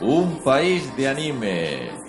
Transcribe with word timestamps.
Un 0.00 0.40
país 0.42 0.94
de 0.96 1.08
anime. 1.08 2.05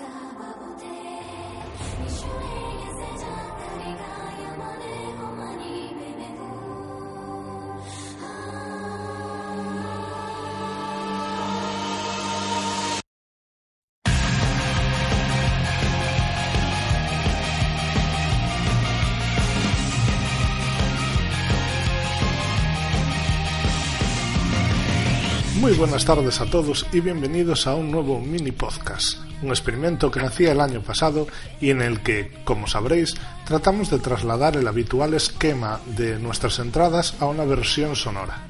Buenas 25.78 26.06
tardes 26.06 26.42
a 26.42 26.46
todos 26.46 26.88
y 26.92 27.02
bienvenidos 27.02 27.68
a 27.68 27.76
un 27.76 27.92
nuevo 27.92 28.20
mini 28.20 28.52
podcast, 28.52 29.20
un 29.44 29.50
experimento 29.50 30.10
que 30.10 30.20
nacía 30.20 30.52
el 30.52 30.60
año 30.60 30.82
pasado 30.82 31.28
y 31.62 31.70
en 31.70 31.84
el 31.84 32.02
que, 32.02 32.32
como 32.46 32.66
sabréis, 32.66 33.16
tratamos 33.46 33.92
de 33.92 34.00
trasladar 34.00 34.58
el 34.58 34.68
habitual 34.68 35.14
esquema 35.14 35.80
de 35.86 36.18
nuestras 36.18 36.58
entradas 36.58 37.14
a 37.20 37.28
una 37.28 37.46
versión 37.46 37.96
sonora. 37.96 38.48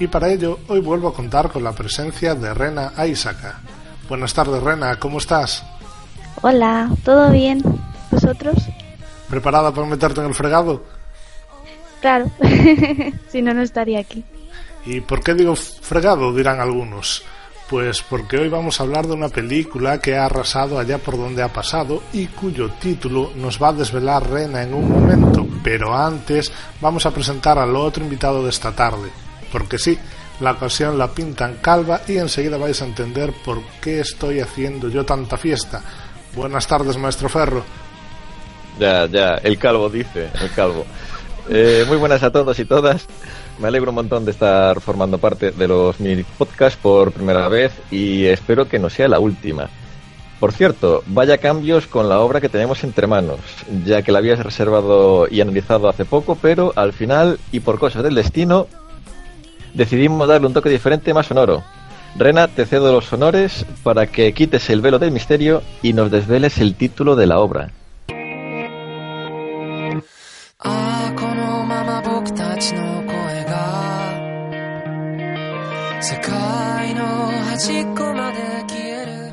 Y 0.00 0.06
para 0.06 0.30
ello, 0.30 0.58
hoy 0.68 0.80
vuelvo 0.80 1.08
a 1.08 1.14
contar 1.14 1.50
con 1.50 1.62
la 1.62 1.72
presencia 1.72 2.34
de 2.34 2.54
Rena 2.54 2.92
Aisaka. 2.96 3.60
Buenas 4.08 4.32
tardes, 4.32 4.62
Rena, 4.62 4.98
¿cómo 4.98 5.18
estás? 5.18 5.62
Hola, 6.40 6.88
¿todo 7.04 7.30
bien? 7.30 7.62
¿Vosotros? 8.10 8.56
¿Preparada 9.28 9.70
para 9.70 9.86
meterte 9.86 10.20
en 10.20 10.28
el 10.28 10.34
fregado? 10.34 10.82
Claro, 12.00 12.30
si 13.28 13.42
no, 13.42 13.52
no 13.52 13.60
estaría 13.60 13.98
aquí. 13.98 14.24
¿Y 14.86 15.00
por 15.00 15.22
qué 15.22 15.34
digo 15.34 15.56
fregado? 15.56 16.34
dirán 16.34 16.60
algunos. 16.60 17.22
Pues 17.68 18.02
porque 18.02 18.36
hoy 18.36 18.48
vamos 18.48 18.78
a 18.78 18.82
hablar 18.82 19.06
de 19.06 19.14
una 19.14 19.30
película 19.30 19.98
que 19.98 20.16
ha 20.16 20.26
arrasado 20.26 20.78
allá 20.78 20.98
por 20.98 21.16
donde 21.16 21.42
ha 21.42 21.52
pasado 21.52 22.02
y 22.12 22.26
cuyo 22.26 22.70
título 22.72 23.32
nos 23.36 23.60
va 23.60 23.68
a 23.68 23.72
desvelar 23.72 24.28
Rena 24.28 24.62
en 24.62 24.74
un 24.74 24.90
momento. 24.90 25.46
Pero 25.62 25.96
antes 25.96 26.52
vamos 26.80 27.06
a 27.06 27.10
presentar 27.10 27.58
al 27.58 27.74
otro 27.74 28.04
invitado 28.04 28.42
de 28.42 28.50
esta 28.50 28.72
tarde. 28.72 29.08
Porque 29.50 29.78
sí, 29.78 29.98
la 30.40 30.52
ocasión 30.52 30.98
la 30.98 31.08
pintan 31.08 31.56
calva 31.62 32.02
y 32.06 32.18
enseguida 32.18 32.58
vais 32.58 32.82
a 32.82 32.86
entender 32.86 33.32
por 33.44 33.62
qué 33.80 34.00
estoy 34.00 34.40
haciendo 34.40 34.88
yo 34.88 35.04
tanta 35.04 35.38
fiesta. 35.38 35.82
Buenas 36.34 36.66
tardes, 36.66 36.98
maestro 36.98 37.30
Ferro. 37.30 37.64
Ya, 38.78 39.06
ya, 39.06 39.36
el 39.42 39.56
calvo 39.56 39.88
dice, 39.88 40.28
el 40.40 40.50
calvo. 40.50 40.84
Eh, 41.48 41.84
muy 41.86 41.96
buenas 41.96 42.22
a 42.22 42.30
todos 42.30 42.58
y 42.58 42.64
todas. 42.64 43.06
Me 43.58 43.68
alegro 43.68 43.90
un 43.90 43.96
montón 43.96 44.24
de 44.24 44.30
estar 44.30 44.80
formando 44.80 45.18
parte 45.18 45.50
de 45.50 45.68
los 45.68 46.00
mini 46.00 46.24
podcasts 46.24 46.78
por 46.80 47.12
primera 47.12 47.48
vez 47.48 47.72
y 47.90 48.24
espero 48.24 48.68
que 48.68 48.78
no 48.78 48.90
sea 48.90 49.08
la 49.08 49.18
última. 49.18 49.68
Por 50.40 50.52
cierto, 50.52 51.02
vaya 51.06 51.38
cambios 51.38 51.86
con 51.86 52.08
la 52.08 52.20
obra 52.20 52.40
que 52.40 52.48
tenemos 52.48 52.82
entre 52.84 53.06
manos, 53.06 53.40
ya 53.84 54.02
que 54.02 54.12
la 54.12 54.18
habías 54.18 54.40
reservado 54.40 55.28
y 55.30 55.40
analizado 55.40 55.88
hace 55.88 56.04
poco, 56.04 56.36
pero 56.40 56.72
al 56.76 56.92
final 56.92 57.38
y 57.52 57.60
por 57.60 57.78
cosas 57.78 58.02
del 58.02 58.14
destino 58.14 58.66
decidimos 59.74 60.28
darle 60.28 60.46
un 60.46 60.52
toque 60.52 60.70
diferente 60.70 61.14
más 61.14 61.26
sonoro. 61.26 61.62
Rena, 62.16 62.48
te 62.48 62.66
cedo 62.66 62.92
los 62.92 63.12
honores 63.12 63.66
para 63.82 64.06
que 64.06 64.32
quites 64.32 64.70
el 64.70 64.80
velo 64.80 64.98
del 64.98 65.10
misterio 65.10 65.62
y 65.82 65.92
nos 65.92 66.10
desveles 66.10 66.58
el 66.58 66.74
título 66.74 67.16
de 67.16 67.26
la 67.26 67.38
obra. 67.40 67.70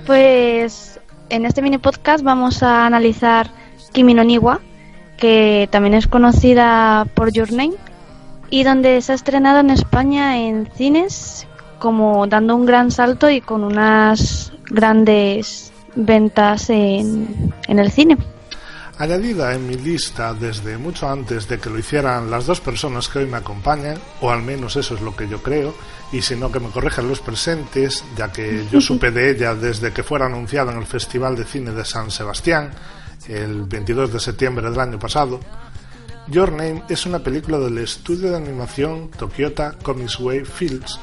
Pues 0.05 0.99
en 1.29 1.45
este 1.45 1.61
mini 1.61 1.77
podcast 1.77 2.23
vamos 2.23 2.63
a 2.63 2.85
analizar 2.85 3.51
Kimi 3.91 4.13
no 4.13 4.23
Niwa, 4.23 4.61
que 5.17 5.67
también 5.71 5.93
es 5.93 6.07
conocida 6.07 7.05
por 7.13 7.31
Your 7.31 7.51
Name, 7.51 7.73
y 8.49 8.63
donde 8.63 9.01
se 9.01 9.11
ha 9.11 9.15
estrenado 9.15 9.59
en 9.59 9.69
España 9.69 10.37
en 10.37 10.69
cines, 10.75 11.47
como 11.79 12.27
dando 12.27 12.55
un 12.55 12.65
gran 12.65 12.91
salto 12.91 13.29
y 13.29 13.41
con 13.41 13.63
unas 13.63 14.53
grandes 14.69 15.73
ventas 15.95 16.69
en, 16.69 17.53
en 17.67 17.79
el 17.79 17.91
cine. 17.91 18.17
Añadida 18.97 19.53
en 19.55 19.67
mi 19.67 19.75
lista 19.75 20.33
desde 20.33 20.77
mucho 20.77 21.09
antes 21.09 21.47
de 21.47 21.57
que 21.57 21.69
lo 21.69 21.79
hicieran 21.79 22.29
las 22.29 22.45
dos 22.45 22.61
personas 22.61 23.07
que 23.09 23.19
hoy 23.19 23.25
me 23.25 23.37
acompañan, 23.37 23.97
o 24.21 24.29
al 24.29 24.43
menos 24.43 24.75
eso 24.75 24.95
es 24.95 25.01
lo 25.01 25.15
que 25.15 25.27
yo 25.27 25.41
creo, 25.41 25.73
y 26.11 26.21
si 26.21 26.35
no 26.35 26.51
que 26.51 26.59
me 26.59 26.69
corrijan 26.69 27.07
los 27.07 27.21
presentes, 27.21 28.03
ya 28.17 28.31
que 28.31 28.65
yo 28.71 28.81
supe 28.81 29.11
de 29.11 29.31
ella 29.31 29.55
desde 29.55 29.91
que 29.91 30.03
fuera 30.03 30.25
anunciada 30.25 30.71
en 30.71 30.79
el 30.79 30.85
Festival 30.85 31.35
de 31.35 31.45
Cine 31.45 31.71
de 31.71 31.85
San 31.85 32.11
Sebastián, 32.11 32.71
el 33.27 33.63
22 33.63 34.11
de 34.11 34.19
septiembre 34.19 34.69
del 34.69 34.79
año 34.79 34.99
pasado. 34.99 35.39
Your 36.27 36.51
Name 36.51 36.83
es 36.89 37.05
una 37.05 37.19
película 37.19 37.59
del 37.59 37.77
estudio 37.77 38.29
de 38.29 38.37
animación 38.37 39.09
Tokyota 39.11 39.77
Comics 39.81 40.19
Way 40.19 40.45
Films, 40.45 40.99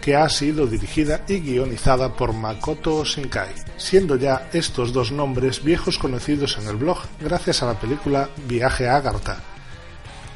que 0.00 0.16
ha 0.16 0.28
sido 0.28 0.66
dirigida 0.66 1.24
y 1.28 1.40
guionizada 1.40 2.12
por 2.14 2.32
Makoto 2.32 3.04
Shinkai, 3.04 3.54
siendo 3.76 4.16
ya 4.16 4.48
estos 4.52 4.92
dos 4.92 5.12
nombres 5.12 5.62
viejos 5.62 5.98
conocidos 5.98 6.58
en 6.58 6.68
el 6.68 6.76
blog 6.76 6.98
gracias 7.20 7.62
a 7.62 7.66
la 7.66 7.78
película 7.78 8.28
Viaje 8.46 8.88
a 8.88 8.96
Agartha. 8.96 9.57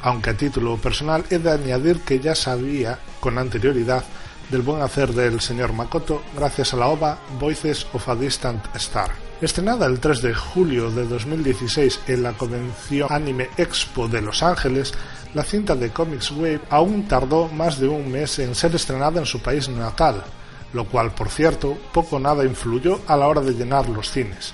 Aunque 0.02 0.30
a 0.30 0.36
título 0.36 0.76
personal 0.76 1.24
he 1.30 1.38
de 1.38 1.52
añadir 1.52 2.00
que 2.00 2.18
ya 2.18 2.34
sabía 2.34 2.98
con 3.20 3.38
anterioridad 3.38 4.04
del 4.50 4.62
buen 4.62 4.82
hacer 4.82 5.12
del 5.12 5.40
señor 5.40 5.72
Makoto 5.72 6.22
gracias 6.36 6.74
a 6.74 6.76
la 6.76 6.88
OVA 6.88 7.18
Voices 7.38 7.86
of 7.92 8.08
a 8.08 8.16
Distant 8.16 8.64
Star. 8.76 9.12
Estrenada 9.40 9.86
el 9.86 9.98
3 9.98 10.22
de 10.22 10.34
julio 10.34 10.90
de 10.90 11.06
2016 11.06 12.00
en 12.08 12.22
la 12.22 12.32
convención 12.32 13.08
Anime 13.10 13.48
Expo 13.56 14.08
de 14.08 14.20
Los 14.20 14.42
Ángeles, 14.42 14.92
la 15.34 15.42
cinta 15.42 15.74
de 15.74 15.90
Comics 15.90 16.30
Wave 16.32 16.60
aún 16.68 17.08
tardó 17.08 17.48
más 17.48 17.78
de 17.80 17.88
un 17.88 18.10
mes 18.10 18.38
en 18.40 18.54
ser 18.54 18.74
estrenada 18.74 19.20
en 19.20 19.26
su 19.26 19.40
país 19.40 19.68
natal, 19.68 20.22
lo 20.72 20.84
cual, 20.84 21.12
por 21.12 21.28
cierto, 21.28 21.76
poco 21.92 22.16
o 22.16 22.20
nada 22.20 22.44
influyó 22.44 23.00
a 23.06 23.16
la 23.16 23.26
hora 23.28 23.40
de 23.40 23.54
llenar 23.54 23.88
los 23.88 24.10
cines. 24.10 24.52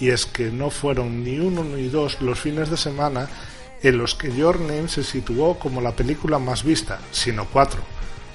Y 0.00 0.08
es 0.08 0.26
que 0.26 0.50
no 0.50 0.70
fueron 0.70 1.22
ni 1.22 1.38
uno 1.38 1.64
ni 1.64 1.88
dos 1.88 2.20
los 2.20 2.38
fines 2.38 2.68
de 2.68 2.76
semana 2.76 3.28
en 3.86 3.98
los 3.98 4.16
que 4.16 4.34
Your 4.34 4.58
Name 4.58 4.88
se 4.88 5.04
situó 5.04 5.60
como 5.60 5.80
la 5.80 5.94
película 5.94 6.40
más 6.40 6.64
vista, 6.64 6.98
sino 7.12 7.46
cuatro. 7.46 7.80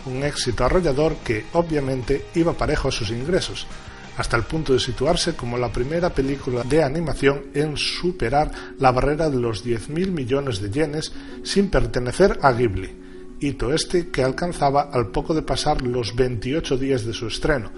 Un 0.06 0.24
éxito 0.24 0.64
arrollador 0.64 1.18
que, 1.18 1.46
obviamente, 1.52 2.28
iba 2.36 2.54
parejo 2.54 2.88
a 2.88 2.92
sus 2.92 3.10
ingresos, 3.10 3.68
hasta 4.16 4.38
el 4.38 4.44
punto 4.44 4.72
de 4.72 4.80
situarse 4.80 5.36
como 5.36 5.58
la 5.58 5.70
primera 5.70 6.10
película 6.10 6.64
de 6.64 6.82
animación 6.82 7.48
en 7.54 7.76
superar 7.76 8.50
la 8.80 8.94
barrera 8.94 9.30
de 9.30 9.42
los 9.42 9.66
10.000 9.66 10.12
millones 10.12 10.62
de 10.62 10.72
yenes 10.72 11.12
sin 11.44 11.70
pertenecer 11.70 12.40
a 12.42 12.54
Ghibli, 12.54 13.38
hito 13.42 13.74
este 13.74 14.10
que 14.10 14.24
alcanzaba 14.24 14.90
al 14.94 15.12
poco 15.12 15.34
de 15.34 15.42
pasar 15.42 15.82
los 15.82 16.16
28 16.16 16.78
días 16.78 17.04
de 17.06 17.12
su 17.12 17.28
estreno, 17.28 17.72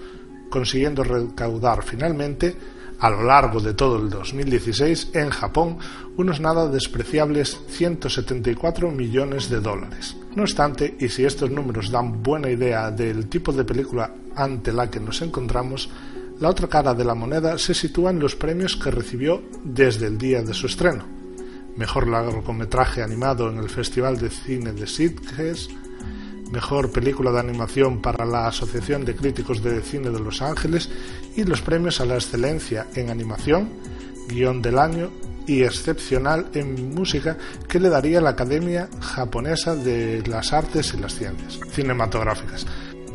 consiguiendo 0.48 1.02
recaudar 1.02 1.82
finalmente 1.82 2.54
a 2.98 3.10
lo 3.10 3.22
largo 3.24 3.60
de 3.60 3.74
todo 3.74 3.98
el 3.98 4.10
2016 4.10 5.10
en 5.14 5.30
Japón 5.30 5.78
unos 6.16 6.40
nada 6.40 6.68
despreciables 6.68 7.60
174 7.68 8.90
millones 8.90 9.48
de 9.50 9.60
dólares. 9.60 10.16
No 10.34 10.42
obstante, 10.42 10.96
y 10.98 11.08
si 11.08 11.24
estos 11.24 11.50
números 11.50 11.90
dan 11.90 12.22
buena 12.22 12.50
idea 12.50 12.90
del 12.90 13.28
tipo 13.28 13.52
de 13.52 13.64
película 13.64 14.14
ante 14.36 14.72
la 14.72 14.90
que 14.90 15.00
nos 15.00 15.22
encontramos, 15.22 15.88
la 16.40 16.48
otra 16.48 16.68
cara 16.68 16.94
de 16.94 17.04
la 17.04 17.14
moneda 17.14 17.58
se 17.58 17.74
sitúa 17.74 18.10
en 18.10 18.18
los 18.18 18.34
premios 18.34 18.76
que 18.76 18.90
recibió 18.90 19.42
desde 19.62 20.06
el 20.06 20.18
día 20.18 20.42
de 20.42 20.54
su 20.54 20.66
estreno. 20.66 21.04
Mejor 21.76 22.08
largometraje 22.08 23.02
animado 23.02 23.48
en 23.50 23.58
el 23.58 23.68
Festival 23.68 24.18
de 24.18 24.30
Cine 24.30 24.72
de 24.72 24.86
Sitges, 24.86 25.68
Mejor 26.54 26.92
película 26.92 27.32
de 27.32 27.40
animación 27.40 28.00
para 28.00 28.24
la 28.24 28.46
Asociación 28.46 29.04
de 29.04 29.16
Críticos 29.16 29.60
de 29.60 29.82
Cine 29.82 30.10
de 30.10 30.20
Los 30.20 30.40
Ángeles 30.40 30.88
y 31.34 31.42
los 31.42 31.62
premios 31.62 32.00
a 32.00 32.04
la 32.04 32.14
excelencia 32.14 32.86
en 32.94 33.10
animación, 33.10 33.70
guion 34.28 34.62
del 34.62 34.78
año 34.78 35.10
y 35.48 35.64
excepcional 35.64 36.46
en 36.54 36.94
música 36.94 37.36
que 37.68 37.80
le 37.80 37.88
daría 37.88 38.20
la 38.20 38.30
Academia 38.30 38.88
Japonesa 39.00 39.74
de 39.74 40.22
las 40.28 40.52
Artes 40.52 40.94
y 40.94 40.98
las 40.98 41.16
Ciencias 41.16 41.58
Cinematográficas 41.72 42.64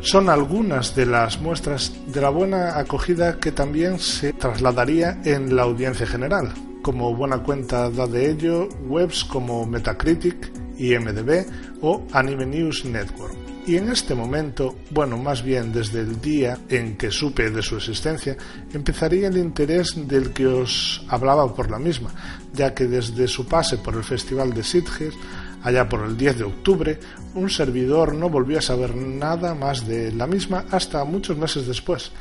son 0.02 0.28
algunas 0.28 0.94
de 0.94 1.06
las 1.06 1.40
muestras 1.40 1.92
de 2.06 2.20
la 2.20 2.28
buena 2.28 2.78
acogida 2.78 3.38
que 3.38 3.52
también 3.52 3.98
se 3.98 4.34
trasladaría 4.34 5.20
en 5.24 5.54
la 5.54 5.62
audiencia 5.62 6.06
general. 6.06 6.52
Como 6.82 7.14
buena 7.14 7.42
cuenta 7.42 7.90
da 7.90 8.06
de 8.06 8.30
ello 8.30 8.68
webs 8.86 9.24
como 9.24 9.66
Metacritic, 9.66 10.59
IMDB 10.80 11.46
o 11.82 12.06
Anime 12.12 12.46
News 12.46 12.84
Network. 12.84 13.34
Y 13.66 13.76
en 13.76 13.90
este 13.90 14.14
momento, 14.14 14.76
bueno, 14.90 15.18
más 15.18 15.42
bien 15.42 15.72
desde 15.72 16.00
el 16.00 16.20
día 16.20 16.58
en 16.68 16.96
que 16.96 17.10
supe 17.10 17.50
de 17.50 17.62
su 17.62 17.76
existencia, 17.76 18.36
empezaría 18.72 19.28
el 19.28 19.36
interés 19.36 20.08
del 20.08 20.32
que 20.32 20.46
os 20.46 21.04
hablaba 21.08 21.54
por 21.54 21.70
la 21.70 21.78
misma, 21.78 22.10
ya 22.54 22.74
que 22.74 22.86
desde 22.86 23.28
su 23.28 23.46
pase 23.46 23.76
por 23.78 23.94
el 23.94 24.02
Festival 24.02 24.54
de 24.54 24.64
Sitges 24.64 25.14
Allá 25.62 25.88
por 25.88 26.04
el 26.04 26.16
10 26.16 26.38
de 26.38 26.44
octubre, 26.44 26.98
un 27.34 27.50
servidor 27.50 28.14
no 28.14 28.30
volvió 28.30 28.58
a 28.58 28.62
saber 28.62 28.96
nada 28.96 29.54
más 29.54 29.86
de 29.86 30.10
la 30.12 30.26
misma 30.26 30.64
hasta 30.70 31.04
muchos 31.04 31.36
meses 31.36 31.66
después, 31.66 32.12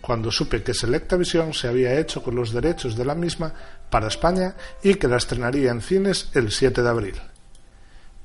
cuando 0.00 0.32
supe 0.32 0.62
que 0.62 0.74
Selectavision 0.74 1.54
se 1.54 1.68
había 1.68 1.98
hecho 1.98 2.22
con 2.22 2.34
los 2.34 2.52
derechos 2.52 2.96
de 2.96 3.04
la 3.04 3.14
misma 3.14 3.54
para 3.88 4.08
España 4.08 4.56
y 4.82 4.94
que 4.94 5.06
la 5.06 5.16
estrenaría 5.16 5.70
en 5.70 5.80
cines 5.80 6.28
el 6.34 6.50
7 6.50 6.82
de 6.82 6.88
abril. 6.88 7.14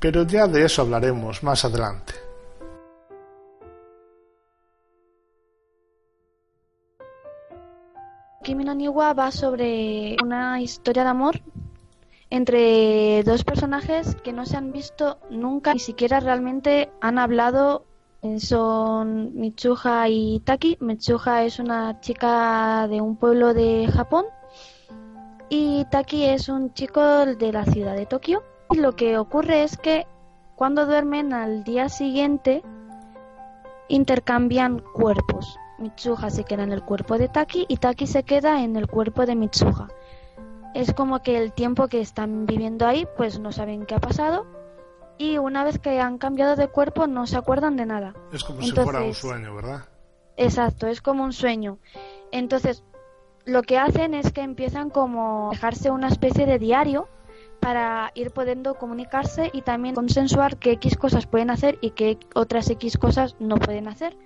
Pero 0.04 0.24
ya 0.24 0.48
de 0.48 0.66
eso 0.66 0.82
hablaremos 0.82 1.44
más 1.44 1.64
adelante. 1.64 2.14
Kimi 8.44 8.66
no 8.66 8.76
Niwa 8.76 9.14
va 9.14 9.32
sobre 9.32 10.18
una 10.22 10.60
historia 10.60 11.04
de 11.04 11.10
amor 11.10 11.42
entre 12.30 13.24
dos 13.24 13.46
personajes 13.46 14.16
que 14.16 14.34
no 14.34 14.46
se 14.46 14.58
han 14.58 14.74
visto 14.74 15.20
nunca, 15.30 15.74
ni 15.74 15.80
siquiera 15.80 16.20
realmente 16.20 16.92
han 17.00 17.18
hablado. 17.18 17.86
Eh, 18.24 18.42
son 18.42 19.34
Mitsuha 19.40 20.10
y 20.10 20.42
Taki. 20.42 20.80
Mitsuha 20.82 21.46
es 21.46 21.60
una 21.60 22.02
chica 22.02 22.90
de 22.90 23.00
un 23.00 23.16
pueblo 23.16 23.54
de 23.54 23.88
Japón 23.88 24.26
y 25.48 25.86
Taki 25.86 26.26
es 26.26 26.50
un 26.50 26.74
chico 26.74 27.26
de 27.26 27.54
la 27.54 27.64
ciudad 27.64 27.96
de 27.96 28.06
Tokio. 28.06 28.44
Y 28.74 28.78
lo 28.78 28.96
que 28.96 29.20
ocurre 29.20 29.64
es 29.64 29.78
que 29.78 30.08
cuando 30.56 30.88
duermen 30.88 31.32
al 31.32 31.64
día 31.64 31.90
siguiente 31.90 32.64
intercambian 33.88 34.80
cuerpos. 34.80 35.60
Mitsuha 35.78 36.32
se 36.32 36.44
queda 36.44 36.64
en 36.64 36.72
el 36.72 36.82
cuerpo 36.82 37.20
de 37.20 37.28
Taki 37.28 37.66
y 37.68 37.78
Taki 37.78 38.08
se 38.08 38.24
queda 38.24 38.64
en 38.64 38.76
el 38.76 38.88
cuerpo 38.88 39.28
de 39.28 39.36
Mitsuha. 39.36 39.90
Es 40.74 40.92
como 40.92 41.22
que 41.22 41.38
el 41.38 41.54
tiempo 41.54 41.88
que 41.88 42.02
están 42.02 42.48
viviendo 42.48 42.88
ahí, 42.88 43.08
pues 43.16 43.38
no 43.38 43.52
saben 43.52 43.86
qué 43.86 43.94
ha 43.94 44.00
pasado 44.00 44.48
y 45.20 45.38
una 45.38 45.64
vez 45.64 45.78
que 45.78 46.00
han 46.00 46.18
cambiado 46.18 46.56
de 46.56 46.68
cuerpo 46.68 47.06
no 47.06 47.28
se 47.28 47.38
acuerdan 47.38 47.76
de 47.76 47.86
nada. 47.86 48.16
Es 48.32 48.44
como 48.44 48.64
si 48.64 48.72
fuera 48.72 49.04
un 49.04 49.14
sueño, 49.14 49.54
¿verdad? 49.54 49.84
Exacto, 50.36 50.88
es 50.88 51.00
como 51.00 51.24
un 51.24 51.34
sueño. 51.34 51.78
Entonces, 52.32 52.84
lo 53.46 53.62
que 53.62 53.78
hacen 53.78 54.16
es 54.16 54.32
que 54.32 54.42
empiezan 54.42 54.90
como 54.90 55.50
a 55.50 55.52
dejarse 55.52 55.92
una 55.92 56.08
especie 56.08 56.48
de 56.48 56.58
diario 56.58 57.08
para 57.64 58.12
ir 58.14 58.32
pudiendo 58.32 58.76
comunicarse 58.76 59.50
y 59.54 59.62
también 59.62 59.96
consensuar 59.96 60.58
qué 60.58 60.74
X 60.74 60.98
cosas 60.98 61.26
pueden 61.28 61.50
hacer 61.50 61.78
y 61.82 61.92
qué 61.92 62.18
otras 62.36 62.70
X 62.70 62.98
cosas 62.98 63.36
no 63.40 63.56
pueden 63.56 63.88
hacer 63.88 64.18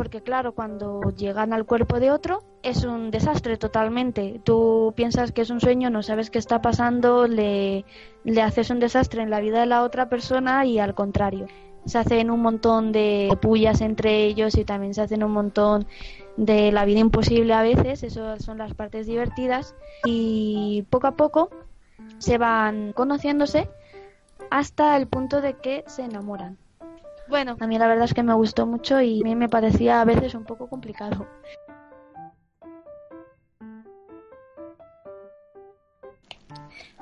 porque 0.00 0.22
claro, 0.22 0.52
cuando 0.52 1.02
llegan 1.14 1.52
al 1.52 1.66
cuerpo 1.66 2.00
de 2.00 2.10
otro 2.10 2.42
es 2.62 2.84
un 2.84 3.10
desastre 3.10 3.58
totalmente. 3.58 4.40
Tú 4.44 4.94
piensas 4.96 5.30
que 5.30 5.42
es 5.42 5.50
un 5.50 5.60
sueño, 5.60 5.90
no 5.90 6.02
sabes 6.02 6.30
qué 6.30 6.38
está 6.38 6.62
pasando, 6.62 7.26
le, 7.26 7.84
le 8.24 8.40
haces 8.40 8.70
un 8.70 8.80
desastre 8.80 9.22
en 9.22 9.28
la 9.28 9.40
vida 9.40 9.60
de 9.60 9.66
la 9.66 9.82
otra 9.82 10.08
persona 10.08 10.64
y 10.64 10.78
al 10.78 10.94
contrario. 10.94 11.48
Se 11.84 11.98
hacen 11.98 12.30
un 12.30 12.40
montón 12.40 12.92
de 12.92 13.36
pullas 13.42 13.82
entre 13.82 14.24
ellos 14.24 14.56
y 14.56 14.64
también 14.64 14.94
se 14.94 15.02
hacen 15.02 15.22
un 15.22 15.32
montón 15.32 15.86
de 16.38 16.72
la 16.72 16.86
vida 16.86 17.00
imposible 17.00 17.52
a 17.52 17.60
veces, 17.60 18.02
esas 18.02 18.42
son 18.42 18.56
las 18.56 18.72
partes 18.72 19.06
divertidas 19.06 19.74
y 20.06 20.86
poco 20.88 21.08
a 21.08 21.12
poco 21.12 21.50
se 22.20 22.38
van 22.38 22.92
conociéndose 22.92 23.68
hasta 24.50 24.96
el 24.96 25.08
punto 25.08 25.40
de 25.40 25.54
que 25.54 25.84
se 25.88 26.02
enamoran. 26.02 26.58
Bueno, 27.28 27.56
a 27.60 27.66
mí 27.66 27.78
la 27.78 27.86
verdad 27.86 28.04
es 28.04 28.14
que 28.14 28.22
me 28.22 28.34
gustó 28.34 28.66
mucho 28.66 29.00
y 29.00 29.20
a 29.20 29.24
mí 29.24 29.34
me 29.34 29.48
parecía 29.48 30.00
a 30.00 30.04
veces 30.04 30.34
un 30.34 30.44
poco 30.44 30.68
complicado. 30.68 31.26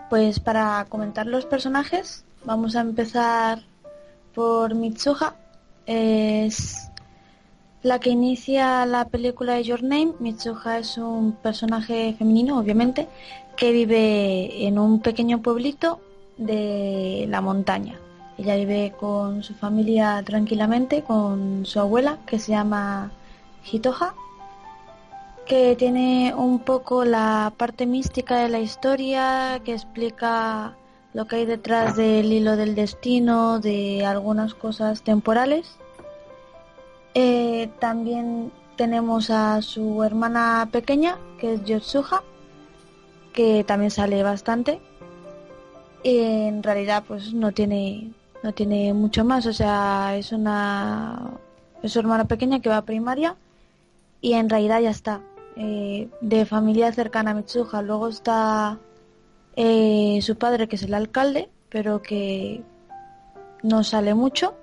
Pues 0.09 0.41
para 0.41 0.87
comentar 0.89 1.27
los 1.27 1.47
personajes, 1.47 2.25
vamos 2.45 2.77
a 2.77 2.81
empezar 2.81 3.61
por 4.35 4.75
Mitsuha. 4.75 5.35
Es 5.87 6.91
la 7.83 7.99
que 7.99 8.11
inicia 8.11 8.85
la 8.87 9.07
película 9.07 9.55
de 9.55 9.65
Your 9.65 9.83
Name. 9.83 10.15
Mitsuha 10.19 10.79
es 10.79 10.99
un 10.99 11.33
personaje 11.33 12.15
femenino, 12.19 12.59
obviamente, 12.59 13.09
que 13.59 13.73
vive 13.73 14.67
en 14.67 14.79
un 14.79 15.01
pequeño 15.01 15.43
pueblito 15.43 16.01
de 16.37 17.27
la 17.29 17.41
montaña. 17.41 17.99
Ella 18.39 18.55
vive 18.55 18.95
con 18.99 19.43
su 19.43 19.53
familia 19.55 20.23
tranquilamente, 20.25 21.03
con 21.03 21.67
su 21.67 21.81
abuela, 21.81 22.19
que 22.25 22.39
se 22.39 22.53
llama 22.53 23.11
Hitoha, 23.71 24.15
que 25.45 25.75
tiene 25.75 26.33
un 26.37 26.61
poco 26.61 27.05
la 27.05 27.53
parte 27.57 27.85
mística 27.85 28.37
de 28.37 28.49
la 28.49 28.61
historia, 28.61 29.61
que 29.65 29.73
explica 29.73 30.77
lo 31.13 31.27
que 31.27 31.37
hay 31.37 31.47
detrás 31.47 31.97
del 31.97 32.33
hilo 32.33 32.55
del 32.55 32.77
destino, 32.77 33.59
de 33.59 34.07
algunas 34.07 34.55
cosas 34.55 35.03
temporales. 35.03 35.79
Eh, 37.15 37.71
también 37.81 38.53
tenemos 38.77 39.31
a 39.31 39.63
su 39.63 40.05
hermana 40.05 40.69
pequeña, 40.71 41.19
que 41.41 41.55
es 41.55 41.65
Yotsuha, 41.65 42.23
que 43.33 43.65
también 43.65 43.91
sale 43.91 44.23
bastante. 44.23 44.81
en 46.05 46.63
realidad, 46.63 47.05
pues 47.07 47.33
no 47.35 47.53
tiene 47.53 48.13
no 48.43 48.53
tiene 48.55 48.95
mucho 48.95 49.25
más, 49.25 49.47
o 49.47 49.53
sea, 49.53 50.17
es 50.17 50.33
una 50.33 51.33
es 51.83 51.93
su 51.93 51.99
hermana 51.99 52.25
pequeña 52.27 52.61
que 52.61 52.69
va 52.69 52.79
a 52.79 52.85
primaria 52.85 53.37
y 54.21 54.35
en 54.35 54.49
realidad 54.49 54.81
ya 54.81 54.91
está. 54.91 55.21
Eh, 55.57 56.09
de 56.21 56.47
familia 56.47 56.93
cercana 56.93 57.33
a 57.33 57.35
Mitsuha. 57.35 57.83
Luego 57.83 58.09
está 58.09 58.79
eh, 59.57 60.21
su 60.23 60.37
padre, 60.37 60.69
que 60.69 60.77
es 60.77 60.85
el 60.85 60.95
alcalde, 60.95 61.51
pero 61.69 62.01
que 62.01 62.63
no 63.65 63.83
sale 63.83 64.15
mucho. 64.15 64.55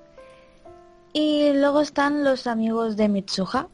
Y 1.12 1.52
luego 1.54 1.82
están 1.82 2.24
los 2.24 2.48
amigos 2.48 2.96
de 2.96 3.10
Mitsuha, 3.10 3.68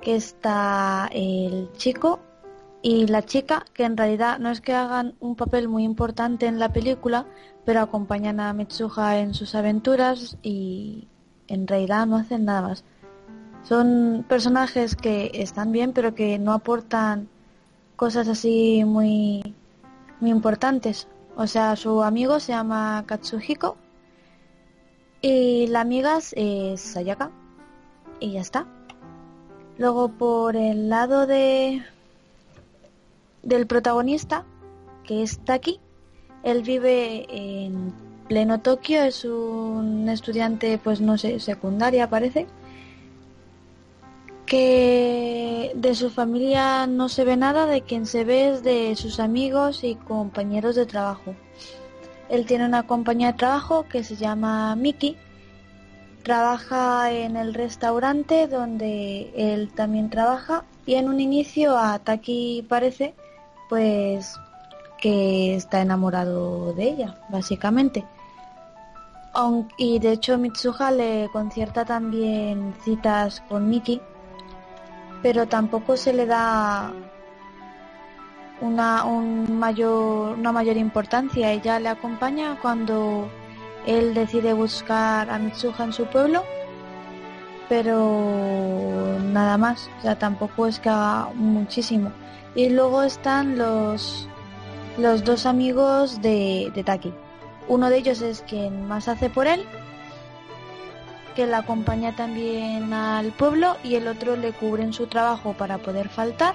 que 0.00 0.16
está 0.16 1.10
el 1.12 1.70
chico 1.76 2.20
y 2.82 3.06
la 3.06 3.22
chica, 3.24 3.64
que 3.74 3.84
en 3.84 3.96
realidad 3.96 4.38
no 4.38 4.50
es 4.50 4.60
que 4.60 4.74
hagan 4.74 5.14
un 5.20 5.36
papel 5.36 5.68
muy 5.68 5.84
importante 5.84 6.46
en 6.46 6.58
la 6.58 6.72
película, 6.72 7.26
pero 7.64 7.80
acompañan 7.80 8.40
a 8.40 8.52
Mitsuha 8.52 9.18
en 9.18 9.34
sus 9.34 9.54
aventuras 9.54 10.38
y 10.42 11.06
en 11.48 11.66
realidad 11.66 12.06
no 12.06 12.16
hacen 12.16 12.46
nada 12.46 12.62
más. 12.62 12.84
Son 13.62 14.24
personajes 14.28 14.96
que 14.96 15.30
están 15.34 15.72
bien, 15.72 15.92
pero 15.92 16.14
que 16.14 16.38
no 16.38 16.52
aportan 16.52 17.28
cosas 17.96 18.28
así 18.28 18.82
muy, 18.86 19.54
muy 20.20 20.30
importantes. 20.30 21.06
O 21.36 21.46
sea, 21.46 21.76
su 21.76 22.02
amigo 22.02 22.40
se 22.40 22.52
llama 22.52 23.04
Katsuhiko 23.06 23.76
y 25.20 25.66
la 25.66 25.82
amiga 25.82 26.18
es 26.32 26.80
Sayaka 26.80 27.30
y 28.20 28.32
ya 28.32 28.40
está. 28.40 28.66
Luego 29.76 30.08
por 30.08 30.56
el 30.56 30.88
lado 30.88 31.26
de 31.26 31.82
del 33.42 33.66
protagonista, 33.66 34.44
que 35.04 35.22
es 35.22 35.38
Taki. 35.40 35.80
Él 36.42 36.62
vive 36.62 37.26
en 37.28 37.92
pleno 38.28 38.60
Tokio, 38.60 39.02
es 39.02 39.24
un 39.24 40.08
estudiante, 40.08 40.78
pues 40.78 41.00
no 41.00 41.18
sé, 41.18 41.40
secundaria 41.40 42.08
parece, 42.08 42.46
que 44.46 45.72
de 45.74 45.94
su 45.94 46.10
familia 46.10 46.86
no 46.86 47.08
se 47.08 47.24
ve 47.24 47.36
nada, 47.36 47.66
de 47.66 47.82
quien 47.82 48.06
se 48.06 48.24
ve 48.24 48.50
es 48.50 48.62
de 48.62 48.94
sus 48.96 49.20
amigos 49.20 49.84
y 49.84 49.96
compañeros 49.96 50.76
de 50.76 50.86
trabajo. 50.86 51.34
Él 52.28 52.46
tiene 52.46 52.66
una 52.66 52.86
compañía 52.86 53.32
de 53.32 53.38
trabajo 53.38 53.86
que 53.88 54.04
se 54.04 54.16
llama 54.16 54.74
Miki, 54.76 55.16
trabaja 56.22 57.12
en 57.12 57.36
el 57.36 57.54
restaurante 57.54 58.46
donde 58.46 59.32
él 59.34 59.72
también 59.72 60.10
trabaja 60.10 60.64
y 60.86 60.94
en 60.94 61.08
un 61.08 61.20
inicio 61.20 61.76
a 61.76 61.98
Taki 61.98 62.64
parece 62.68 63.14
pues 63.70 64.38
que 65.00 65.54
está 65.54 65.80
enamorado 65.80 66.74
de 66.74 66.90
ella, 66.90 67.14
básicamente. 67.30 68.04
Y 69.78 69.98
de 70.00 70.12
hecho 70.12 70.36
Mitsuha 70.36 70.90
le 70.90 71.30
concierta 71.32 71.84
también 71.84 72.74
citas 72.84 73.42
con 73.48 73.68
Miki, 73.70 74.02
pero 75.22 75.46
tampoco 75.46 75.96
se 75.96 76.12
le 76.12 76.26
da 76.26 76.92
una, 78.60 79.04
un 79.04 79.58
mayor, 79.58 80.36
una 80.36 80.52
mayor 80.52 80.76
importancia. 80.76 81.52
Ella 81.52 81.78
le 81.78 81.88
acompaña 81.88 82.58
cuando 82.60 83.28
él 83.86 84.12
decide 84.12 84.52
buscar 84.52 85.30
a 85.30 85.38
Mitsuha 85.38 85.84
en 85.84 85.92
su 85.92 86.04
pueblo, 86.06 86.42
pero 87.68 89.16
nada 89.32 89.56
más, 89.56 89.88
o 90.00 90.02
sea, 90.02 90.18
tampoco 90.18 90.66
es 90.66 90.80
que 90.80 90.88
haga 90.90 91.30
muchísimo. 91.34 92.10
Y 92.54 92.68
luego 92.68 93.02
están 93.02 93.58
los, 93.58 94.28
los 94.98 95.24
dos 95.24 95.46
amigos 95.46 96.20
de, 96.20 96.70
de 96.74 96.84
Taki. 96.84 97.12
Uno 97.68 97.90
de 97.90 97.98
ellos 97.98 98.20
es 98.22 98.42
quien 98.42 98.88
más 98.88 99.08
hace 99.08 99.30
por 99.30 99.46
él, 99.46 99.64
que 101.36 101.46
la 101.46 101.58
acompaña 101.58 102.16
también 102.16 102.92
al 102.92 103.32
pueblo 103.32 103.76
y 103.84 103.94
el 103.94 104.08
otro 104.08 104.36
le 104.36 104.52
cubre 104.52 104.82
en 104.82 104.92
su 104.92 105.06
trabajo 105.06 105.52
para 105.52 105.78
poder 105.78 106.08
faltar. 106.08 106.54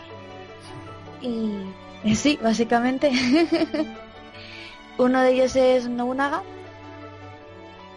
Y 1.22 2.16
sí, 2.16 2.38
básicamente. 2.42 3.12
Uno 4.98 5.22
de 5.22 5.32
ellos 5.34 5.56
es 5.56 5.90
Nobunaga, 5.90 6.42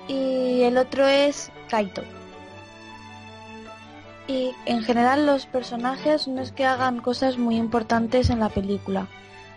y 0.08 0.62
el 0.62 0.78
otro 0.78 1.06
es 1.06 1.52
Kaito. 1.68 2.02
Y 4.28 4.54
en 4.66 4.82
general 4.82 5.24
los 5.24 5.46
personajes 5.46 6.28
no 6.28 6.42
es 6.42 6.52
que 6.52 6.66
hagan 6.66 7.00
cosas 7.00 7.38
muy 7.38 7.56
importantes 7.56 8.28
en 8.28 8.40
la 8.40 8.50
película. 8.50 9.08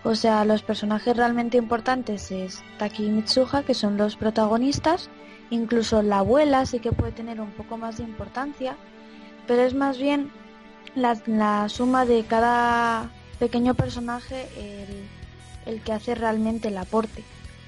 O 0.04 0.16
sea, 0.16 0.46
los 0.46 0.64
personajes 0.64 1.16
realmente 1.16 1.58
importantes 1.58 2.32
es 2.32 2.64
Taki 2.80 3.06
y 3.06 3.10
Mitsuha, 3.10 3.64
que 3.64 3.74
son 3.74 3.98
los 3.98 4.16
protagonistas. 4.16 5.10
Incluso 5.50 6.02
la 6.02 6.20
abuela 6.20 6.66
sí 6.66 6.80
que 6.80 6.94
puede 6.94 7.12
tener 7.12 7.42
un 7.42 7.52
poco 7.52 7.78
más 7.78 7.98
de 7.98 8.04
importancia. 8.04 8.78
Pero 9.46 9.62
es 9.62 9.74
más 9.74 9.98
bien 9.98 10.32
la, 10.96 11.68
suma 11.68 12.06
de 12.06 12.24
cada 12.24 13.12
pequeño 13.40 13.74
personaje 13.74 14.48
el 15.66 15.82
que 15.82 15.92
hace 15.92 16.16
realmente 16.16 16.70
el 16.70 16.78
aporte. 16.78 17.26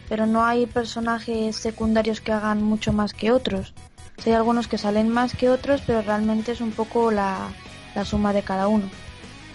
Pero 0.07 0.25
no 0.25 0.45
hay 0.45 0.67
personajes 0.67 1.57
secundarios 1.57 2.22
que 2.22 2.31
hagan 2.31 2.63
mucho 2.63 2.93
más 2.93 3.13
que 3.13 3.31
otros. 3.31 3.74
Sí, 4.17 4.29
hay 4.29 4.36
algunos 4.36 4.67
que 4.67 4.77
salen 4.77 5.10
más 5.10 5.36
que 5.36 5.50
otros, 5.50 5.82
pero 5.86 6.01
realmente 6.01 6.51
es 6.51 6.62
un 6.62 6.72
poco 6.72 7.12
la, 7.12 7.50
la 7.96 8.05
suma 8.05 8.34
de 8.34 8.43
cada 8.43 8.67
uno. 8.67 8.89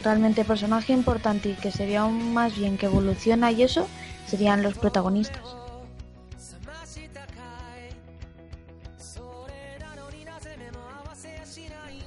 Realmente 0.02 0.44
personaje 0.44 0.92
importante 0.92 1.50
y 1.50 1.54
que 1.54 1.70
se 1.70 1.86
ve 1.86 1.96
aún 1.96 2.34
más 2.34 2.56
bien 2.56 2.78
que 2.78 2.86
evoluciona 2.86 3.50
y 3.50 3.62
eso 3.62 3.88
serían 4.26 4.62
los 4.62 4.74
protagonistas. 4.74 5.42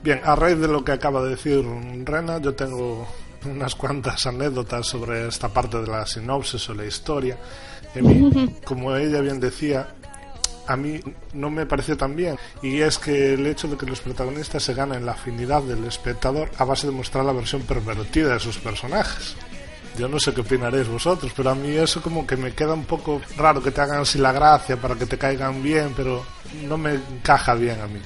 Bien, 0.03 0.19
a 0.23 0.35
raíz 0.35 0.57
de 0.57 0.67
lo 0.67 0.83
que 0.83 0.93
acaba 0.93 1.21
de 1.21 1.31
decir 1.31 1.63
Rena, 2.05 2.39
yo 2.39 2.55
tengo 2.55 3.07
unas 3.45 3.75
cuantas 3.75 4.25
anécdotas 4.25 4.87
sobre 4.87 5.27
esta 5.27 5.49
parte 5.49 5.79
de 5.79 5.87
la 5.87 6.05
sinopsis 6.07 6.69
o 6.69 6.73
la 6.73 6.85
historia. 6.85 7.37
En 7.93 8.07
mí, 8.07 8.55
como 8.65 8.95
ella 8.95 9.21
bien 9.21 9.39
decía, 9.39 9.93
a 10.67 10.75
mí 10.75 10.99
no 11.33 11.49
me 11.49 11.65
pareció 11.65 11.97
tan 11.97 12.15
bien. 12.15 12.37
Y 12.61 12.81
es 12.81 12.97
que 12.97 13.33
el 13.33 13.45
hecho 13.47 13.67
de 13.67 13.77
que 13.77 13.85
los 13.85 14.01
protagonistas 14.01 14.63
se 14.63 14.73
ganen 14.73 15.05
la 15.05 15.13
afinidad 15.13 15.61
del 15.63 15.83
espectador 15.85 16.49
a 16.57 16.65
base 16.65 16.87
de 16.87 16.93
mostrar 16.93 17.25
la 17.25 17.33
versión 17.33 17.61
pervertida 17.63 18.33
de 18.33 18.39
sus 18.39 18.57
personajes. 18.57 19.35
Yo 19.97 20.07
no 20.07 20.19
sé 20.19 20.33
qué 20.33 20.41
opinaréis 20.41 20.87
vosotros, 20.87 21.33
pero 21.35 21.49
a 21.49 21.55
mí 21.55 21.75
eso 21.75 22.01
como 22.01 22.25
que 22.25 22.37
me 22.37 22.53
queda 22.53 22.73
un 22.73 22.85
poco 22.85 23.21
raro 23.37 23.61
que 23.61 23.71
te 23.71 23.81
hagan 23.81 24.01
así 24.01 24.17
la 24.19 24.31
gracia 24.31 24.77
para 24.77 24.95
que 24.95 25.05
te 25.05 25.17
caigan 25.17 25.61
bien, 25.61 25.93
pero 25.95 26.23
no 26.63 26.77
me 26.77 26.93
encaja 26.93 27.53
bien 27.55 27.81
a 27.81 27.87
mí. 27.87 27.99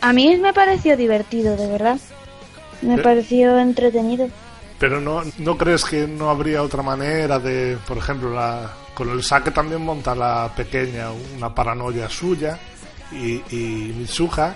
A 0.00 0.12
mí 0.12 0.36
me 0.38 0.52
pareció 0.52 0.96
divertido, 0.96 1.56
de 1.56 1.68
verdad. 1.68 1.98
Me 2.80 2.98
pareció 2.98 3.58
entretenido. 3.58 4.28
Pero 4.78 5.00
no, 5.00 5.22
¿no 5.38 5.56
crees 5.56 5.84
que 5.84 6.08
no 6.08 6.28
habría 6.28 6.62
otra 6.62 6.82
manera 6.82 7.38
de, 7.38 7.78
por 7.86 7.98
ejemplo, 7.98 8.30
la, 8.34 8.72
con 9.02 9.10
el 9.10 9.24
saque 9.24 9.50
también 9.50 9.82
monta 9.82 10.14
la 10.14 10.48
pequeña 10.54 11.10
una 11.36 11.52
paranoia 11.52 12.08
suya 12.08 12.56
y, 13.10 13.42
y 13.50 13.92
Mitsuha, 13.98 14.54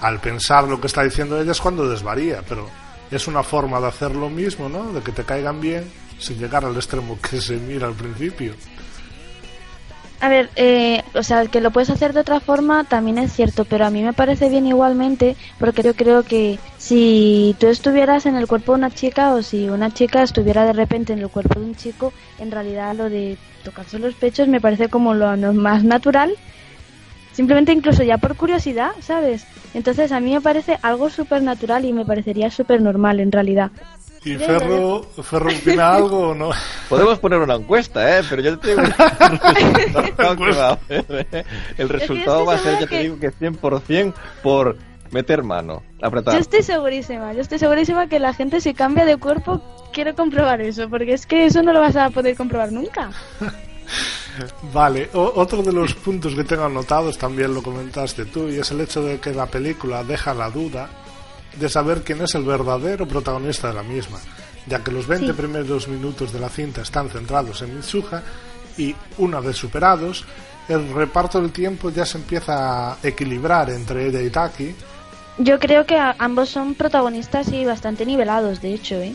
al 0.00 0.18
pensar 0.18 0.64
lo 0.64 0.80
que 0.80 0.88
está 0.88 1.04
diciendo 1.04 1.40
ella 1.40 1.52
es 1.52 1.60
cuando 1.60 1.88
desvaría, 1.88 2.42
pero 2.48 2.68
es 3.08 3.28
una 3.28 3.44
forma 3.44 3.80
de 3.80 3.86
hacer 3.86 4.16
lo 4.16 4.28
mismo, 4.28 4.68
¿no? 4.68 4.92
De 4.92 5.00
que 5.00 5.12
te 5.12 5.22
caigan 5.22 5.60
bien 5.60 5.88
sin 6.18 6.40
llegar 6.40 6.64
al 6.64 6.74
extremo 6.74 7.16
que 7.20 7.40
se 7.40 7.56
mira 7.56 7.86
al 7.86 7.94
principio. 7.94 8.54
A 10.22 10.28
ver, 10.28 10.50
eh, 10.54 11.02
o 11.14 11.24
sea, 11.24 11.44
que 11.46 11.60
lo 11.60 11.72
puedes 11.72 11.90
hacer 11.90 12.12
de 12.12 12.20
otra 12.20 12.38
forma 12.38 12.84
también 12.84 13.18
es 13.18 13.32
cierto, 13.32 13.64
pero 13.64 13.84
a 13.86 13.90
mí 13.90 14.04
me 14.04 14.12
parece 14.12 14.48
bien 14.48 14.66
igualmente 14.66 15.36
porque 15.58 15.82
yo 15.82 15.94
creo 15.96 16.22
que 16.22 16.60
si 16.76 17.56
tú 17.58 17.66
estuvieras 17.66 18.24
en 18.26 18.36
el 18.36 18.46
cuerpo 18.46 18.70
de 18.72 18.78
una 18.78 18.90
chica 18.92 19.34
o 19.34 19.42
si 19.42 19.68
una 19.68 19.90
chica 19.90 20.22
estuviera 20.22 20.64
de 20.64 20.74
repente 20.74 21.12
en 21.12 21.18
el 21.18 21.28
cuerpo 21.28 21.58
de 21.58 21.66
un 21.66 21.74
chico, 21.74 22.14
en 22.38 22.52
realidad 22.52 22.94
lo 22.94 23.10
de 23.10 23.36
tocarse 23.64 23.98
los 23.98 24.14
pechos 24.14 24.46
me 24.46 24.60
parece 24.60 24.88
como 24.88 25.12
lo 25.12 25.36
más 25.54 25.82
natural, 25.82 26.32
simplemente 27.32 27.72
incluso 27.72 28.04
ya 28.04 28.18
por 28.18 28.36
curiosidad, 28.36 28.92
¿sabes? 29.00 29.48
Entonces 29.74 30.12
a 30.12 30.20
mí 30.20 30.32
me 30.32 30.40
parece 30.40 30.78
algo 30.82 31.10
súper 31.10 31.42
natural 31.42 31.84
y 31.84 31.92
me 31.92 32.04
parecería 32.06 32.48
súper 32.50 32.80
normal 32.80 33.18
en 33.18 33.32
realidad. 33.32 33.72
¿Y 34.24 34.36
Ferro, 34.36 35.02
Ferro 35.22 35.50
opina 35.50 35.94
algo 35.96 36.28
o 36.28 36.34
no? 36.34 36.50
Podemos 36.88 37.18
poner 37.18 37.40
una 37.40 37.54
encuesta, 37.56 38.18
¿eh? 38.18 38.22
Pero 38.28 38.40
yo 38.42 38.58
te 38.58 38.68
digo 38.68 38.80
el 38.82 38.92
resultado 39.94 40.36
que 40.36 40.52
va 40.52 40.68
a 40.68 40.72
haber, 40.72 41.26
¿eh? 41.32 41.44
El 41.76 41.88
resultado 41.88 42.44
va 42.46 42.54
a 42.54 42.58
ser, 42.58 42.78
yo 42.80 42.86
te 42.88 42.98
digo 43.00 43.18
que 43.18 43.32
100% 43.32 44.14
por 44.42 44.76
meter 45.10 45.42
mano, 45.42 45.82
apretar. 46.00 46.34
Yo 46.34 46.40
estoy 46.40 46.62
segurísima, 46.62 47.32
yo 47.32 47.40
estoy 47.42 47.58
segurísima 47.58 48.06
que 48.06 48.18
la 48.18 48.32
gente 48.32 48.60
si 48.60 48.74
cambia 48.74 49.04
de 49.04 49.16
cuerpo 49.16 49.60
quiere 49.92 50.14
comprobar 50.14 50.60
eso, 50.60 50.88
porque 50.88 51.12
es 51.14 51.26
que 51.26 51.44
eso 51.46 51.62
no 51.62 51.72
lo 51.72 51.80
vas 51.80 51.96
a 51.96 52.08
poder 52.10 52.36
comprobar 52.36 52.70
nunca. 52.72 53.10
Vale, 54.72 55.10
o- 55.12 55.32
otro 55.36 55.62
de 55.62 55.72
los 55.72 55.94
puntos 55.94 56.34
que 56.34 56.44
tengo 56.44 56.64
anotados 56.64 57.18
también 57.18 57.52
lo 57.52 57.62
comentaste 57.62 58.24
tú 58.24 58.48
y 58.48 58.58
es 58.58 58.70
el 58.70 58.80
hecho 58.80 59.02
de 59.02 59.18
que 59.20 59.32
la 59.34 59.44
película 59.46 60.02
deja 60.04 60.32
la 60.32 60.48
duda 60.48 60.88
de 61.56 61.68
saber 61.68 62.02
quién 62.02 62.20
es 62.22 62.34
el 62.34 62.44
verdadero 62.44 63.06
protagonista 63.06 63.68
de 63.68 63.74
la 63.74 63.82
misma, 63.82 64.18
ya 64.66 64.82
que 64.82 64.90
los 64.90 65.06
20 65.06 65.26
Sí. 65.28 65.32
primeros 65.32 65.88
minutos 65.88 66.32
de 66.32 66.40
la 66.40 66.48
cinta 66.48 66.82
están 66.82 67.08
centrados 67.10 67.62
en 67.62 67.76
Mitsuha 67.76 68.22
y 68.78 68.94
una 69.18 69.40
vez 69.40 69.56
superados, 69.56 70.24
el 70.68 70.92
reparto 70.94 71.40
del 71.40 71.50
tiempo 71.52 71.90
ya 71.90 72.06
se 72.06 72.18
empieza 72.18 72.92
a 72.92 72.96
equilibrar 73.02 73.68
entre 73.70 74.06
ella 74.08 74.20
y 74.20 74.30
Taki. 74.30 74.74
Yo 75.38 75.58
creo 75.58 75.86
que 75.86 75.98
ambos 76.18 76.50
son 76.50 76.74
protagonistas 76.74 77.50
y 77.52 77.64
bastante 77.64 78.04
nivelados, 78.06 78.60
de 78.60 78.74
hecho, 78.74 78.94
¿eh? 78.96 79.14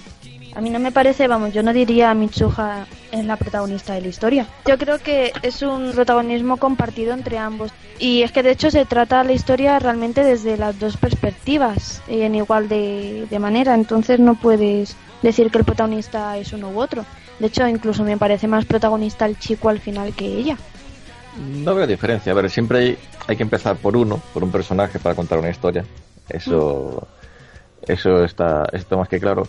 A 0.57 0.59
mí 0.59 0.71
no 0.71 0.79
me 0.79 0.91
parece, 0.91 1.27
vamos, 1.27 1.53
yo 1.53 1.61
no 1.61 1.71
diría 1.71 2.09
a 2.09 2.15
Mitsuha 2.15 2.87
es 3.11 3.23
la 3.23 3.37
protagonista 3.37 3.93
de 3.93 4.01
la 4.01 4.07
historia. 4.07 4.47
Yo 4.65 4.75
creo 4.79 4.97
que 4.97 5.31
es 5.43 5.61
un 5.61 5.91
protagonismo 5.91 6.57
compartido 6.57 7.13
entre 7.13 7.37
ambos. 7.37 7.71
Y 7.99 8.23
es 8.23 8.31
que 8.31 8.41
de 8.41 8.53
hecho 8.53 8.71
se 8.71 8.83
trata 8.85 9.23
la 9.23 9.33
historia 9.33 9.77
realmente 9.77 10.23
desde 10.23 10.57
las 10.57 10.79
dos 10.79 10.97
perspectivas, 10.97 12.01
en 12.07 12.33
igual 12.33 12.69
de, 12.69 13.27
de 13.29 13.37
manera. 13.37 13.75
Entonces 13.75 14.19
no 14.19 14.33
puedes 14.33 14.95
decir 15.21 15.51
que 15.51 15.59
el 15.59 15.63
protagonista 15.63 16.35
es 16.37 16.51
uno 16.53 16.71
u 16.71 16.79
otro. 16.79 17.05
De 17.37 17.45
hecho, 17.45 17.67
incluso 17.67 18.03
me 18.03 18.17
parece 18.17 18.47
más 18.47 18.65
protagonista 18.65 19.27
el 19.27 19.37
chico 19.37 19.69
al 19.69 19.79
final 19.79 20.15
que 20.15 20.25
ella. 20.25 20.57
No 21.37 21.75
veo 21.75 21.85
diferencia. 21.85 22.31
A 22.31 22.35
ver, 22.35 22.49
siempre 22.49 22.79
hay, 22.79 22.97
hay 23.27 23.37
que 23.37 23.43
empezar 23.43 23.75
por 23.75 23.95
uno, 23.95 24.19
por 24.33 24.43
un 24.43 24.51
personaje 24.51 24.97
para 24.97 25.13
contar 25.13 25.37
una 25.37 25.51
historia. 25.51 25.85
Eso, 26.27 27.07
eso 27.87 28.23
está, 28.23 28.67
está 28.73 28.97
más 28.97 29.07
que 29.07 29.19
claro. 29.19 29.47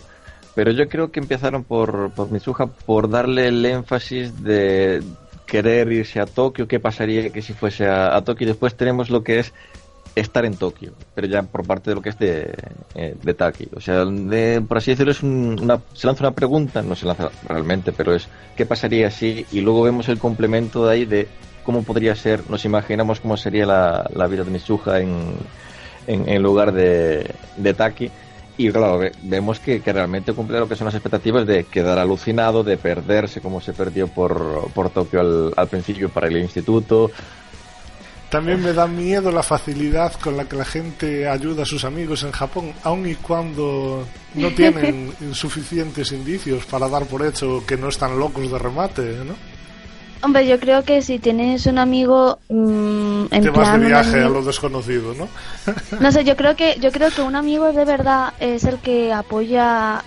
Pero 0.59 0.71
yo 0.71 0.89
creo 0.89 1.09
que 1.11 1.21
empezaron 1.21 1.63
por, 1.63 2.13
por 2.13 2.29
Mitsuha 2.31 2.67
por 2.85 3.09
darle 3.09 3.47
el 3.47 3.65
énfasis 3.65 4.41
de 4.43 5.05
querer 5.45 5.89
irse 5.93 6.19
a 6.19 6.25
Tokio. 6.27 6.67
¿Qué 6.67 6.81
pasaría 6.81 7.31
que 7.31 7.41
si 7.41 7.53
fuese 7.53 7.87
a, 7.87 8.13
a 8.17 8.23
Tokio? 8.25 8.45
Después 8.45 8.75
tenemos 8.75 9.09
lo 9.09 9.23
que 9.23 9.39
es 9.39 9.53
estar 10.15 10.45
en 10.45 10.57
Tokio, 10.57 10.97
pero 11.13 11.27
ya 11.27 11.43
por 11.43 11.65
parte 11.67 11.91
de 11.91 11.95
lo 11.95 12.01
que 12.01 12.09
es 12.09 12.17
de, 12.19 12.53
eh, 12.95 13.15
de 13.21 13.33
Taki. 13.35 13.69
O 13.75 13.79
sea, 13.81 14.05
de- 14.05 14.61
por 14.67 14.77
así 14.79 14.91
decirlo, 14.91 15.13
un- 15.23 15.59
una, 15.61 15.85
se 15.93 16.07
lanza 16.07 16.23
una 16.25 16.35
pregunta, 16.35 16.83
no 16.83 16.95
se 16.95 17.05
lanza 17.07 17.31
realmente, 17.41 17.93
pero 17.93 18.13
es 18.15 18.29
¿qué 18.55 18.65
pasaría 18.65 19.11
si? 19.11 19.47
Y 19.51 19.61
luego 19.61 19.83
vemos 19.83 20.09
el 20.09 20.19
complemento 20.19 20.85
de 20.87 20.93
ahí 20.93 21.05
de 21.05 21.31
cómo 21.63 21.85
podría 21.85 22.15
ser, 22.15 22.49
nos 22.49 22.65
imaginamos 22.65 23.21
cómo 23.21 23.37
sería 23.37 23.65
la, 23.65 24.09
la 24.13 24.27
vida 24.27 24.43
de 24.45 24.51
Mitsuha 24.51 24.99
en, 25.01 25.51
en, 26.05 26.27
en 26.29 26.41
lugar 26.43 26.71
de, 26.73 27.39
de 27.55 27.73
Taki. 27.73 28.13
Y 28.59 28.69
claro, 28.71 28.97
ve- 28.97 29.13
vemos 29.23 29.59
que, 29.59 29.79
que 29.81 29.93
realmente 29.93 30.33
cumple 30.33 30.59
lo 30.59 30.67
que 30.67 30.75
son 30.75 30.85
las 30.85 30.93
expectativas 30.93 31.47
de 31.47 31.63
quedar 31.63 31.97
alucinado, 31.97 32.61
de 32.63 32.77
perderse 32.77 33.39
como 33.39 33.61
se 33.61 33.71
perdió 33.71 34.07
por, 34.09 34.69
por 34.73 34.89
Tokio 34.89 35.21
al, 35.21 35.53
al 35.55 35.67
principio 35.69 36.09
para 36.09 36.27
el 36.27 36.35
instituto, 36.37 37.09
También 38.29 38.61
me 38.61 38.73
da 38.73 38.85
miedo 38.85 39.31
la 39.31 39.41
facilidad 39.43 40.11
con 40.21 40.35
la 40.37 40.43
que 40.45 40.55
la 40.57 40.65
gente 40.65 41.27
ayuda 41.27 41.63
a 41.63 41.65
sus 41.65 41.83
amigos 41.85 42.21
en 42.23 42.31
Japón, 42.31 42.73
aun 42.83 43.07
y 43.07 43.15
cuando 43.15 44.05
no 44.35 44.49
tienen 44.55 45.13
suficientes 45.31 46.11
indicios 46.11 46.65
para 46.65 46.89
dar 46.89 47.05
por 47.05 47.25
hecho 47.25 47.63
que 47.65 47.77
no 47.77 47.87
están 47.87 48.19
locos 48.19 48.51
de 48.51 48.59
remate, 48.59 49.01
¿no? 49.25 49.35
Hombre, 50.21 50.45
yo 50.45 50.59
creo 50.59 50.83
que 50.83 51.01
si 51.01 51.17
tienes 51.17 51.65
un 51.65 51.77
amigo 51.77 52.39
mm, 52.49 53.25
en 53.31 53.41
Te 53.41 53.49
vas 53.49 53.69
plan 53.69 53.81
de 53.81 53.87
viaje 53.87 54.21
a 54.21 54.29
lo 54.29 54.43
desconocido, 54.43 55.13
¿no? 55.13 55.29
No 55.99 56.11
sé, 56.11 56.25
yo 56.25 56.35
creo 56.35 56.55
que 56.55 56.77
yo 56.81 56.91
creo 56.91 57.09
que 57.09 57.21
un 57.21 57.35
amigo 57.35 57.71
de 57.71 57.85
verdad 57.85 58.33
es 58.39 58.65
el 58.65 58.79
que 58.79 59.13
apoya 59.13 60.03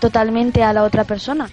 totalmente 0.00 0.62
a 0.62 0.72
la 0.72 0.84
otra 0.84 1.04
persona, 1.04 1.50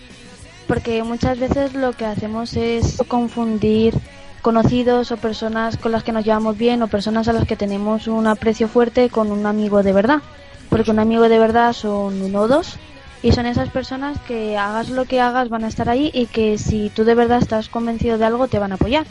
porque 0.68 1.04
muchas 1.04 1.40
veces 1.40 1.74
lo 1.74 1.92
que 1.92 2.06
hacemos 2.06 2.56
es 2.56 3.02
confundir 3.08 3.94
conocidos 4.42 5.12
o 5.12 5.18
personas 5.18 5.78
con 5.78 5.92
las 5.92 6.04
que 6.04 6.12
nos 6.12 6.24
llevamos 6.24 6.58
bien 6.58 6.82
o 6.84 6.88
personas 6.88 7.28
a 7.28 7.34
las 7.34 7.46
que 7.46 7.56
tenemos 7.56 8.08
un 8.08 8.28
aprecio 8.28 8.68
fuerte 8.68 9.10
con 9.10 9.32
un 9.32 9.46
amigo 9.46 9.84
de 9.84 9.92
verdad, 9.92 10.22
porque 10.70 10.92
un 10.92 11.00
amigo 11.00 11.28
de 11.28 11.40
verdad 11.40 11.74
son 11.74 12.22
uno 12.22 12.42
o 12.42 12.48
dos 12.48 12.78
y 13.24 13.32
son 13.32 13.46
esas 13.46 13.70
personas 13.70 14.20
que 14.28 14.58
hagas 14.58 14.90
lo 14.90 15.06
que 15.06 15.22
hagas 15.22 15.50
van 15.50 15.64
a 15.64 15.70
estar 15.70 15.90
ahí 15.90 16.12
y 16.14 16.28
que 16.28 16.58
si 16.58 16.90
tú 16.90 17.06
de 17.06 17.16
verdad 17.16 17.40
estás 17.40 17.70
convencido 17.70 18.18
de 18.18 18.26
algo 18.26 18.50
te 18.50 18.60
van 18.60 18.74
a 18.74 18.76
apoyar. 18.76 19.08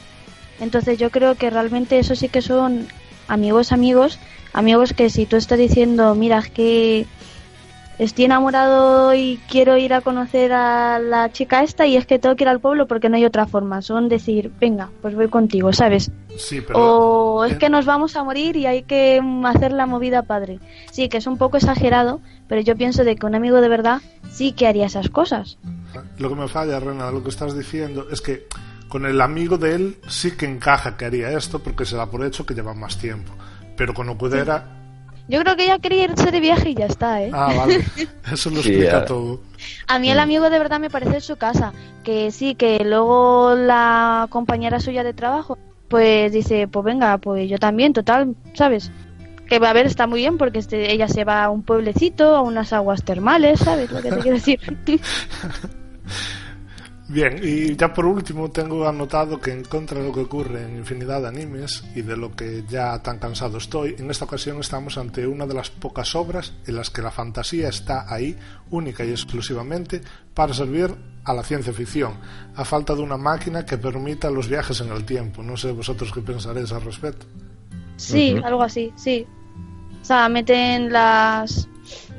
Entonces 0.61 0.99
yo 0.99 1.11
creo 1.11 1.35
que 1.35 1.50
realmente 1.50 1.99
eso 1.99 2.14
sí 2.14 2.28
que 2.28 2.42
son 2.42 2.87
amigos 3.26 3.73
amigos, 3.73 4.19
amigos 4.52 4.92
que 4.92 5.09
si 5.09 5.25
tú 5.25 5.37
estás 5.37 5.59
diciendo, 5.59 6.14
mira, 6.14 6.38
es 6.38 6.50
que 6.50 7.07
estoy 7.99 8.25
enamorado 8.25 9.14
y 9.14 9.40
quiero 9.49 9.76
ir 9.76 9.95
a 9.95 10.00
conocer 10.00 10.52
a 10.52 10.99
la 10.99 11.31
chica 11.31 11.62
esta 11.62 11.87
y 11.87 11.97
es 11.97 12.07
que 12.07 12.19
tengo 12.19 12.37
que 12.37 12.45
ir 12.45 12.49
al 12.49 12.61
pueblo 12.61 12.87
porque 12.87 13.09
no 13.09 13.16
hay 13.16 13.25
otra 13.25 13.47
forma. 13.47 13.83
Son 13.83 14.09
decir, 14.09 14.50
venga, 14.61 14.90
pues 15.00 15.14
voy 15.14 15.28
contigo, 15.28 15.73
¿sabes? 15.73 16.11
Sí, 16.37 16.61
pero... 16.61 16.78
O 16.78 17.45
es 17.45 17.57
que 17.59 17.69
nos 17.69 17.87
vamos 17.87 18.16
a 18.16 18.25
morir 18.25 18.57
y 18.57 18.66
hay 18.66 18.83
que 18.83 19.23
hacer 19.45 19.73
la 19.73 19.87
movida 19.87 20.23
padre. 20.23 20.59
Sí, 20.90 21.09
que 21.09 21.19
es 21.19 21.26
un 21.26 21.38
poco 21.38 21.57
exagerado, 21.57 22.21
pero 22.52 22.61
yo 22.61 22.76
pienso 22.76 23.02
de 23.02 23.16
que 23.16 23.25
un 23.25 23.35
amigo 23.35 23.62
de 23.62 23.68
verdad 23.71 24.02
sí 24.30 24.52
que 24.52 24.66
haría 24.66 24.85
esas 24.85 25.09
cosas. 25.09 25.56
Lo 26.18 26.28
que 26.28 26.35
me 26.35 26.49
falla, 26.49 26.78
Rena, 26.80 27.11
lo 27.11 27.23
que 27.23 27.30
estás 27.30 27.56
diciendo 27.56 28.09
es 28.12 28.21
que 28.21 28.47
con 28.88 29.06
el 29.06 29.23
amigo 29.23 29.56
de 29.56 29.75
él 29.75 29.97
sí 30.06 30.32
que 30.32 30.44
encaja 30.44 30.99
que 30.99 31.06
haría 31.06 31.30
esto 31.30 31.61
porque 31.61 31.87
se 31.87 31.97
da 31.97 32.11
por 32.11 32.23
hecho 32.26 32.44
que 32.44 32.52
lleva 32.52 32.75
más 32.75 32.99
tiempo. 32.99 33.32
Pero 33.75 33.94
con 33.94 34.11
Okudera... 34.11 34.66
Yo 35.28 35.40
creo 35.40 35.56
que 35.56 35.64
ella 35.64 35.78
quería 35.78 36.04
irse 36.04 36.30
de 36.30 36.40
viaje 36.40 36.68
y 36.68 36.75
ya 36.75 36.85
está, 36.85 37.23
¿eh? 37.23 37.30
Ah, 37.32 37.54
vale. 37.56 37.87
Eso 38.30 38.50
lo 38.50 38.56
explica 38.56 39.06
todo. 39.06 39.40
A 39.87 39.99
mí 39.99 40.11
el 40.11 40.18
amigo 40.18 40.50
de 40.50 40.59
verdad 40.59 40.78
me 40.78 40.90
parece 40.90 41.23
su 41.23 41.37
casa. 41.37 41.73
Que 42.04 42.30
sí, 42.32 42.54
que 42.54 42.85
luego 42.85 43.54
la 43.54 44.26
compañera 44.28 44.78
suya 44.78 45.04
de 45.04 45.14
trabajo, 45.14 45.56
pues 45.88 46.32
dice, 46.32 46.68
pues 46.68 46.85
venga, 46.85 47.16
pues 47.16 47.49
yo 47.49 47.56
también, 47.56 47.94
total, 47.94 48.37
¿sabes? 48.52 48.92
Que 49.52 49.59
va 49.59 49.68
a 49.68 49.75
ver, 49.75 49.85
está 49.85 50.06
muy 50.06 50.21
bien 50.21 50.38
porque 50.38 50.61
este, 50.61 50.90
ella 50.94 51.09
se 51.09 51.25
va 51.25 51.44
a 51.44 51.50
un 51.50 51.62
pueblecito, 51.62 52.35
a 52.35 52.40
unas 52.40 52.73
aguas 52.73 53.04
termales, 53.04 53.61
¿sabes 53.61 53.90
lo 53.92 54.00
que 54.00 54.11
te 54.11 54.16
quiero 54.21 54.38
decir? 54.38 54.59
Bien, 57.09 57.38
y 57.42 57.76
ya 57.76 57.92
por 57.92 58.06
último 58.06 58.50
tengo 58.50 58.88
anotado 58.88 59.38
que 59.38 59.52
en 59.52 59.62
contra 59.64 60.00
de 60.00 60.06
lo 60.06 60.14
que 60.14 60.21
ocurre 60.21 60.62
en 60.62 60.78
infinidad 60.78 61.21
de 61.21 61.28
animes 61.28 61.85
y 61.94 62.00
de 62.00 62.16
lo 62.16 62.35
que 62.35 62.64
ya 62.66 63.02
tan 63.02 63.18
cansado 63.18 63.59
estoy, 63.59 63.94
en 63.99 64.11
esta 64.11 64.25
ocasión 64.25 64.59
estamos 64.59 64.97
ante 64.97 65.26
una 65.26 65.47
de 65.47 65.52
las 65.52 65.68
pocas 65.68 66.14
obras 66.14 66.54
en 66.66 66.76
las 66.76 66.88
que 66.88 67.02
la 67.02 67.11
fantasía 67.11 67.68
está 67.68 68.06
ahí 68.09 68.35
única 68.71 69.04
y 69.04 69.11
exclusivamente 69.11 70.00
para 70.32 70.54
servir 70.54 70.94
a 71.25 71.35
la 71.35 71.42
ciencia 71.42 71.75
ficción, 71.75 72.14
a 72.56 72.64
falta 72.64 72.94
de 72.94 73.02
una 73.02 73.18
máquina 73.18 73.66
que 73.66 73.76
permita 73.76 74.30
los 74.30 74.49
viajes 74.49 74.80
en 74.80 74.90
el 74.92 75.04
tiempo. 75.04 75.42
No 75.42 75.59
sé 75.59 75.73
vosotros 75.73 76.11
qué 76.11 76.23
pensaréis 76.23 76.73
al 76.73 76.80
respecto. 76.80 77.26
Sí, 77.97 78.35
algo 78.42 78.62
así, 78.62 78.90
sí. 78.97 79.26
O 80.02 80.04
sea, 80.04 80.28
meten 80.28 80.92
las 80.92 81.68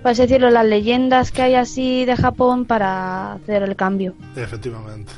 por 0.04 0.14
decirlo, 0.14 0.50
las 0.50 0.66
leyendas 0.66 1.32
que 1.32 1.42
hay 1.42 1.56
así 1.56 2.04
de 2.04 2.18
Japón 2.18 2.66
para 2.66 3.34
hacer 3.34 3.64
el 3.64 3.76
cambio. 3.78 4.14
Efectivamente. 4.36 5.14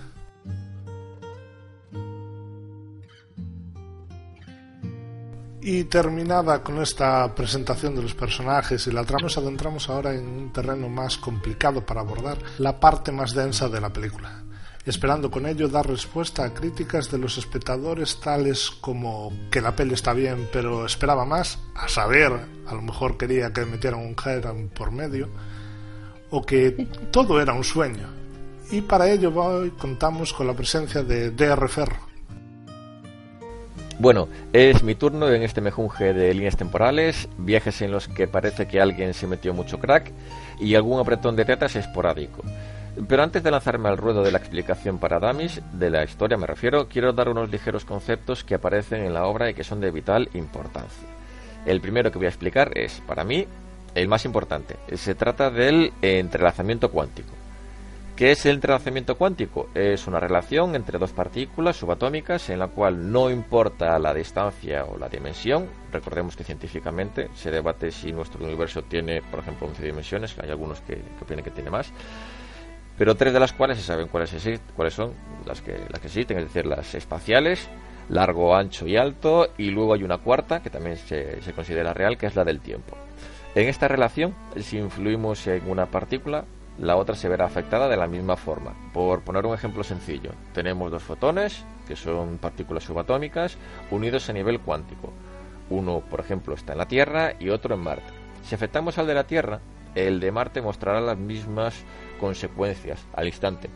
Y 5.61 5.85
terminada 5.85 6.61
con 6.61 6.79
esta 6.83 7.33
presentación 7.33 7.95
de 7.95 8.03
los 8.03 8.13
personajes 8.13 8.85
y 8.85 8.91
la 8.91 9.03
trama, 9.03 9.23
nos 9.23 9.37
adentramos 9.39 9.89
ahora 9.89 10.13
en 10.13 10.27
un 10.27 10.53
terreno 10.53 10.87
más 10.87 11.17
complicado 11.17 11.83
para 11.83 12.01
abordar, 12.01 12.37
la 12.59 12.79
parte 12.79 13.11
más 13.11 13.33
densa 13.33 13.67
de 13.67 13.81
la 13.81 13.91
película 13.91 14.44
esperando 14.85 15.31
con 15.31 15.45
ello 15.47 15.67
dar 15.67 15.87
respuesta 15.87 16.45
a 16.45 16.53
críticas 16.53 17.09
de 17.09 17.17
los 17.17 17.37
espectadores 17.37 18.19
tales 18.19 18.69
como 18.69 19.31
que 19.49 19.61
la 19.61 19.75
peli 19.75 19.93
está 19.93 20.13
bien 20.13 20.47
pero 20.51 20.85
esperaba 20.85 21.25
más, 21.25 21.59
a 21.73 21.87
saber, 21.87 22.31
a 22.67 22.73
lo 22.73 22.81
mejor 22.81 23.17
quería 23.17 23.51
que 23.51 23.65
metieran 23.65 23.99
un 23.99 24.15
Heron 24.23 24.69
por 24.69 24.91
medio, 24.91 25.29
o 26.29 26.45
que 26.45 26.71
todo 27.11 27.41
era 27.41 27.53
un 27.53 27.63
sueño. 27.63 28.07
Y 28.71 28.81
para 28.81 29.09
ello 29.09 29.31
hoy 29.35 29.71
contamos 29.71 30.33
con 30.33 30.47
la 30.47 30.53
presencia 30.53 31.03
de 31.03 31.31
DR 31.31 31.67
Ferro. 31.69 32.05
Bueno, 33.97 34.27
es 34.51 34.83
mi 34.83 34.95
turno 34.95 35.29
en 35.29 35.43
este 35.43 35.61
mejunje 35.61 36.13
de 36.13 36.33
líneas 36.33 36.57
temporales, 36.57 37.29
viajes 37.37 37.81
en 37.81 37.91
los 37.91 38.09
que 38.09 38.27
parece 38.27 38.67
que 38.67 38.81
alguien 38.81 39.13
se 39.13 39.25
metió 39.25 39.53
mucho 39.53 39.79
crack 39.79 40.11
y 40.59 40.75
algún 40.75 40.99
apretón 40.99 41.37
de 41.37 41.45
tetas 41.45 41.77
esporádico. 41.77 42.43
Pero 43.07 43.23
antes 43.23 43.43
de 43.43 43.51
lanzarme 43.51 43.89
al 43.89 43.97
ruedo 43.97 44.23
de 44.23 44.31
la 44.31 44.37
explicación 44.37 44.99
para 44.99 45.19
Damis, 45.19 45.61
de 45.73 45.89
la 45.89 46.03
historia 46.03 46.37
me 46.37 46.47
refiero, 46.47 46.87
quiero 46.87 47.11
dar 47.11 47.27
unos 47.27 47.49
ligeros 47.49 47.83
conceptos 47.83 48.43
que 48.45 48.55
aparecen 48.55 49.03
en 49.03 49.13
la 49.13 49.25
obra 49.25 49.49
y 49.49 49.53
que 49.53 49.65
son 49.65 49.81
de 49.81 49.91
vital 49.91 50.29
importancia. 50.33 51.07
El 51.65 51.81
primero 51.81 52.09
que 52.09 52.17
voy 52.17 52.27
a 52.27 52.29
explicar 52.29 52.77
es, 52.77 53.01
para 53.05 53.25
mí, 53.25 53.45
el 53.95 54.07
más 54.07 54.23
importante. 54.23 54.77
Se 54.93 55.13
trata 55.13 55.49
del 55.49 55.91
entrelazamiento 56.01 56.89
cuántico. 56.89 57.33
¿Qué 58.15 58.31
es 58.31 58.45
el 58.45 58.55
entrelazamiento 58.55 59.17
cuántico? 59.17 59.67
Es 59.73 60.07
una 60.07 60.21
relación 60.21 60.73
entre 60.73 60.97
dos 60.97 61.11
partículas 61.11 61.75
subatómicas 61.75 62.49
en 62.49 62.59
la 62.59 62.69
cual 62.69 63.11
no 63.11 63.29
importa 63.29 63.99
la 63.99 64.13
distancia 64.13 64.85
o 64.85 64.97
la 64.97 65.09
dimensión. 65.09 65.67
Recordemos 65.91 66.37
que 66.37 66.45
científicamente 66.45 67.27
se 67.35 67.51
debate 67.51 67.91
si 67.91 68.13
nuestro 68.13 68.45
universo 68.45 68.83
tiene, 68.83 69.21
por 69.21 69.41
ejemplo, 69.41 69.67
11 69.67 69.83
dimensiones, 69.83 70.39
hay 70.39 70.49
algunos 70.49 70.79
que, 70.79 70.95
que 70.95 71.23
opinan 71.23 71.43
que 71.43 71.51
tiene 71.51 71.69
más 71.69 71.91
pero 72.97 73.15
tres 73.15 73.33
de 73.33 73.39
las 73.39 73.53
cuales 73.53 73.77
se 73.77 73.83
saben 73.83 74.07
cuáles, 74.07 74.33
cuáles 74.75 74.93
son 74.93 75.13
las 75.45 75.61
que, 75.61 75.77
las 75.89 75.99
que 75.99 76.07
existen, 76.07 76.37
es 76.37 76.45
decir, 76.45 76.65
las 76.65 76.95
espaciales, 76.95 77.69
largo, 78.09 78.55
ancho 78.55 78.87
y 78.87 78.97
alto, 78.97 79.49
y 79.57 79.71
luego 79.71 79.93
hay 79.93 80.03
una 80.03 80.17
cuarta 80.17 80.61
que 80.61 80.69
también 80.69 80.97
se, 80.97 81.41
se 81.41 81.53
considera 81.53 81.93
real, 81.93 82.17
que 82.17 82.27
es 82.27 82.35
la 82.35 82.43
del 82.43 82.61
tiempo. 82.61 82.97
En 83.55 83.67
esta 83.69 83.87
relación, 83.87 84.35
si 84.57 84.77
influimos 84.77 85.47
en 85.47 85.69
una 85.69 85.85
partícula, 85.85 86.45
la 86.77 86.97
otra 86.97 87.15
se 87.15 87.29
verá 87.29 87.45
afectada 87.45 87.87
de 87.87 87.95
la 87.95 88.07
misma 88.07 88.35
forma. 88.35 88.73
Por 88.93 89.21
poner 89.21 89.45
un 89.45 89.53
ejemplo 89.53 89.83
sencillo, 89.83 90.31
tenemos 90.53 90.91
dos 90.91 91.03
fotones, 91.03 91.65
que 91.87 91.95
son 91.95 92.37
partículas 92.37 92.83
subatómicas, 92.83 93.57
unidos 93.91 94.29
a 94.29 94.33
nivel 94.33 94.59
cuántico. 94.59 95.13
Uno, 95.69 96.01
por 96.01 96.19
ejemplo, 96.19 96.53
está 96.53 96.73
en 96.73 96.79
la 96.79 96.87
Tierra 96.87 97.33
y 97.39 97.49
otro 97.49 97.75
en 97.75 97.81
Marte. 97.81 98.11
Si 98.43 98.55
afectamos 98.55 98.97
al 98.97 99.07
de 99.07 99.13
la 99.13 99.25
Tierra, 99.25 99.61
el 99.95 100.19
de 100.19 100.31
Marte 100.31 100.61
mostrará 100.61 100.99
las 100.99 101.17
mismas 101.17 101.83
consecuencias 102.19 103.05
al 103.13 103.27
instante. 103.27 103.69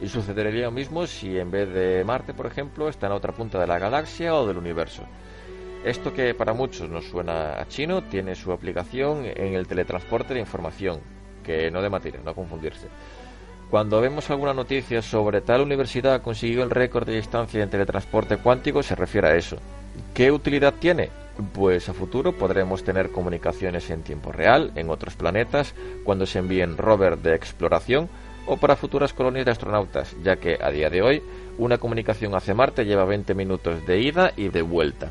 Y 0.00 0.08
sucedería 0.08 0.64
lo 0.64 0.72
mismo 0.72 1.06
si 1.06 1.38
en 1.38 1.50
vez 1.50 1.72
de 1.72 2.02
Marte, 2.04 2.34
por 2.34 2.46
ejemplo, 2.46 2.88
está 2.88 3.06
en 3.06 3.12
otra 3.12 3.32
punta 3.32 3.60
de 3.60 3.66
la 3.66 3.78
galaxia 3.78 4.34
o 4.34 4.46
del 4.46 4.58
universo. 4.58 5.04
Esto 5.84 6.12
que 6.12 6.34
para 6.34 6.52
muchos 6.52 6.88
nos 6.88 7.04
suena 7.04 7.60
a 7.60 7.66
chino 7.68 8.02
tiene 8.04 8.34
su 8.34 8.52
aplicación 8.52 9.24
en 9.24 9.54
el 9.54 9.66
teletransporte 9.66 10.34
de 10.34 10.40
información, 10.40 11.00
que 11.44 11.70
no 11.70 11.82
de 11.82 11.90
materia, 11.90 12.20
no 12.24 12.34
confundirse. 12.34 12.88
Cuando 13.70 14.00
vemos 14.00 14.28
alguna 14.28 14.52
noticia 14.52 15.00
sobre 15.02 15.40
tal 15.40 15.62
universidad 15.62 16.20
consiguió 16.20 16.62
el 16.62 16.70
récord 16.70 17.06
de 17.06 17.16
distancia 17.16 17.62
en 17.62 17.70
teletransporte 17.70 18.36
cuántico, 18.36 18.82
se 18.82 18.94
refiere 18.94 19.28
a 19.28 19.34
eso. 19.34 19.56
¿Qué 20.14 20.30
utilidad 20.30 20.74
tiene? 20.74 21.21
Pues 21.52 21.88
a 21.88 21.94
futuro 21.94 22.32
podremos 22.32 22.84
tener 22.84 23.10
comunicaciones 23.10 23.90
en 23.90 24.02
tiempo 24.02 24.32
real 24.32 24.72
en 24.76 24.90
otros 24.90 25.16
planetas 25.16 25.74
cuando 26.04 26.26
se 26.26 26.38
envíen 26.38 26.76
rovers 26.76 27.22
de 27.22 27.34
exploración 27.34 28.08
o 28.46 28.56
para 28.56 28.76
futuras 28.76 29.12
colonias 29.12 29.44
de 29.44 29.52
astronautas, 29.52 30.14
ya 30.22 30.36
que 30.36 30.58
a 30.60 30.70
día 30.70 30.90
de 30.90 31.02
hoy 31.02 31.22
una 31.58 31.78
comunicación 31.78 32.34
hacia 32.34 32.54
Marte 32.54 32.84
lleva 32.84 33.04
20 33.04 33.34
minutos 33.34 33.86
de 33.86 34.00
ida 34.00 34.32
y 34.36 34.48
de 34.48 34.62
vuelta. 34.62 35.10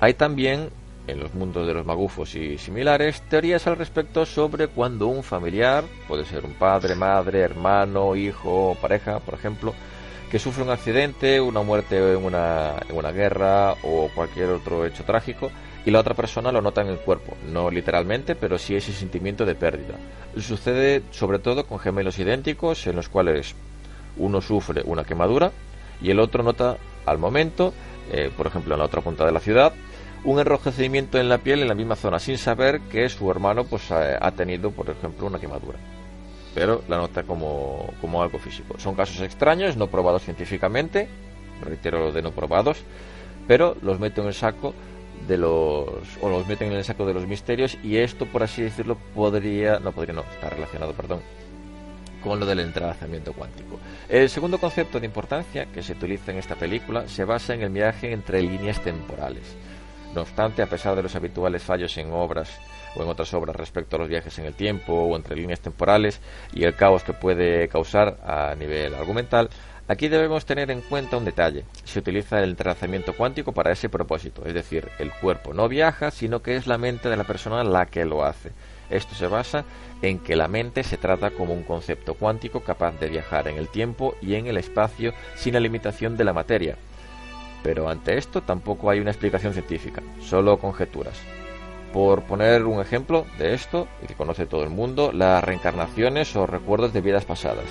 Hay 0.00 0.14
también, 0.14 0.70
en 1.06 1.20
los 1.20 1.34
mundos 1.34 1.66
de 1.66 1.74
los 1.74 1.86
magufos 1.86 2.34
y 2.34 2.58
similares, 2.58 3.22
teorías 3.22 3.66
al 3.66 3.76
respecto 3.76 4.26
sobre 4.26 4.68
cuando 4.68 5.06
un 5.06 5.22
familiar, 5.22 5.84
puede 6.08 6.24
ser 6.24 6.44
un 6.44 6.54
padre, 6.54 6.94
madre, 6.94 7.40
hermano, 7.40 8.16
hijo 8.16 8.70
o 8.70 8.74
pareja, 8.74 9.20
por 9.20 9.34
ejemplo, 9.34 9.74
que 10.34 10.40
sufre 10.40 10.64
un 10.64 10.70
accidente, 10.70 11.40
una 11.40 11.62
muerte 11.62 11.96
en 11.96 12.24
una, 12.24 12.72
en 12.88 12.96
una 12.96 13.12
guerra 13.12 13.76
o 13.84 14.10
cualquier 14.12 14.50
otro 14.50 14.84
hecho 14.84 15.04
trágico 15.04 15.52
y 15.86 15.92
la 15.92 16.00
otra 16.00 16.14
persona 16.14 16.50
lo 16.50 16.60
nota 16.60 16.80
en 16.80 16.88
el 16.88 16.98
cuerpo, 16.98 17.36
no 17.52 17.70
literalmente, 17.70 18.34
pero 18.34 18.58
sí 18.58 18.74
ese 18.74 18.92
sentimiento 18.92 19.46
de 19.46 19.54
pérdida. 19.54 19.94
Sucede 20.36 21.02
sobre 21.12 21.38
todo 21.38 21.66
con 21.68 21.78
gemelos 21.78 22.18
idénticos 22.18 22.84
en 22.88 22.96
los 22.96 23.08
cuales 23.08 23.54
uno 24.16 24.40
sufre 24.40 24.82
una 24.84 25.04
quemadura 25.04 25.52
y 26.02 26.10
el 26.10 26.18
otro 26.18 26.42
nota 26.42 26.78
al 27.06 27.18
momento, 27.18 27.72
eh, 28.10 28.28
por 28.36 28.48
ejemplo 28.48 28.74
en 28.74 28.80
la 28.80 28.86
otra 28.86 29.02
punta 29.02 29.24
de 29.24 29.30
la 29.30 29.38
ciudad, 29.38 29.72
un 30.24 30.40
enrojecimiento 30.40 31.20
en 31.20 31.28
la 31.28 31.38
piel 31.38 31.62
en 31.62 31.68
la 31.68 31.76
misma 31.76 31.94
zona 31.94 32.18
sin 32.18 32.38
saber 32.38 32.80
que 32.90 33.08
su 33.08 33.30
hermano 33.30 33.62
pues 33.62 33.88
ha 33.92 34.32
tenido 34.32 34.72
por 34.72 34.90
ejemplo 34.90 35.28
una 35.28 35.38
quemadura 35.38 35.78
pero 36.54 36.82
la 36.88 36.98
nota 36.98 37.24
como, 37.24 37.92
como 38.00 38.22
algo 38.22 38.38
físico. 38.38 38.78
Son 38.78 38.94
casos 38.94 39.20
extraños, 39.20 39.76
no 39.76 39.88
probados 39.88 40.22
científicamente, 40.22 41.08
reitero 41.62 42.12
de 42.12 42.22
no 42.22 42.30
probados, 42.30 42.78
pero 43.46 43.76
los 43.82 43.98
meto 43.98 44.22
en 44.22 44.28
el 44.28 44.34
saco 44.34 44.74
de 45.28 45.38
los 45.38 45.88
o 46.20 46.28
los 46.28 46.46
meten 46.46 46.70
en 46.70 46.78
el 46.78 46.84
saco 46.84 47.06
de 47.06 47.14
los 47.14 47.26
misterios 47.26 47.78
y 47.82 47.96
esto 47.96 48.26
por 48.26 48.42
así 48.42 48.62
decirlo 48.62 48.98
podría 49.14 49.78
no 49.78 49.92
podría 49.92 50.12
no 50.12 50.22
está 50.22 50.50
relacionado 50.50 50.92
perdón 50.92 51.20
con 52.22 52.40
lo 52.40 52.46
del 52.46 52.60
entrelazamiento 52.60 53.34
cuántico. 53.34 53.78
El 54.08 54.30
segundo 54.30 54.58
concepto 54.58 54.98
de 54.98 55.06
importancia 55.06 55.66
que 55.66 55.82
se 55.82 55.92
utiliza 55.92 56.32
en 56.32 56.38
esta 56.38 56.56
película 56.56 57.06
se 57.06 57.24
basa 57.24 57.52
en 57.52 57.62
el 57.62 57.68
viaje 57.68 58.12
entre 58.12 58.40
líneas 58.40 58.80
temporales. 58.80 59.42
No 60.14 60.20
obstante, 60.20 60.62
a 60.62 60.66
pesar 60.66 60.94
de 60.94 61.02
los 61.02 61.16
habituales 61.16 61.62
fallos 61.62 61.96
en 61.98 62.12
obras 62.12 62.48
o 62.94 63.02
en 63.02 63.08
otras 63.08 63.34
obras 63.34 63.56
respecto 63.56 63.96
a 63.96 63.98
los 63.98 64.08
viajes 64.08 64.38
en 64.38 64.44
el 64.44 64.54
tiempo 64.54 64.92
o 64.92 65.16
entre 65.16 65.34
líneas 65.34 65.58
temporales 65.60 66.20
y 66.52 66.62
el 66.64 66.76
caos 66.76 67.02
que 67.02 67.12
puede 67.12 67.66
causar 67.68 68.18
a 68.24 68.54
nivel 68.54 68.94
argumental, 68.94 69.50
aquí 69.88 70.06
debemos 70.06 70.46
tener 70.46 70.70
en 70.70 70.82
cuenta 70.82 71.16
un 71.16 71.24
detalle. 71.24 71.64
Se 71.82 71.98
utiliza 71.98 72.38
el 72.38 72.50
entrelazamiento 72.50 73.16
cuántico 73.16 73.50
para 73.50 73.72
ese 73.72 73.88
propósito, 73.88 74.44
es 74.46 74.54
decir, 74.54 74.88
el 75.00 75.10
cuerpo 75.10 75.52
no 75.52 75.68
viaja, 75.68 76.12
sino 76.12 76.42
que 76.42 76.54
es 76.54 76.68
la 76.68 76.78
mente 76.78 77.08
de 77.08 77.16
la 77.16 77.24
persona 77.24 77.64
la 77.64 77.86
que 77.86 78.04
lo 78.04 78.24
hace. 78.24 78.52
Esto 78.90 79.16
se 79.16 79.26
basa 79.26 79.64
en 80.00 80.20
que 80.20 80.36
la 80.36 80.46
mente 80.46 80.84
se 80.84 80.96
trata 80.96 81.30
como 81.30 81.54
un 81.54 81.64
concepto 81.64 82.14
cuántico 82.14 82.60
capaz 82.60 82.92
de 83.00 83.08
viajar 83.08 83.48
en 83.48 83.56
el 83.56 83.68
tiempo 83.68 84.14
y 84.22 84.34
en 84.36 84.46
el 84.46 84.58
espacio 84.58 85.12
sin 85.34 85.54
la 85.54 85.60
limitación 85.60 86.16
de 86.16 86.24
la 86.24 86.32
materia. 86.32 86.76
Pero 87.64 87.88
ante 87.88 88.18
esto 88.18 88.42
tampoco 88.42 88.90
hay 88.90 89.00
una 89.00 89.10
explicación 89.10 89.54
científica, 89.54 90.02
solo 90.20 90.58
conjeturas. 90.58 91.18
Por 91.94 92.22
poner 92.24 92.64
un 92.64 92.80
ejemplo 92.80 93.24
de 93.38 93.54
esto, 93.54 93.88
y 94.02 94.06
que 94.06 94.14
conoce 94.14 94.46
todo 94.46 94.62
el 94.62 94.70
mundo, 94.70 95.10
las 95.12 95.42
reencarnaciones 95.42 96.36
o 96.36 96.46
recuerdos 96.46 96.92
de 96.92 97.00
vidas 97.00 97.24
pasadas. 97.24 97.64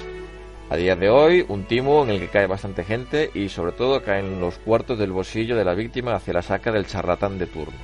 A 0.71 0.77
día 0.77 0.95
de 0.95 1.11
hoy, 1.11 1.45
un 1.47 1.65
timo 1.65 2.03
en 2.03 2.09
el 2.09 2.19
que 2.19 2.29
cae 2.29 2.47
bastante 2.47 2.83
gente 2.83 3.29
y 3.35 3.49
sobre 3.49 3.73
todo 3.73 4.01
caen 4.01 4.41
los 4.41 4.57
cuartos 4.57 4.97
del 4.97 5.11
bolsillo 5.11 5.55
de 5.55 5.65
la 5.65 5.75
víctima 5.75 6.15
hacia 6.15 6.33
la 6.33 6.41
saca 6.41 6.71
del 6.71 6.87
charlatán 6.87 7.37
de 7.37 7.45
turno. 7.45 7.77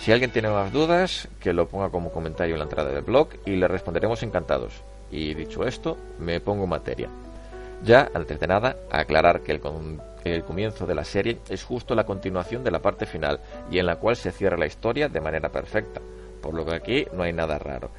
Si 0.00 0.10
alguien 0.10 0.32
tiene 0.32 0.48
más 0.48 0.72
dudas, 0.72 1.28
que 1.38 1.52
lo 1.52 1.68
ponga 1.68 1.90
como 1.90 2.10
comentario 2.10 2.54
en 2.54 2.58
la 2.58 2.64
entrada 2.64 2.90
del 2.90 3.04
blog 3.04 3.28
y 3.46 3.50
le 3.50 3.68
responderemos 3.68 4.24
encantados. 4.24 4.82
Y 5.12 5.34
dicho 5.34 5.64
esto, 5.64 5.96
me 6.18 6.40
pongo 6.40 6.66
materia. 6.66 7.08
Ya, 7.84 8.10
antes 8.14 8.40
de 8.40 8.46
nada, 8.46 8.76
aclarar 8.90 9.42
que 9.42 9.52
el, 9.52 9.60
el 10.24 10.44
comienzo 10.44 10.86
de 10.86 10.94
la 10.94 11.04
serie 11.04 11.38
es 11.48 11.64
justo 11.64 11.94
la 11.94 12.04
continuación 12.04 12.64
de 12.64 12.70
la 12.70 12.82
parte 12.82 13.06
final 13.06 13.40
y 13.70 13.78
en 13.78 13.86
la 13.86 13.96
cual 13.96 14.16
se 14.16 14.32
cierra 14.32 14.56
la 14.56 14.66
historia 14.66 15.08
de 15.08 15.20
manera 15.20 15.50
perfecta, 15.50 16.00
por 16.40 16.54
lo 16.54 16.64
que 16.64 16.74
aquí 16.74 17.06
no 17.12 17.22
hay 17.22 17.32
nada 17.32 17.58
raro. 17.58 17.90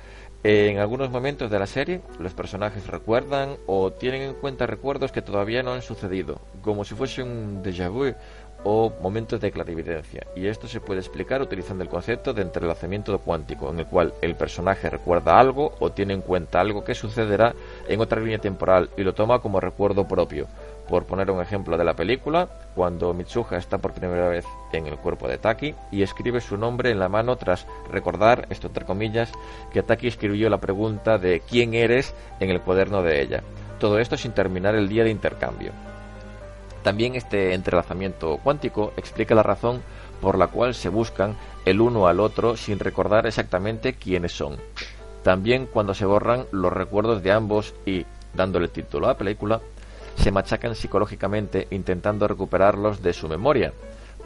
En 0.43 0.79
algunos 0.79 1.11
momentos 1.11 1.51
de 1.51 1.59
la 1.59 1.67
serie, 1.67 2.01
los 2.17 2.33
personajes 2.33 2.87
recuerdan 2.87 3.57
o 3.67 3.91
tienen 3.91 4.23
en 4.23 4.33
cuenta 4.33 4.65
recuerdos 4.65 5.11
que 5.11 5.21
todavía 5.21 5.61
no 5.61 5.73
han 5.73 5.83
sucedido, 5.83 6.41
como 6.63 6.83
si 6.83 6.95
fuese 6.95 7.21
un 7.21 7.61
déjà 7.63 7.91
vu 7.91 8.15
o 8.63 8.91
momentos 9.01 9.39
de 9.41 9.51
clarividencia, 9.51 10.25
y 10.35 10.47
esto 10.47 10.67
se 10.67 10.81
puede 10.81 10.99
explicar 10.99 11.41
utilizando 11.41 11.83
el 11.83 11.89
concepto 11.89 12.33
de 12.33 12.43
entrelazamiento 12.43 13.17
cuántico, 13.19 13.69
en 13.69 13.79
el 13.79 13.87
cual 13.87 14.13
el 14.21 14.35
personaje 14.35 14.89
recuerda 14.89 15.39
algo 15.39 15.73
o 15.79 15.91
tiene 15.91 16.13
en 16.13 16.21
cuenta 16.21 16.59
algo 16.59 16.83
que 16.83 16.95
sucederá 16.95 17.53
en 17.87 18.01
otra 18.01 18.21
línea 18.21 18.37
temporal 18.37 18.89
y 18.97 19.03
lo 19.03 19.13
toma 19.13 19.39
como 19.39 19.59
recuerdo 19.59 20.07
propio, 20.07 20.47
por 20.91 21.05
poner 21.05 21.31
un 21.31 21.41
ejemplo 21.41 21.77
de 21.77 21.85
la 21.85 21.93
película, 21.93 22.49
cuando 22.75 23.13
Mitsuha 23.13 23.57
está 23.57 23.77
por 23.77 23.93
primera 23.93 24.27
vez 24.27 24.45
en 24.73 24.87
el 24.87 24.97
cuerpo 24.97 25.29
de 25.29 25.37
Taki 25.37 25.73
y 25.89 26.03
escribe 26.03 26.41
su 26.41 26.57
nombre 26.57 26.91
en 26.91 26.99
la 26.99 27.07
mano 27.07 27.37
tras 27.37 27.65
recordar, 27.89 28.45
esto 28.49 28.67
entre 28.67 28.83
comillas, 28.83 29.31
que 29.71 29.83
Taki 29.83 30.07
escribió 30.07 30.49
la 30.49 30.59
pregunta 30.59 31.17
de 31.17 31.39
¿quién 31.49 31.75
eres? 31.75 32.13
en 32.41 32.49
el 32.49 32.59
cuaderno 32.59 33.03
de 33.03 33.21
ella. 33.21 33.41
Todo 33.79 33.99
esto 33.99 34.17
sin 34.17 34.33
terminar 34.33 34.75
el 34.75 34.89
día 34.89 35.05
de 35.05 35.11
intercambio. 35.11 35.71
También 36.83 37.15
este 37.15 37.53
entrelazamiento 37.53 38.37
cuántico 38.43 38.91
explica 38.97 39.33
la 39.33 39.43
razón 39.43 39.81
por 40.19 40.37
la 40.37 40.47
cual 40.47 40.75
se 40.75 40.89
buscan 40.89 41.37
el 41.63 41.79
uno 41.79 42.07
al 42.07 42.19
otro 42.19 42.57
sin 42.57 42.79
recordar 42.79 43.27
exactamente 43.27 43.93
quiénes 43.93 44.33
son. 44.33 44.57
También 45.23 45.67
cuando 45.67 45.93
se 45.93 46.05
borran 46.05 46.47
los 46.51 46.73
recuerdos 46.73 47.23
de 47.23 47.31
ambos 47.31 47.73
y, 47.85 48.05
dándole 48.33 48.67
título 48.67 49.05
a 49.05 49.11
la 49.11 49.17
película, 49.17 49.61
se 50.15 50.31
machacan 50.31 50.75
psicológicamente 50.75 51.67
intentando 51.71 52.27
recuperarlos 52.27 53.01
de 53.01 53.13
su 53.13 53.27
memoria. 53.27 53.73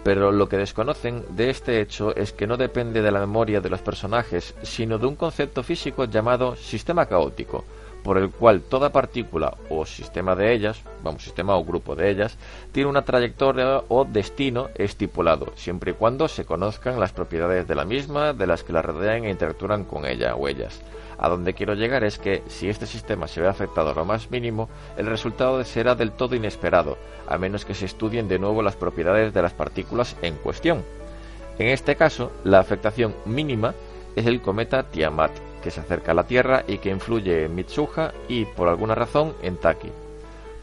Pero 0.03 0.31
lo 0.31 0.47
que 0.47 0.57
desconocen 0.57 1.23
de 1.29 1.49
este 1.49 1.81
hecho 1.81 2.15
es 2.15 2.31
que 2.31 2.45
no 2.45 2.57
depende 2.57 3.01
de 3.01 3.11
la 3.11 3.19
memoria 3.19 3.59
de 3.59 3.69
los 3.69 3.81
personajes, 3.81 4.53
sino 4.61 4.99
de 4.99 5.07
un 5.07 5.15
concepto 5.15 5.63
físico 5.63 6.05
llamado 6.05 6.55
sistema 6.55 7.07
caótico, 7.07 7.65
por 8.05 8.19
el 8.19 8.29
cual 8.29 8.61
toda 8.61 8.91
partícula 8.91 9.57
o 9.67 9.83
sistema 9.83 10.35
de 10.35 10.53
ellas, 10.53 10.79
vamos, 11.03 11.23
sistema 11.23 11.57
o 11.57 11.65
grupo 11.65 11.95
de 11.95 12.11
ellas, 12.11 12.37
tiene 12.71 12.87
una 12.87 13.03
trayectoria 13.03 13.81
o 13.89 14.05
destino 14.05 14.69
estipulado, 14.75 15.53
siempre 15.55 15.91
y 15.91 15.93
cuando 15.95 16.27
se 16.27 16.45
conozcan 16.45 16.99
las 16.99 17.13
propiedades 17.13 17.67
de 17.67 17.73
la 17.73 17.83
misma, 17.83 18.33
de 18.33 18.45
las 18.45 18.63
que 18.63 18.73
la 18.73 18.83
rodean 18.83 19.23
e 19.23 19.31
interactúan 19.31 19.85
con 19.85 20.05
ella 20.05 20.35
o 20.35 20.47
ellas. 20.47 20.83
A 21.17 21.29
donde 21.29 21.55
quiero 21.55 21.73
llegar 21.73 22.03
es 22.03 22.19
que 22.19 22.43
si 22.47 22.69
este 22.69 22.85
sistema 22.85 23.27
se 23.27 23.41
ve 23.41 23.47
afectado 23.47 23.89
a 23.89 23.95
lo 23.95 24.05
más 24.05 24.29
mínimo, 24.29 24.69
el 24.97 25.07
resultado 25.07 25.63
será 25.63 25.95
del 25.95 26.11
todo 26.11 26.35
inesperado, 26.35 26.99
a 27.27 27.39
menos 27.39 27.65
que 27.65 27.73
se 27.73 27.85
estudien 27.85 28.27
de 28.27 28.37
nuevo 28.37 28.61
las 28.61 28.75
propiedades 28.75 29.33
de 29.33 29.41
las 29.41 29.53
partículas 29.53 30.15
en 30.21 30.35
cuestión. 30.35 30.83
En 31.57 31.69
este 31.69 31.95
caso, 31.95 32.31
la 32.43 32.59
afectación 32.59 33.15
mínima 33.25 33.73
es 34.15 34.27
el 34.27 34.41
cometa 34.41 34.83
Tiamat, 34.83 35.31
que 35.65 35.71
se 35.71 35.79
acerca 35.79 36.11
a 36.11 36.13
la 36.13 36.27
Tierra 36.27 36.63
y 36.67 36.77
que 36.77 36.91
influye 36.91 37.45
en 37.45 37.55
Mitsuha 37.55 38.13
y, 38.29 38.45
por 38.45 38.67
alguna 38.67 38.93
razón, 38.93 39.33
en 39.41 39.57
Taki. 39.57 39.89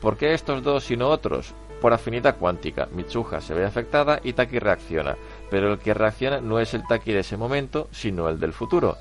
¿Por 0.00 0.16
qué 0.16 0.32
estos 0.32 0.62
dos 0.62 0.88
y 0.92 0.96
no 0.96 1.08
otros? 1.08 1.54
Por 1.80 1.92
afinidad 1.92 2.36
cuántica, 2.38 2.86
Mitsuha 2.92 3.40
se 3.40 3.52
ve 3.52 3.64
afectada 3.64 4.20
y 4.22 4.32
Taki 4.32 4.60
reacciona, 4.60 5.16
pero 5.50 5.72
el 5.72 5.80
que 5.80 5.92
reacciona 5.92 6.40
no 6.40 6.60
es 6.60 6.72
el 6.74 6.86
Taki 6.86 7.10
de 7.10 7.18
ese 7.18 7.36
momento, 7.36 7.88
sino 7.90 8.28
el 8.28 8.38
del 8.38 8.52
futuro, 8.52 8.96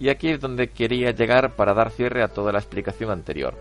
y 0.00 0.08
aquí 0.08 0.30
es 0.30 0.40
donde 0.40 0.70
quería 0.70 1.12
llegar 1.12 1.52
para 1.52 1.72
dar 1.72 1.92
cierre 1.92 2.24
a 2.24 2.28
toda 2.28 2.50
la 2.50 2.58
explicación 2.58 3.12
anterior. 3.12 3.54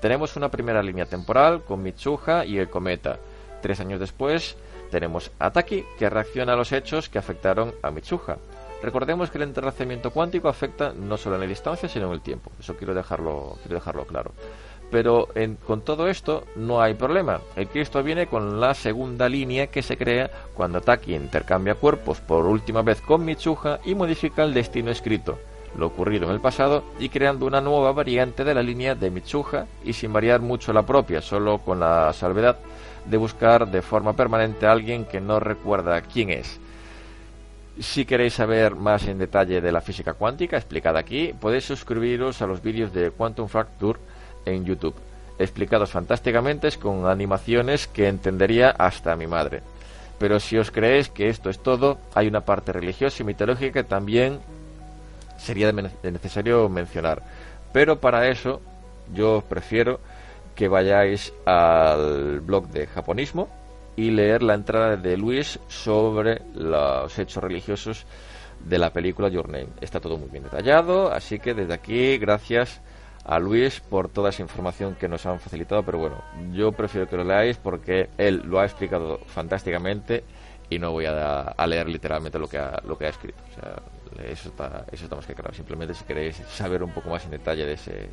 Tenemos 0.00 0.36
una 0.36 0.48
primera 0.48 0.80
línea 0.80 1.06
temporal 1.06 1.64
con 1.64 1.82
Mitsuha 1.82 2.44
y 2.44 2.58
el 2.58 2.70
cometa. 2.70 3.18
Tres 3.62 3.80
años 3.80 3.98
después 3.98 4.56
tenemos 4.92 5.32
a 5.40 5.50
Taki 5.50 5.84
que 5.98 6.08
reacciona 6.08 6.52
a 6.52 6.56
los 6.56 6.70
hechos 6.70 7.08
que 7.08 7.18
afectaron 7.18 7.74
a 7.82 7.90
Mitsuha. 7.90 8.36
Recordemos 8.82 9.30
que 9.30 9.38
el 9.38 9.44
entrelazamiento 9.44 10.10
cuántico 10.10 10.48
afecta 10.48 10.92
no 10.92 11.16
solo 11.16 11.36
en 11.36 11.42
la 11.42 11.46
distancia, 11.46 11.88
sino 11.88 12.06
en 12.06 12.12
el 12.12 12.20
tiempo. 12.20 12.50
Eso 12.60 12.76
quiero 12.76 12.94
dejarlo, 12.94 13.56
quiero 13.62 13.76
dejarlo 13.76 14.04
claro. 14.04 14.32
Pero 14.90 15.28
con 15.66 15.80
todo 15.80 16.06
esto 16.08 16.44
no 16.54 16.80
hay 16.80 16.94
problema. 16.94 17.40
El 17.56 17.68
Cristo 17.68 18.02
viene 18.02 18.28
con 18.28 18.60
la 18.60 18.74
segunda 18.74 19.28
línea 19.28 19.66
que 19.66 19.82
se 19.82 19.96
crea 19.96 20.30
cuando 20.54 20.80
Taki 20.80 21.14
intercambia 21.14 21.74
cuerpos 21.74 22.20
por 22.20 22.46
última 22.46 22.82
vez 22.82 23.00
con 23.00 23.24
Mitsuha 23.24 23.80
y 23.84 23.94
modifica 23.94 24.44
el 24.44 24.54
destino 24.54 24.90
escrito 24.90 25.38
lo 25.76 25.86
ocurrido 25.86 26.26
en 26.26 26.32
el 26.32 26.40
pasado 26.40 26.84
y 26.98 27.08
creando 27.08 27.46
una 27.46 27.60
nueva 27.60 27.92
variante 27.92 28.44
de 28.44 28.54
la 28.54 28.62
línea 28.62 28.94
de 28.94 29.10
Mitsuha 29.10 29.66
y 29.84 29.92
sin 29.92 30.12
variar 30.12 30.40
mucho 30.40 30.72
la 30.72 30.84
propia, 30.84 31.20
solo 31.20 31.58
con 31.58 31.80
la 31.80 32.12
salvedad 32.12 32.58
de 33.04 33.16
buscar 33.16 33.70
de 33.70 33.82
forma 33.82 34.14
permanente 34.14 34.66
a 34.66 34.72
alguien 34.72 35.04
que 35.04 35.20
no 35.20 35.38
recuerda 35.38 36.00
quién 36.00 36.30
es. 36.30 36.58
Si 37.78 38.06
queréis 38.06 38.32
saber 38.32 38.74
más 38.74 39.06
en 39.06 39.18
detalle 39.18 39.60
de 39.60 39.70
la 39.70 39.82
física 39.82 40.14
cuántica 40.14 40.56
explicada 40.56 40.98
aquí, 40.98 41.34
podéis 41.38 41.64
suscribiros 41.64 42.40
a 42.40 42.46
los 42.46 42.62
vídeos 42.62 42.90
de 42.94 43.10
Quantum 43.10 43.48
Fracture 43.48 43.98
en 44.46 44.64
YouTube, 44.64 44.94
explicados 45.38 45.90
fantásticamente 45.90 46.70
con 46.78 47.06
animaciones 47.06 47.86
que 47.86 48.08
entendería 48.08 48.70
hasta 48.70 49.14
mi 49.14 49.26
madre. 49.26 49.60
Pero 50.18 50.40
si 50.40 50.56
os 50.56 50.70
creéis 50.70 51.10
que 51.10 51.28
esto 51.28 51.50
es 51.50 51.58
todo, 51.58 51.98
hay 52.14 52.28
una 52.28 52.40
parte 52.40 52.72
religiosa 52.72 53.22
y 53.22 53.26
mitológica 53.26 53.82
que 53.82 53.84
también 53.84 54.40
sería 55.36 55.70
necesario 55.70 56.70
mencionar. 56.70 57.22
Pero 57.74 58.00
para 58.00 58.28
eso 58.30 58.62
yo 59.12 59.44
prefiero 59.46 60.00
que 60.54 60.68
vayáis 60.68 61.34
al 61.44 62.40
blog 62.40 62.68
de 62.68 62.86
japonismo 62.86 63.50
y 63.96 64.10
leer 64.10 64.42
la 64.42 64.54
entrada 64.54 64.96
de 64.96 65.16
Luis 65.16 65.58
sobre 65.68 66.42
los 66.54 67.18
hechos 67.18 67.42
religiosos 67.42 68.06
de 68.64 68.78
la 68.78 68.92
película 68.92 69.28
Your 69.28 69.48
Name. 69.48 69.68
Está 69.80 70.00
todo 70.00 70.16
muy 70.18 70.28
bien 70.28 70.44
detallado, 70.44 71.12
así 71.12 71.38
que 71.38 71.54
desde 71.54 71.74
aquí 71.74 72.18
gracias 72.18 72.80
a 73.24 73.38
Luis 73.38 73.80
por 73.80 74.08
toda 74.08 74.30
esa 74.30 74.42
información 74.42 74.94
que 74.94 75.08
nos 75.08 75.26
han 75.26 75.40
facilitado, 75.40 75.82
pero 75.82 75.98
bueno, 75.98 76.22
yo 76.52 76.72
prefiero 76.72 77.08
que 77.08 77.16
lo 77.16 77.24
leáis 77.24 77.56
porque 77.56 78.10
él 78.18 78.42
lo 78.44 78.60
ha 78.60 78.64
explicado 78.64 79.18
fantásticamente 79.26 80.24
y 80.68 80.78
no 80.78 80.92
voy 80.92 81.06
a, 81.06 81.54
leer 81.66 81.88
literalmente 81.88 82.38
lo 82.38 82.48
que 82.48 82.58
ha, 82.58 82.80
lo 82.84 82.96
que 82.98 83.06
ha 83.06 83.10
escrito. 83.10 83.38
O 83.50 83.60
sea, 83.60 83.82
eso 84.24 84.48
está, 84.48 84.84
eso 84.92 85.04
está 85.04 85.16
más 85.16 85.26
que 85.26 85.34
claro. 85.34 85.54
Simplemente 85.54 85.94
si 85.94 86.04
queréis 86.04 86.36
saber 86.48 86.82
un 86.82 86.90
poco 86.90 87.10
más 87.10 87.24
en 87.24 87.32
detalle 87.32 87.64
de, 87.64 87.72
ese, 87.72 88.08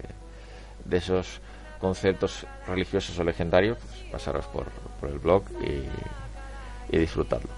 de 0.86 0.98
esos 0.98 1.42
conceptos 1.84 2.48
religiosos 2.66 3.20
o 3.20 3.24
legendarios, 3.26 3.78
pues 3.78 4.10
pasaros 4.10 4.46
por, 4.46 4.68
por 5.00 5.10
el 5.10 5.20
blog 5.20 5.44
y, 5.62 6.96
y, 6.96 6.98
disfrutarlo. 6.98 7.50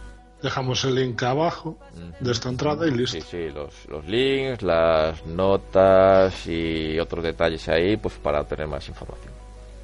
Dejamos 0.41 0.83
el 0.83 0.95
link 0.95 1.21
abajo 1.21 1.77
de 2.19 2.31
esta 2.31 2.49
entrada 2.49 2.87
y 2.87 2.91
listo. 2.91 3.21
Sí, 3.21 3.21
sí, 3.21 3.49
los, 3.53 3.87
los 3.87 4.03
links, 4.07 4.63
las 4.63 5.23
notas 5.27 6.47
y 6.47 6.97
otros 6.99 7.23
detalles 7.23 7.69
ahí, 7.69 7.97
pues 7.97 8.15
para 8.15 8.43
tener 8.43 8.67
más 8.67 8.87
información. 8.89 9.31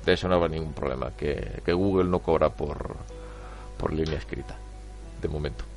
De 0.03 0.13
eso 0.13 0.27
no 0.27 0.35
habrá 0.35 0.49
ningún 0.49 0.73
problema, 0.73 1.11
que, 1.15 1.61
que 1.63 1.73
Google 1.73 2.09
no 2.09 2.19
cobra 2.19 2.49
por, 2.49 2.95
por 3.77 3.93
línea 3.93 4.17
escrita, 4.17 4.55
de 5.21 5.27
momento. 5.27 5.70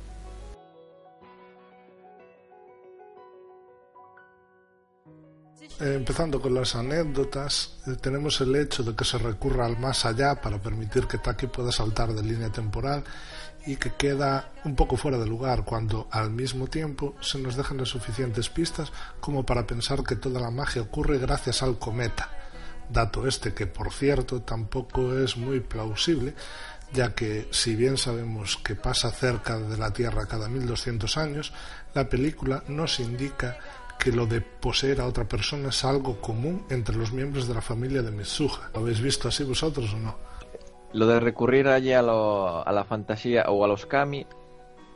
Empezando 5.79 6.41
con 6.41 6.53
las 6.53 6.75
anécdotas, 6.75 7.77
eh, 7.85 7.95
tenemos 7.99 8.39
el 8.41 8.55
hecho 8.55 8.83
de 8.83 8.95
que 8.95 9.03
se 9.03 9.17
recurra 9.17 9.65
al 9.65 9.77
más 9.77 10.05
allá 10.05 10.39
para 10.41 10.61
permitir 10.61 11.07
que 11.07 11.17
Taki 11.17 11.47
pueda 11.47 11.71
saltar 11.71 12.13
de 12.13 12.23
línea 12.23 12.49
temporal 12.49 13.03
y 13.65 13.77
que 13.77 13.93
queda 13.93 14.51
un 14.63 14.75
poco 14.75 14.95
fuera 14.95 15.17
de 15.17 15.25
lugar 15.25 15.65
cuando 15.65 16.07
al 16.11 16.29
mismo 16.29 16.67
tiempo 16.67 17.15
se 17.19 17.39
nos 17.39 17.55
dejan 17.55 17.77
las 17.77 17.89
suficientes 17.89 18.49
pistas 18.49 18.91
como 19.19 19.45
para 19.45 19.65
pensar 19.65 20.03
que 20.03 20.15
toda 20.15 20.39
la 20.39 20.51
magia 20.51 20.83
ocurre 20.83 21.17
gracias 21.17 21.63
al 21.63 21.79
cometa. 21.79 22.29
Dato 22.89 23.27
este 23.27 23.53
que 23.53 23.65
por 23.65 23.91
cierto 23.91 24.43
tampoco 24.43 25.17
es 25.17 25.35
muy 25.37 25.59
plausible, 25.59 26.35
ya 26.93 27.15
que 27.15 27.47
si 27.51 27.75
bien 27.75 27.97
sabemos 27.97 28.57
que 28.57 28.75
pasa 28.75 29.09
cerca 29.09 29.57
de 29.57 29.77
la 29.77 29.91
Tierra 29.91 30.27
cada 30.27 30.47
1200 30.47 31.17
años, 31.17 31.51
la 31.95 32.07
película 32.07 32.63
nos 32.67 32.99
indica 32.99 33.57
que 33.99 34.11
lo 34.11 34.25
de 34.25 34.41
poseer 34.41 35.01
a 35.01 35.05
otra 35.07 35.25
persona 35.27 35.69
es 35.69 35.83
algo 35.83 36.19
común 36.21 36.65
entre 36.69 36.95
los 36.95 37.11
miembros 37.11 37.47
de 37.47 37.53
la 37.55 37.61
familia 37.61 38.01
de 38.01 38.11
Mitsuha. 38.11 38.69
¿Lo 38.73 38.81
habéis 38.81 39.01
visto 39.01 39.27
así 39.27 39.43
vosotros 39.43 39.93
o 39.93 39.97
no? 39.97 40.15
Lo 40.93 41.07
de 41.07 41.19
recurrir 41.19 41.67
allí 41.67 41.91
a, 41.93 42.01
lo- 42.01 42.65
a 42.65 42.71
la 42.71 42.83
fantasía 42.83 43.45
o 43.49 43.63
a 43.65 43.67
los 43.67 43.85
kami, 43.85 44.25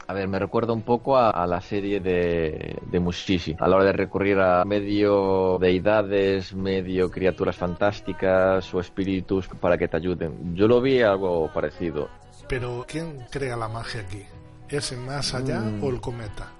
a 0.07 0.13
ver, 0.13 0.27
me 0.27 0.39
recuerda 0.39 0.73
un 0.73 0.81
poco 0.81 1.17
a, 1.17 1.29
a 1.29 1.45
la 1.45 1.61
serie 1.61 1.99
de, 1.99 2.79
de 2.89 2.99
Mushishi. 2.99 3.55
A 3.59 3.67
la 3.67 3.75
hora 3.75 3.85
de 3.85 3.91
recurrir 3.93 4.39
a 4.39 4.65
medio 4.65 5.57
deidades, 5.59 6.53
medio 6.55 7.11
criaturas 7.11 7.55
fantásticas 7.57 8.73
o 8.73 8.79
espíritus 8.79 9.47
para 9.47 9.77
que 9.77 9.87
te 9.87 9.97
ayuden. 9.97 10.55
Yo 10.55 10.67
lo 10.67 10.81
vi 10.81 11.01
algo 11.01 11.51
parecido. 11.53 12.09
Pero 12.47 12.85
¿quién 12.87 13.25
crea 13.29 13.55
la 13.55 13.67
magia 13.67 14.01
aquí? 14.01 14.23
¿Es 14.67 14.91
el 14.91 14.99
más 14.99 15.33
allá 15.35 15.59
Mm. 15.59 15.83
o 15.83 15.89
el 15.89 16.01
cometa? 16.01 16.53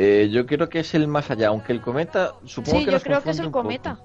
Eh, 0.00 0.28
yo 0.30 0.46
creo 0.46 0.68
que 0.68 0.78
es 0.78 0.94
el 0.94 1.08
más 1.08 1.28
allá, 1.30 1.48
aunque 1.48 1.72
el 1.72 1.80
cometa 1.80 2.34
supongo 2.44 2.78
Sí, 2.78 2.84
que 2.84 2.92
yo 2.92 2.92
nos 2.92 3.02
creo 3.02 3.20
que 3.20 3.30
es 3.30 3.38
el 3.40 3.46
un 3.46 3.52
poco. 3.52 3.62
cometa. 3.64 3.98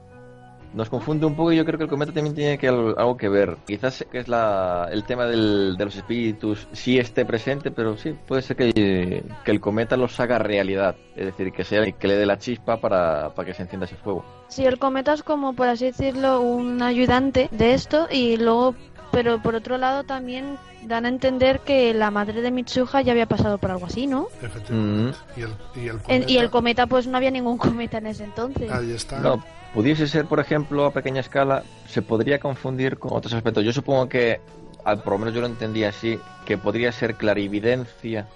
Nos 0.74 0.90
confunde 0.90 1.28
un 1.28 1.36
poco 1.36 1.52
y 1.52 1.56
yo 1.58 1.66
creo 1.66 1.78
que 1.78 1.84
el 1.84 1.90
cometa 1.92 2.12
también 2.12 2.34
tiene 2.36 2.58
que 2.58 2.68
al- 2.68 2.96
algo 2.98 3.16
que 3.16 3.30
ver. 3.30 3.58
Quizás 3.68 4.04
que 4.12 4.18
es 4.18 4.28
la, 4.28 4.90
el 4.92 5.04
tema 5.04 5.28
del- 5.28 5.76
de 5.78 5.86
los 5.86 5.96
espíritus 5.96 6.68
sí 6.72 6.98
esté 6.98 7.26
presente, 7.26 7.70
pero 7.70 7.96
sí, 7.96 8.16
puede 8.28 8.42
ser 8.42 8.56
que, 8.58 9.24
que 9.46 9.52
el 9.52 9.60
cometa 9.60 9.96
los 9.96 10.20
haga 10.20 10.40
realidad. 10.40 10.96
Es 11.16 11.28
decir, 11.28 11.52
que 11.54 11.64
sea 11.64 11.84
el 11.84 11.94
que 11.94 12.08
le 12.08 12.16
dé 12.16 12.26
la 12.26 12.40
chispa 12.40 12.78
para, 12.82 13.30
para 13.36 13.46
que 13.46 13.54
se 13.54 13.62
encienda 13.62 13.86
ese 13.86 13.98
fuego. 13.98 14.26
Sí, 14.48 14.66
el 14.66 14.80
cometa 14.80 15.14
es 15.14 15.22
como, 15.22 15.54
por 15.54 15.68
así 15.68 15.86
decirlo, 15.86 16.42
un 16.42 16.82
ayudante 16.82 17.50
de 17.52 17.76
esto 17.76 18.08
y 18.10 18.38
luego, 18.38 18.74
pero 19.12 19.40
por 19.44 19.54
otro 19.54 19.78
lado 19.78 20.04
también 20.06 20.58
dan 20.88 21.06
a 21.06 21.10
entender 21.10 21.60
que 21.62 21.94
la 21.94 22.12
madre 22.12 22.42
de 22.42 22.52
Mitsuha 22.52 23.02
ya 23.02 23.12
había 23.12 23.26
pasado 23.26 23.58
por 23.58 23.72
algo 23.72 23.86
así, 23.86 24.08
¿no? 24.08 24.28
Efectivamente. 24.42 25.18
Y, 25.38 25.42
el, 25.42 25.50
y 25.76 25.88
el 25.88 25.98
cometa. 26.00 26.14
En- 26.16 26.30
y 26.30 26.38
el 26.38 26.50
cometa, 26.50 26.88
pues 26.88 27.08
no 27.08 27.18
había 27.18 27.32
ningún 27.32 27.58
cometa 27.58 27.98
en 28.00 28.08
ese 28.08 28.24
entonces. 28.24 28.72
Ahí 28.72 28.92
está. 28.92 29.20
No, 29.20 29.44
pudiese 29.74 30.08
ser, 30.08 30.26
por 30.26 30.40
ejemplo, 30.40 30.86
a 30.86 30.92
pequeña 30.92 31.22
escala, 31.22 31.64
se 31.88 32.02
podría 32.02 32.40
confundir 32.40 32.98
con 33.00 33.14
otros 33.14 33.34
aspectos. 33.34 33.64
Yo 33.64 33.74
supongo 33.74 34.08
que, 34.10 34.40
al, 34.86 35.02
por 35.04 35.14
lo 35.14 35.20
menos 35.20 35.34
yo 35.34 35.42
lo 35.42 35.48
entendía 35.48 35.90
así, 35.90 36.20
que 36.46 36.58
podría 36.58 36.92
ser 36.92 37.16
clarividencia, 37.16 38.28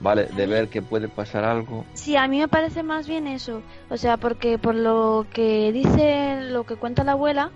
¿vale? 0.00 0.24
De 0.36 0.46
ver 0.46 0.68
que 0.68 0.82
puede 0.82 1.08
pasar 1.08 1.44
algo. 1.44 1.84
Sí, 1.94 2.16
a 2.16 2.26
mí 2.28 2.38
me 2.40 2.48
parece 2.48 2.82
más 2.82 3.06
bien 3.06 3.26
eso. 3.26 3.62
O 3.88 3.96
sea, 3.96 4.16
porque 4.16 4.58
por 4.58 4.74
lo 4.74 5.26
que 5.32 5.70
dice, 5.72 6.40
lo 6.50 6.64
que 6.64 6.76
cuenta 6.76 7.04
la 7.04 7.12
abuela, 7.12 7.50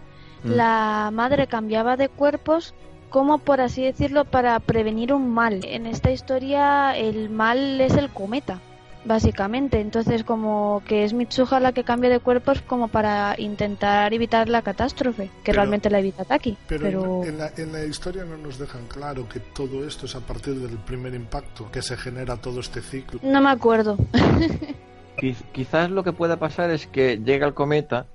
Mm. 0.45 0.51
la 0.51 1.11
madre 1.13 1.47
cambiaba 1.47 1.97
de 1.97 2.09
cuerpos 2.11 2.75
como 3.11 3.39
por 3.39 3.61
así 3.61 3.83
decirlo 3.83 4.25
para 4.25 4.59
prevenir 4.61 5.13
un 5.13 5.33
mal. 5.33 5.61
En 5.65 5.87
esta 5.87 6.11
historia 6.11 6.97
el 6.97 7.31
mal 7.31 7.81
es 7.81 7.95
el 7.95 8.11
cometa, 8.11 8.61
básicamente. 9.05 9.81
Entonces 9.81 10.25
como 10.25 10.83
que 10.87 11.05
es 11.05 11.13
Mitsuha 11.15 11.61
la 11.61 11.73
que 11.73 11.85
cambia 11.85 12.11
de 12.11 12.21
cuerpos 12.21 12.61
como 12.63 12.89
para 12.89 13.35
intentar 13.39 14.13
evitar 14.13 14.49
la 14.49 14.63
catástrofe, 14.63 15.25
que 15.27 15.53
Pero- 15.53 15.57
realmente 15.57 15.89
la 15.91 16.01
evita 16.01 16.25
Taki. 16.25 16.57
Pero, 16.67 16.83
Pero, 16.85 17.25
En, 17.25 17.39
la, 17.39 17.51
en 17.57 17.73
la 17.73 17.85
historia 17.85 18.25
no 18.25 18.37
nos 18.37 18.59
dejan 18.59 18.87
claro 18.89 19.29
que 19.29 19.41
todo 19.41 19.87
esto 19.87 20.07
es 20.07 20.15
a 20.17 20.21
partir 20.21 20.55
del 20.57 20.77
primer 20.79 21.15
impacto, 21.15 21.71
que 21.71 21.83
se 21.83 21.97
genera 21.97 22.37
todo 22.37 22.61
este 22.61 22.81
ciclo. 22.83 23.21
no 23.23 23.41
me 23.41 23.51
acuerdo. 23.51 23.97
Quiz- 25.17 25.45
Quizás 25.53 25.91
lo 25.91 26.05
que 26.05 26.13
pueda 26.13 26.37
pasar 26.39 26.71
es 26.71 26.87
que 26.87 27.19
llega 27.19 27.47
el 27.47 27.55
cometa 27.55 28.07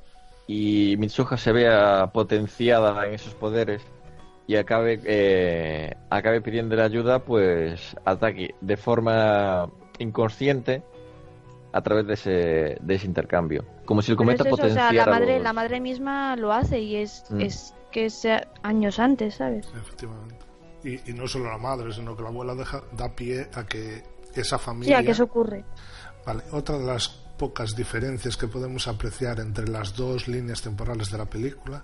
y 0.47 0.95
Mitsuha 0.97 1.37
se 1.37 1.51
vea 1.51 2.11
potenciada 2.13 3.07
en 3.07 3.13
esos 3.13 3.33
poderes 3.33 3.81
y 4.47 4.55
acabe 4.55 4.99
eh, 5.05 5.95
acabe 6.09 6.41
pidiendo 6.41 6.81
ayuda 6.81 7.19
pues 7.23 7.95
a 8.05 8.15
Taki 8.17 8.49
de 8.61 8.77
forma 8.77 9.69
inconsciente 9.99 10.83
a 11.73 11.81
través 11.81 12.05
de 12.07 12.13
ese, 12.15 12.77
de 12.81 12.95
ese 12.95 13.05
intercambio 13.05 13.63
como 13.85 14.01
si 14.01 14.11
el 14.11 14.17
cometa 14.17 14.43
es 14.47 14.53
o 14.53 14.69
sea, 14.69 14.91
la 14.91 15.05
madre, 15.05 15.35
los- 15.35 15.43
la 15.43 15.53
madre 15.53 15.79
misma 15.79 16.35
lo 16.35 16.51
hace 16.53 16.79
y 16.79 16.95
es, 16.97 17.23
Mm. 17.29 17.41
es 17.41 17.73
que 17.91 18.09
sea 18.09 18.47
años 18.63 18.99
antes, 18.99 19.35
¿sabes? 19.35 19.67
Efectivamente. 19.75 20.37
Y, 20.83 21.11
y 21.11 21.13
no 21.13 21.27
solo 21.27 21.51
la 21.51 21.57
madre, 21.57 21.91
sino 21.93 22.15
que 22.15 22.23
la 22.23 22.29
abuela 22.29 22.55
deja, 22.55 22.81
da 22.93 23.13
pie 23.13 23.47
a 23.53 23.65
que 23.65 24.01
esa 24.33 24.57
Sí, 24.57 24.63
familia... 24.65 24.97
a 24.99 25.03
que 25.03 25.11
eso 25.11 25.23
ocurre. 25.25 25.65
Vale, 26.25 26.43
otra 26.53 26.77
de 26.77 26.85
las 26.85 27.09
pocas 27.37 27.75
diferencias 27.75 28.37
que 28.37 28.47
podemos 28.47 28.87
apreciar 28.87 29.39
entre 29.39 29.67
las 29.67 29.95
dos 29.95 30.27
líneas 30.29 30.61
temporales 30.61 31.11
de 31.11 31.17
la 31.17 31.25
película 31.25 31.83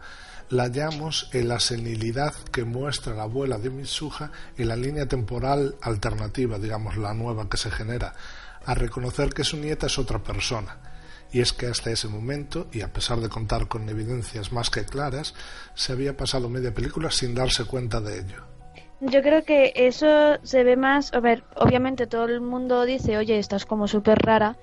la 0.50 0.64
hallamos 0.64 1.30
en 1.34 1.48
la 1.48 1.60
senilidad 1.60 2.34
que 2.52 2.64
muestra 2.64 3.14
la 3.14 3.24
abuela 3.24 3.58
de 3.58 3.70
Mitsuha 3.70 4.32
en 4.58 4.68
la 4.68 4.76
línea 4.76 5.06
temporal 5.06 5.76
alternativa, 5.82 6.58
digamos, 6.58 6.98
la 6.98 7.14
nueva 7.14 7.50
que 7.50 7.58
se 7.58 7.72
genera, 7.72 8.14
a 8.66 8.74
reconocer 8.74 9.30
que 9.30 9.44
su 9.44 9.58
nieta 9.58 9.88
es 9.88 9.98
otra 9.98 10.20
persona. 10.20 10.78
Y 11.32 11.42
es 11.42 11.52
que 11.52 11.68
hasta 11.68 11.92
ese 11.92 12.08
momento, 12.08 12.68
y 12.72 12.82
a 12.82 12.94
pesar 12.94 13.20
de 13.20 13.30
contar 13.30 13.68
con 13.68 13.90
evidencias 13.90 14.54
más 14.54 14.70
que 14.70 14.86
claras, 14.86 15.34
se 15.76 15.92
había 15.92 16.16
pasado 16.16 16.48
media 16.48 16.74
película 16.74 17.12
sin 17.12 17.36
darse 17.36 17.66
cuenta 17.66 18.00
de 18.00 18.20
ello. 18.20 18.44
Yo 19.00 19.22
creo 19.22 19.44
que 19.44 19.74
eso 19.76 20.40
se 20.42 20.64
ve 20.64 20.76
más, 20.76 21.14
a 21.14 21.20
ver, 21.20 21.44
obviamente 21.56 22.08
todo 22.08 22.26
el 22.26 22.42
mundo 22.42 22.84
dice, 22.86 23.18
oye, 23.18 23.38
estás 23.38 23.66
como 23.66 23.88
súper 23.88 24.18
rara, 24.18 24.58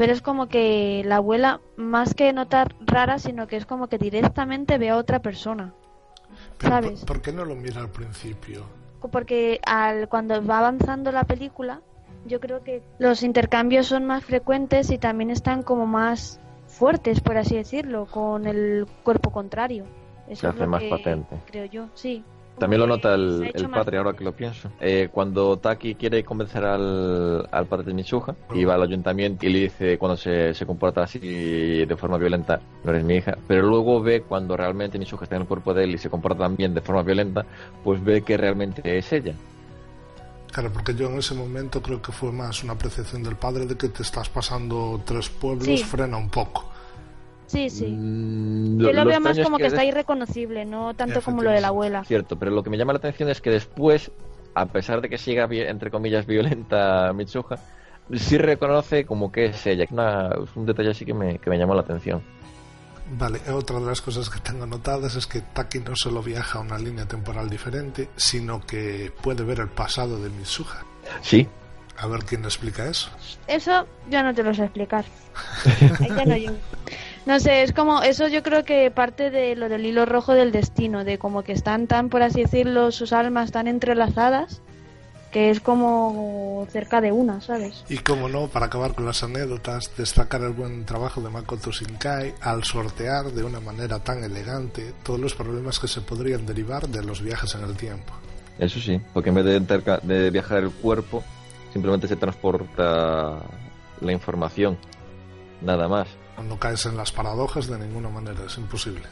pero 0.00 0.14
es 0.14 0.22
como 0.22 0.48
que 0.48 1.02
la 1.04 1.16
abuela, 1.16 1.60
más 1.76 2.14
que 2.14 2.32
notar 2.32 2.74
rara, 2.86 3.18
sino 3.18 3.46
que 3.46 3.58
es 3.58 3.66
como 3.66 3.88
que 3.88 3.98
directamente 3.98 4.78
ve 4.78 4.88
a 4.88 4.96
otra 4.96 5.20
persona, 5.20 5.74
Pero 6.56 6.70
¿sabes? 6.70 7.00
¿por, 7.00 7.08
por 7.08 7.20
qué 7.20 7.34
no 7.34 7.44
lo 7.44 7.54
mira 7.54 7.82
al 7.82 7.90
principio? 7.90 8.64
Porque 9.12 9.60
al, 9.66 10.08
cuando 10.08 10.42
va 10.42 10.60
avanzando 10.60 11.12
la 11.12 11.24
película, 11.24 11.82
yo 12.24 12.40
creo 12.40 12.64
que 12.64 12.82
los 12.98 13.22
intercambios 13.22 13.88
son 13.88 14.06
más 14.06 14.24
frecuentes 14.24 14.90
y 14.90 14.96
también 14.96 15.28
están 15.28 15.62
como 15.62 15.84
más 15.84 16.40
fuertes, 16.66 17.20
por 17.20 17.36
así 17.36 17.56
decirlo, 17.56 18.06
con 18.06 18.46
el 18.46 18.86
cuerpo 19.02 19.30
contrario. 19.30 19.84
Eso 20.28 20.40
Se 20.40 20.48
es 20.48 20.54
lo 20.54 20.66
más 20.66 20.80
que 20.80 20.88
patente. 20.88 21.36
Creo 21.44 21.66
yo, 21.66 21.88
sí. 21.92 22.24
También 22.60 22.80
lo 22.80 22.86
nota 22.86 23.14
el, 23.14 23.50
padre 23.72 23.96
ahora 23.98 24.12
que 24.12 24.22
lo 24.22 24.32
pienso. 24.32 24.70
Eh, 24.80 25.08
cuando 25.10 25.56
Taki 25.56 25.94
quiere 25.94 26.22
convencer 26.22 26.64
al, 26.64 27.48
al 27.50 27.66
padre 27.66 27.86
de 27.86 27.94
Mitsuha 27.94 28.36
y 28.54 28.64
va 28.64 28.74
al 28.74 28.82
ayuntamiento 28.82 29.46
y 29.46 29.48
le 29.48 29.58
dice 29.60 29.96
cuando 29.98 30.16
se, 30.16 30.52
se 30.54 30.66
comporta 30.66 31.02
así 31.02 31.18
de 31.18 31.96
forma 31.96 32.18
violenta, 32.18 32.60
no 32.84 32.90
eres 32.90 33.02
mi 33.04 33.14
hija, 33.16 33.36
pero 33.48 33.62
luego 33.62 34.02
ve 34.02 34.20
cuando 34.22 34.56
realmente 34.56 34.98
Mitsuha 34.98 35.22
está 35.24 35.36
en 35.36 35.42
el 35.42 35.48
cuerpo 35.48 35.72
de 35.72 35.84
él 35.84 35.94
y 35.94 35.98
se 35.98 36.10
comporta 36.10 36.40
también 36.40 36.74
de 36.74 36.82
forma 36.82 37.02
violenta, 37.02 37.46
pues 37.82 38.04
ve 38.04 38.22
que 38.22 38.36
realmente 38.36 38.82
es 38.98 39.10
ella. 39.12 39.34
Claro, 40.52 40.70
porque 40.72 40.94
yo 40.94 41.08
en 41.08 41.18
ese 41.18 41.34
momento 41.34 41.80
creo 41.80 42.02
que 42.02 42.12
fue 42.12 42.32
más 42.32 42.62
una 42.64 42.72
apreciación 42.74 43.22
del 43.22 43.36
padre 43.36 43.66
de 43.66 43.76
que 43.76 43.88
te 43.88 44.02
estás 44.02 44.28
pasando 44.28 45.00
tres 45.04 45.28
pueblos, 45.30 45.64
Sí. 45.64 45.78
frena 45.84 46.16
un 46.16 46.28
poco. 46.28 46.70
Sí, 47.50 47.68
sí. 47.68 47.86
Mm, 47.86 48.78
Yo 48.78 48.92
lo 48.92 49.04
lo 49.04 49.10
veo 49.10 49.20
más 49.20 49.38
como 49.40 49.56
que, 49.56 49.64
que 49.64 49.68
está 49.68 49.80
des- 49.80 49.88
irreconocible, 49.88 50.64
no 50.64 50.94
tanto 50.94 51.20
como 51.20 51.42
lo 51.42 51.50
de 51.50 51.60
la 51.60 51.68
abuela. 51.68 52.04
Cierto, 52.04 52.38
pero 52.38 52.52
lo 52.52 52.62
que 52.62 52.70
me 52.70 52.76
llama 52.78 52.92
la 52.92 52.98
atención 52.98 53.28
es 53.28 53.40
que 53.40 53.50
después, 53.50 54.12
a 54.54 54.66
pesar 54.66 55.00
de 55.00 55.08
que 55.08 55.18
siga, 55.18 55.48
entre 55.50 55.90
comillas, 55.90 56.26
violenta 56.28 57.12
Mitsuha, 57.12 57.58
sí 58.14 58.38
reconoce 58.38 59.04
como 59.04 59.32
que 59.32 59.46
es 59.46 59.66
ella. 59.66 59.86
Una- 59.90 60.28
es 60.44 60.54
un 60.54 60.64
detalle 60.64 60.90
así 60.90 61.04
que 61.04 61.12
me, 61.14 61.38
que 61.38 61.50
me 61.50 61.58
llamó 61.58 61.74
la 61.74 61.80
atención. 61.80 62.22
Vale, 63.18 63.40
otra 63.52 63.80
de 63.80 63.86
las 63.86 64.00
cosas 64.00 64.30
que 64.30 64.38
tengo 64.38 64.62
anotadas 64.62 65.16
es 65.16 65.26
que 65.26 65.40
Taki 65.40 65.80
no 65.80 65.96
solo 65.96 66.22
viaja 66.22 66.60
a 66.60 66.62
una 66.62 66.78
línea 66.78 67.06
temporal 67.06 67.50
diferente, 67.50 68.08
sino 68.14 68.60
que 68.64 69.12
puede 69.22 69.42
ver 69.42 69.58
el 69.58 69.68
pasado 69.68 70.22
de 70.22 70.30
Mitsuha. 70.30 70.84
Sí, 71.20 71.48
A 71.98 72.06
ver 72.06 72.20
quién 72.24 72.44
explica 72.44 72.86
eso. 72.86 73.10
Eso 73.48 73.84
yo 74.08 74.22
no 74.22 74.32
te 74.32 74.44
lo 74.44 74.54
sé 74.54 74.62
explicar. 74.62 75.04
Ahí 76.00 76.08
ya 76.16 76.24
no 76.24 76.36
llego. 76.36 76.54
No 77.26 77.38
sé, 77.38 77.62
es 77.62 77.72
como, 77.72 78.02
eso 78.02 78.28
yo 78.28 78.42
creo 78.42 78.64
que 78.64 78.90
parte 78.90 79.30
de 79.30 79.54
lo 79.54 79.68
del 79.68 79.84
hilo 79.84 80.06
rojo 80.06 80.32
del 80.32 80.52
destino, 80.52 81.04
de 81.04 81.18
como 81.18 81.42
que 81.42 81.52
están 81.52 81.86
tan, 81.86 82.08
por 82.08 82.22
así 82.22 82.42
decirlo, 82.42 82.90
sus 82.92 83.12
almas 83.12 83.52
tan 83.52 83.68
entrelazadas, 83.68 84.62
que 85.30 85.50
es 85.50 85.60
como 85.60 86.66
cerca 86.70 87.00
de 87.00 87.12
una, 87.12 87.40
¿sabes? 87.40 87.84
Y 87.88 87.98
como 87.98 88.28
no, 88.28 88.48
para 88.48 88.66
acabar 88.66 88.94
con 88.94 89.06
las 89.06 89.22
anécdotas, 89.22 89.90
destacar 89.96 90.42
el 90.42 90.52
buen 90.52 90.84
trabajo 90.84 91.20
de 91.20 91.30
Makoto 91.30 91.70
Shinkai 91.70 92.34
al 92.40 92.64
sortear 92.64 93.26
de 93.26 93.44
una 93.44 93.60
manera 93.60 94.00
tan 94.00 94.24
elegante 94.24 94.92
todos 95.04 95.20
los 95.20 95.34
problemas 95.34 95.78
que 95.78 95.88
se 95.88 96.00
podrían 96.00 96.46
derivar 96.46 96.88
de 96.88 97.04
los 97.04 97.22
viajes 97.22 97.54
en 97.54 97.62
el 97.62 97.76
tiempo. 97.76 98.12
eso 98.58 98.80
sí, 98.80 99.00
porque 99.12 99.28
en 99.28 99.36
vez 99.36 99.44
de, 99.44 100.00
de 100.02 100.30
viajar 100.30 100.64
el 100.64 100.70
cuerpo, 100.70 101.22
simplemente 101.72 102.08
se 102.08 102.16
transporta 102.16 103.42
la 104.00 104.12
información, 104.12 104.78
nada 105.60 105.86
más. 105.86 106.08
No 106.42 106.58
caes 106.58 106.86
en 106.86 106.96
las 106.96 107.12
paradojas 107.12 107.66
de 107.66 107.78
ninguna 107.78 108.08
manera, 108.08 108.44
es 108.46 108.56
imposible. 108.56 109.02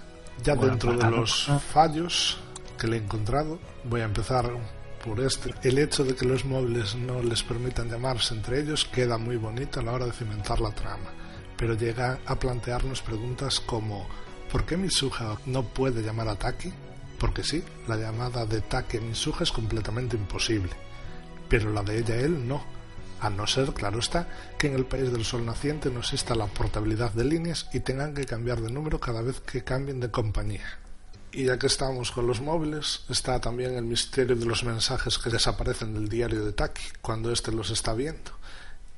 Ya 0.43 0.55
Bueno, 0.55 0.73
dentro 0.73 0.97
de 0.97 1.11
los 1.11 1.51
fallos 1.73 2.39
que 2.79 2.87
le 2.87 2.97
he 2.97 3.01
encontrado, 3.01 3.59
voy 3.85 4.01
a 4.01 4.05
empezar 4.05 4.51
por 5.05 5.21
este. 5.21 5.55
El 5.63 5.79
hecho 5.79 6.05
de 6.05 6.15
que 6.15 6.27
los 6.27 6.45
móviles 6.45 6.95
no 6.95 7.23
les 7.23 7.43
permitan 7.43 7.91
llamarse 7.91 8.35
entre 8.35 8.61
ellos 8.61 8.85
queda 8.85 9.19
muy 9.19 9.37
bonito 9.37 9.81
a 9.81 9.83
la 9.83 9.93
hora 9.93 10.07
de 10.07 10.13
cimentar 10.13 10.61
la 10.61 10.71
trama, 10.71 11.11
pero 11.57 11.75
llega 11.75 12.19
a 12.27 12.37
plantearnos 12.37 13.03
preguntas 13.03 13.61
como 13.61 14.07
¿por 14.51 14.65
qué 14.65 14.77
Mitsuha 14.77 15.39
no 15.47 15.63
puede 15.65 16.03
llamar 16.03 16.29
a 16.29 16.37
Taki? 16.37 16.73
Porque 17.19 17.43
sí, 17.43 17.63
la 17.89 17.97
llamada 17.97 18.47
de 18.47 18.61
Taki 18.61 18.99
a 18.99 19.01
Mitsuha 19.01 19.43
es 19.43 19.53
completamente 19.53 20.17
imposible, 20.17 20.71
pero 21.49 21.73
la 21.73 21.83
de 21.83 21.99
ella 21.99 22.15
a 22.15 22.21
él 22.21 22.47
no. 22.47 22.78
A 23.21 23.31
no 23.31 23.47
ser, 23.47 23.73
claro 23.73 23.99
está, 23.99 24.29
que 24.59 24.69
en 24.69 24.75
el 24.75 24.87
país 24.87 25.13
del 25.13 25.25
sol 25.25 25.45
naciente 25.45 25.91
no 25.91 26.01
exista 26.01 26.35
la 26.35 26.47
portabilidad 26.47 27.13
de 27.13 27.25
líneas 27.25 27.69
y 27.73 27.81
tengan 27.81 28.15
que 28.15 28.27
cambiar 28.27 28.61
de 28.61 28.71
número 28.71 29.01
cada 29.01 29.23
vez 29.23 29.41
que 29.41 29.65
cambien 29.65 30.01
de 30.01 30.11
compañía. 30.11 30.79
Y 31.31 31.45
ya 31.45 31.59
que 31.59 31.67
estamos 31.67 32.11
con 32.11 32.27
los 32.27 32.41
móviles, 32.41 33.05
está 33.09 33.41
también 33.41 33.75
el 33.75 33.85
misterio 33.85 34.35
de 34.35 34.47
los 34.47 34.65
mensajes 34.65 35.19
que 35.19 35.31
desaparecen 35.31 35.95
del 35.95 36.09
diario 36.09 36.45
de 36.45 36.53
Taki 36.53 36.83
cuando 37.03 37.31
éste 37.31 37.53
los 37.53 37.71
está 37.71 37.93
viendo. 37.93 38.33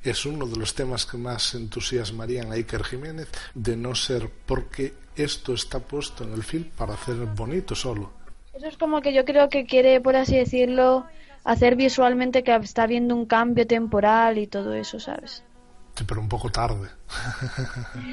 Es 0.03 0.25
uno 0.25 0.47
de 0.47 0.57
los 0.57 0.75
temas 0.75 1.05
que 1.07 1.19
más 1.19 1.55
entusiasmarían 1.55 2.53
a 2.53 2.55
Iker 2.55 2.85
Jiménez, 2.85 3.29
de 3.55 3.77
no 3.77 3.95
ser 3.95 4.31
porque 4.47 4.95
esto 5.17 5.53
está 5.53 5.81
puesto 5.81 6.25
en 6.25 6.33
el 6.33 6.43
film 6.43 6.71
para 6.77 6.95
hacer 6.95 7.17
bonito 7.17 7.75
solo. 7.75 8.13
Eso 8.55 8.67
es 8.67 8.79
como 8.79 9.03
que 9.03 9.13
yo 9.13 9.25
creo 9.25 9.49
que 9.49 9.67
quiere, 9.67 10.01
por 10.01 10.17
así 10.17 10.37
decirlo, 10.37 11.07
hacer 11.45 11.77
visualmente 11.77 12.43
que 12.43 12.55
está 12.57 12.87
viendo 12.87 13.15
un 13.15 13.27
cambio 13.27 13.67
temporal 13.67 14.39
y 14.39 14.47
todo 14.47 14.75
eso, 14.75 15.01
¿sabes? 15.01 15.43
Sí, 15.95 16.05
pero 16.07 16.21
un 16.21 16.29
poco 16.29 16.51
tarde. 16.51 16.89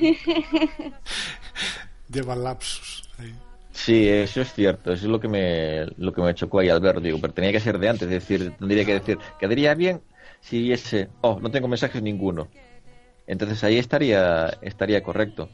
Lleva 2.10 2.36
lapsus. 2.36 3.10
Ahí. 3.18 3.36
Sí, 3.72 4.10
eso 4.10 4.42
es 4.42 4.54
cierto, 4.54 4.92
eso 4.92 5.06
es 5.06 5.12
lo 5.12 5.20
que 5.20 5.28
me, 5.28 5.86
lo 5.98 6.12
que 6.12 6.22
me 6.22 6.34
chocó 6.34 6.60
ahí 6.60 6.70
al 6.70 6.80
ver, 6.80 7.00
digo, 7.00 7.20
pero 7.22 7.34
tenía 7.34 7.52
que 7.52 7.60
ser 7.60 7.78
de 7.78 7.90
antes, 7.90 8.08
es 8.08 8.28
decir, 8.28 8.52
tendría 8.58 8.84
que 8.84 8.94
decir, 8.94 9.20
quedaría 9.40 9.76
bien 9.76 10.02
si 10.42 10.72
ese, 10.72 11.10
oh, 11.22 11.40
no 11.40 11.52
tengo 11.52 11.68
mensajes 11.68 12.02
ninguno. 12.02 12.48
Entonces 13.28 13.64
ahí 13.64 13.78
estaría, 13.78 14.50
estaría 14.62 15.04
correcto. 15.04 15.50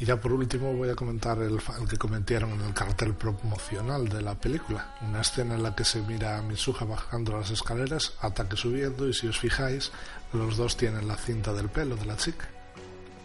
Y 0.00 0.04
ya 0.04 0.16
por 0.16 0.32
último 0.32 0.72
voy 0.74 0.90
a 0.90 0.94
comentar 0.94 1.38
el, 1.38 1.58
el, 1.80 1.88
que 1.88 1.96
cometieron 1.96 2.52
en 2.52 2.60
el 2.60 2.72
cartel 2.72 3.14
promocional 3.14 4.08
de 4.08 4.22
la 4.22 4.34
película. 4.34 4.94
Una 5.02 5.22
escena 5.22 5.56
en 5.56 5.62
la 5.64 5.74
que 5.74 5.84
se 5.84 6.00
mira 6.02 6.38
a 6.38 6.42
Mitsuha 6.42 6.84
bajando 6.84 7.36
las 7.36 7.50
escaleras, 7.50 8.14
ataque 8.20 8.56
subiendo 8.56 9.08
y 9.08 9.12
si 9.12 9.26
os 9.26 9.38
fijáis, 9.38 9.90
los 10.32 10.56
dos 10.56 10.76
tienen 10.76 11.08
la 11.08 11.16
cinta 11.16 11.52
del 11.52 11.68
pelo 11.68 11.96
de 11.96 12.06
la 12.06 12.16
chica. 12.16 12.48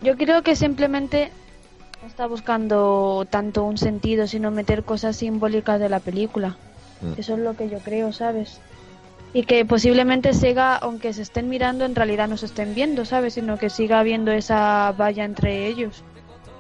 Yo 0.01 0.17
creo 0.17 0.41
que 0.41 0.55
simplemente 0.55 1.31
está 2.07 2.25
buscando 2.25 3.25
tanto 3.29 3.63
un 3.63 3.77
sentido, 3.77 4.27
sino 4.27 4.49
meter 4.49 4.83
cosas 4.83 5.15
simbólicas 5.17 5.79
de 5.79 5.89
la 5.89 5.99
película. 5.99 6.57
Mm. 7.01 7.19
Eso 7.19 7.33
es 7.33 7.39
lo 7.39 7.55
que 7.55 7.69
yo 7.69 7.79
creo, 7.79 8.11
¿sabes? 8.11 8.59
Y 9.33 9.43
que 9.43 9.63
posiblemente 9.65 10.33
Sega, 10.33 10.75
aunque 10.75 11.13
se 11.13 11.21
estén 11.21 11.49
mirando, 11.49 11.85
en 11.85 11.95
realidad 11.95 12.27
no 12.27 12.37
se 12.37 12.47
estén 12.47 12.75
viendo, 12.75 13.05
¿sabes? 13.05 13.35
Sino 13.35 13.57
que 13.57 13.69
siga 13.69 13.99
habiendo 13.99 14.31
esa 14.31 14.91
valla 14.91 15.23
entre 15.23 15.67
ellos. 15.67 16.03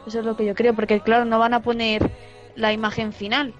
Eso 0.07 0.19
es 0.19 0.25
lo 0.25 0.35
que 0.35 0.45
yo 0.45 0.55
creo, 0.55 0.73
porque 0.73 0.99
claro, 0.99 1.25
no 1.25 1.39
van 1.39 1.53
a 1.53 1.61
poner 1.61 2.11
la 2.55 2.73
imagen 2.73 3.13
final, 3.13 3.53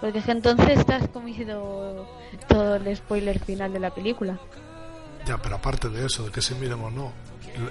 porque 0.00 0.18
es 0.18 0.24
que 0.24 0.32
entonces 0.32 0.78
estás 0.78 1.08
comido 1.08 2.06
todo 2.48 2.76
el 2.76 2.96
spoiler 2.96 3.38
final 3.38 3.72
de 3.72 3.80
la 3.80 3.90
película. 3.90 4.38
Ya, 5.26 5.36
pero 5.38 5.56
aparte 5.56 5.88
de 5.88 6.06
eso, 6.06 6.24
de 6.24 6.30
que 6.30 6.40
se 6.40 6.54
miren 6.54 6.82
o 6.82 6.90
no, 6.90 7.12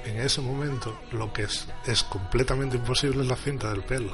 en 0.05 0.19
ese 0.19 0.41
momento 0.41 0.99
lo 1.11 1.33
que 1.33 1.43
es, 1.43 1.67
es 1.85 2.03
completamente 2.03 2.77
imposible 2.77 3.21
es 3.21 3.27
la 3.27 3.35
cinta 3.35 3.69
del 3.69 3.81
pelo. 3.81 4.11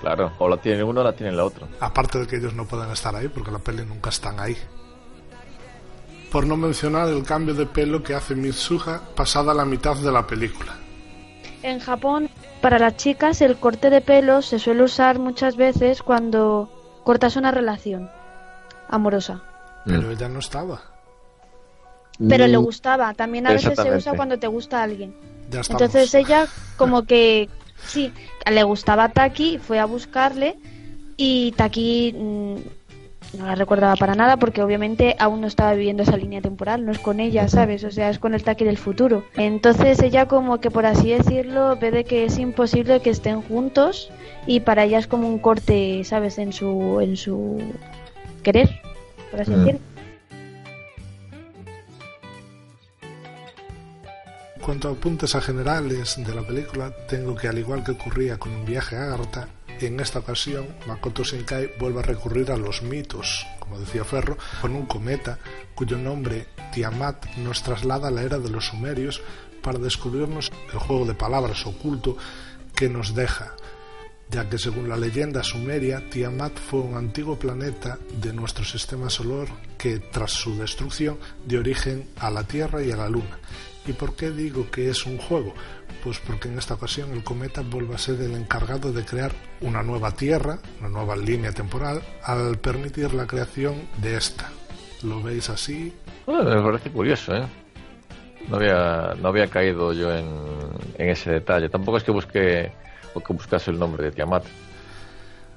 Claro, 0.00 0.32
o 0.38 0.48
la 0.48 0.56
tiene 0.56 0.82
uno 0.82 1.02
o 1.02 1.04
la 1.04 1.12
tiene 1.12 1.32
la 1.32 1.44
otra. 1.44 1.66
Aparte 1.80 2.18
de 2.18 2.26
que 2.26 2.36
ellos 2.36 2.54
no 2.54 2.64
puedan 2.64 2.90
estar 2.90 3.14
ahí, 3.14 3.28
porque 3.28 3.50
la 3.50 3.58
peli 3.58 3.84
nunca 3.84 4.08
están 4.08 4.40
ahí. 4.40 4.56
Por 6.32 6.46
no 6.46 6.56
mencionar 6.56 7.08
el 7.08 7.22
cambio 7.22 7.54
de 7.54 7.66
pelo 7.66 8.02
que 8.02 8.14
hace 8.14 8.34
Mitsuha 8.34 9.02
pasada 9.14 9.52
la 9.52 9.64
mitad 9.64 9.96
de 9.96 10.10
la 10.10 10.26
película. 10.26 10.74
En 11.62 11.80
Japón, 11.80 12.30
para 12.60 12.78
las 12.78 12.96
chicas, 12.96 13.40
el 13.40 13.56
corte 13.56 13.90
de 13.90 14.00
pelo 14.00 14.42
se 14.42 14.58
suele 14.58 14.82
usar 14.82 15.18
muchas 15.18 15.56
veces 15.56 16.02
cuando 16.02 16.70
cortas 17.04 17.36
una 17.36 17.50
relación 17.50 18.10
amorosa. 18.88 19.42
Pero 19.86 20.08
mm. 20.08 20.10
ella 20.10 20.28
no 20.28 20.38
estaba. 20.40 20.82
Pero 22.28 22.46
le 22.46 22.56
gustaba. 22.58 23.14
También 23.14 23.46
a 23.46 23.52
veces 23.52 23.78
se 23.78 23.96
usa 23.96 24.14
cuando 24.14 24.38
te 24.38 24.46
gusta 24.46 24.82
alguien. 24.82 25.14
Entonces 25.50 26.14
ella, 26.14 26.46
como 26.76 27.04
que 27.04 27.48
sí, 27.86 28.12
le 28.50 28.62
gustaba 28.62 29.04
a 29.04 29.12
Taki, 29.12 29.58
fue 29.58 29.78
a 29.78 29.86
buscarle 29.86 30.58
y 31.16 31.52
Taki 31.52 32.14
mm, 32.16 32.56
no 33.38 33.46
la 33.46 33.54
recordaba 33.54 33.94
para 33.96 34.14
nada 34.14 34.36
porque 34.36 34.62
obviamente 34.62 35.14
aún 35.18 35.40
no 35.40 35.46
estaba 35.46 35.72
viviendo 35.74 36.02
esa 36.02 36.16
línea 36.16 36.40
temporal, 36.40 36.84
no 36.84 36.92
es 36.92 36.98
con 36.98 37.20
ella, 37.20 37.48
¿sabes? 37.48 37.84
O 37.84 37.90
sea, 37.90 38.10
es 38.10 38.18
con 38.18 38.34
el 38.34 38.42
Taki 38.42 38.64
del 38.64 38.78
futuro. 38.78 39.24
Entonces 39.36 40.00
ella 40.02 40.26
como 40.26 40.60
que 40.60 40.70
por 40.70 40.86
así 40.86 41.10
decirlo 41.10 41.76
ve 41.76 41.90
de 41.90 42.04
que 42.04 42.24
es 42.24 42.38
imposible 42.38 43.00
que 43.00 43.10
estén 43.10 43.42
juntos 43.42 44.10
y 44.46 44.60
para 44.60 44.84
ella 44.84 44.98
es 44.98 45.06
como 45.06 45.28
un 45.28 45.38
corte, 45.38 46.02
¿sabes? 46.04 46.38
En 46.38 46.52
su 46.52 47.00
en 47.00 47.16
su 47.16 47.62
querer, 48.42 48.80
por 49.30 49.40
así 49.40 49.52
decirlo. 49.52 49.80
En 54.56 54.62
cuanto 54.62 54.88
a 54.88 54.92
apuntes 54.92 55.34
a 55.34 55.40
generales 55.40 56.22
de 56.24 56.34
la 56.34 56.42
película, 56.42 56.92
tengo 57.08 57.34
que 57.34 57.48
al 57.48 57.58
igual 57.58 57.82
que 57.82 57.92
ocurría 57.92 58.38
con 58.38 58.52
un 58.52 58.64
viaje 58.64 58.94
a 58.94 59.04
Agartha, 59.04 59.48
en 59.86 60.00
esta 60.00 60.20
ocasión 60.20 60.68
Makoto 60.86 61.24
Shinkai 61.24 61.78
vuelve 61.78 62.00
a 62.00 62.04
recurrir 62.04 62.50
a 62.50 62.56
los 62.56 62.82
mitos, 62.82 63.46
como 63.58 63.78
decía 63.78 64.04
Ferro, 64.04 64.36
con 64.60 64.74
un 64.74 64.86
cometa 64.86 65.38
cuyo 65.74 65.96
nombre 65.98 66.48
Tiamat 66.72 67.36
nos 67.36 67.62
traslada 67.62 68.08
a 68.08 68.10
la 68.10 68.22
era 68.22 68.38
de 68.38 68.50
los 68.50 68.66
sumerios 68.66 69.22
para 69.62 69.78
descubrirnos 69.78 70.50
el 70.72 70.78
juego 70.78 71.06
de 71.06 71.14
palabras 71.14 71.66
oculto 71.66 72.16
que 72.74 72.88
nos 72.88 73.14
deja, 73.14 73.54
ya 74.30 74.48
que 74.48 74.58
según 74.58 74.88
la 74.88 74.96
leyenda 74.96 75.42
sumeria, 75.42 76.08
Tiamat 76.10 76.58
fue 76.58 76.80
un 76.80 76.96
antiguo 76.96 77.38
planeta 77.38 77.98
de 78.22 78.32
nuestro 78.32 78.64
sistema 78.64 79.10
solar 79.10 79.48
que 79.76 79.98
tras 79.98 80.32
su 80.32 80.56
destrucción 80.56 81.18
dio 81.44 81.60
origen 81.60 82.08
a 82.18 82.30
la 82.30 82.44
Tierra 82.44 82.82
y 82.82 82.92
a 82.92 82.96
la 82.96 83.08
Luna 83.08 83.38
¿Y 83.90 83.92
por 83.92 84.14
qué 84.14 84.30
digo 84.30 84.70
que 84.70 84.88
es 84.88 85.04
un 85.04 85.18
juego? 85.18 85.52
Pues 86.04 86.20
porque 86.20 86.46
en 86.46 86.56
esta 86.56 86.74
ocasión 86.74 87.10
el 87.10 87.24
cometa 87.24 87.62
vuelve 87.62 87.96
a 87.96 87.98
ser 87.98 88.20
el 88.20 88.36
encargado 88.36 88.92
de 88.92 89.04
crear 89.04 89.32
una 89.62 89.82
nueva 89.82 90.12
Tierra, 90.12 90.60
una 90.78 90.88
nueva 90.88 91.16
línea 91.16 91.50
temporal, 91.50 92.00
al 92.22 92.56
permitir 92.58 93.12
la 93.12 93.26
creación 93.26 93.88
de 93.96 94.16
esta. 94.16 94.48
¿Lo 95.02 95.20
veis 95.20 95.50
así? 95.50 95.92
Bueno, 96.24 96.44
me 96.44 96.62
parece 96.62 96.92
curioso, 96.92 97.34
¿eh? 97.34 97.44
No 98.48 98.58
había, 98.58 99.14
no 99.20 99.28
había 99.28 99.48
caído 99.48 99.92
yo 99.92 100.14
en, 100.14 100.28
en 100.96 101.08
ese 101.08 101.32
detalle. 101.32 101.68
Tampoco 101.68 101.96
es 101.96 102.04
que 102.04 102.12
busque 102.12 102.72
o 103.14 103.20
que 103.20 103.32
buscase 103.32 103.72
el 103.72 103.78
nombre 103.80 104.04
de 104.04 104.12
Tiamat. 104.12 104.44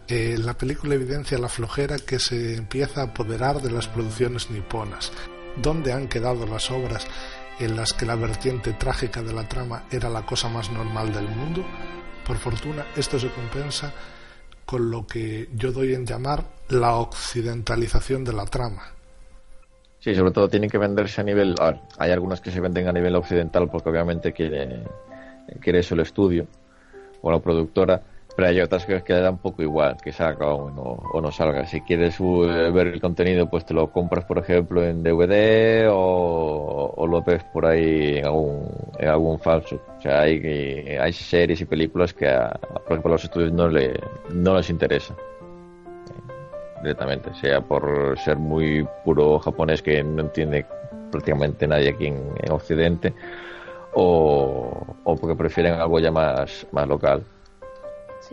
Eh, 0.08 0.38
la 0.40 0.56
película 0.56 0.96
evidencia 0.96 1.38
la 1.38 1.50
flojera 1.50 1.98
que 2.00 2.18
se 2.18 2.56
empieza 2.56 3.02
a 3.02 3.06
apoderar 3.06 3.62
de 3.62 3.70
las 3.70 3.88
producciones 3.88 4.50
niponas. 4.50 5.12
¿Dónde 5.56 5.94
han 5.94 6.08
quedado 6.08 6.48
las 6.48 6.72
obras 6.72 7.06
en 7.60 7.76
las 7.76 7.94
que 7.94 8.06
la 8.06 8.16
vertiente 8.16 8.74
trágica 8.74 9.22
de 9.22 9.34
la 9.34 9.48
trama 9.48 9.84
era 9.92 10.10
la 10.10 10.26
cosa 10.26 10.50
más 10.50 10.72
normal 10.72 11.14
del 11.14 11.28
mundo, 11.28 11.64
por 12.26 12.38
fortuna 12.38 12.86
esto 12.96 13.20
se 13.20 13.30
compensa 13.30 13.94
con 14.66 14.90
lo 14.90 15.06
que 15.06 15.50
yo 15.54 15.72
doy 15.72 15.94
en 15.94 16.06
llamar 16.06 16.46
la 16.70 16.96
occidentalización 16.96 18.24
de 18.24 18.34
la 18.34 18.46
trama. 18.46 18.84
Sí, 20.00 20.16
sobre 20.16 20.32
todo 20.32 20.50
tienen 20.50 20.70
que 20.70 20.78
venderse 20.78 21.22
a 21.22 21.24
nivel... 21.24 21.56
hay 21.98 22.12
algunas 22.12 22.42
que 22.42 22.52
se 22.52 22.60
venden 22.60 22.88
a 22.88 22.92
nivel 22.92 23.16
occidental 23.16 23.70
porque 23.70 23.90
obviamente 23.90 24.34
quiere, 24.34 24.84
quiere 25.62 25.80
eso 25.80 25.96
el 25.96 26.02
estudio 26.02 26.48
o 27.22 27.32
la 27.32 27.40
productora, 27.40 28.02
pero 28.36 28.48
hay 28.48 28.60
otras 28.62 28.86
que 28.86 29.02
le 29.14 29.22
da 29.22 29.30
un 29.30 29.38
poco 29.38 29.62
igual 29.62 29.98
que 30.02 30.12
salga 30.12 30.48
o 30.48 30.72
no, 30.72 30.82
o 30.82 31.22
no 31.22 31.32
salga. 31.32 31.66
Si 31.68 31.82
quieres 31.82 32.20
uh, 32.20 32.72
ver 32.74 32.88
el 32.88 33.02
contenido, 33.02 33.48
pues 33.50 33.66
te 33.66 33.74
lo 33.74 33.92
compras, 33.92 34.26
por 34.26 34.40
ejemplo, 34.40 34.84
en 34.84 35.04
DVD 35.04 35.88
o, 35.92 37.06
lo 37.08 37.22
ves 37.22 37.44
por 37.54 37.66
ahí 37.66 38.18
en 38.18 38.26
algún, 38.26 38.68
en 38.98 39.08
algún 39.08 39.40
falso. 39.40 39.80
O 39.98 40.02
sea, 40.02 40.22
hay, 40.22 40.98
hay 41.00 41.14
series 41.14 41.62
y 41.62 41.66
películas 41.66 42.14
que, 42.14 42.28
a, 42.28 42.50
por 42.50 42.94
ejemplo, 42.94 43.12
a 43.12 43.16
los 43.16 43.24
estudios 43.24 43.52
no, 43.52 43.68
le, 43.68 44.00
no 44.32 44.56
les 44.56 44.70
interesa 44.70 45.16
directamente, 46.82 47.34
sea 47.36 47.62
por 47.62 48.18
ser 48.20 48.38
muy 48.38 48.86
puro 49.06 49.40
japonés 49.40 49.82
que 49.82 50.04
no 50.04 50.22
entiende 50.22 50.66
prácticamente 51.12 51.68
nadie 51.68 51.92
aquí 51.92 52.08
en, 52.08 52.52
Occidente 52.52 53.14
o, 53.94 54.86
o 55.04 55.16
porque 55.16 55.36
prefieren 55.36 55.76
algo 55.76 56.00
ya 56.00 56.12
más, 56.12 56.68
más 56.72 56.88
local. 56.88 57.24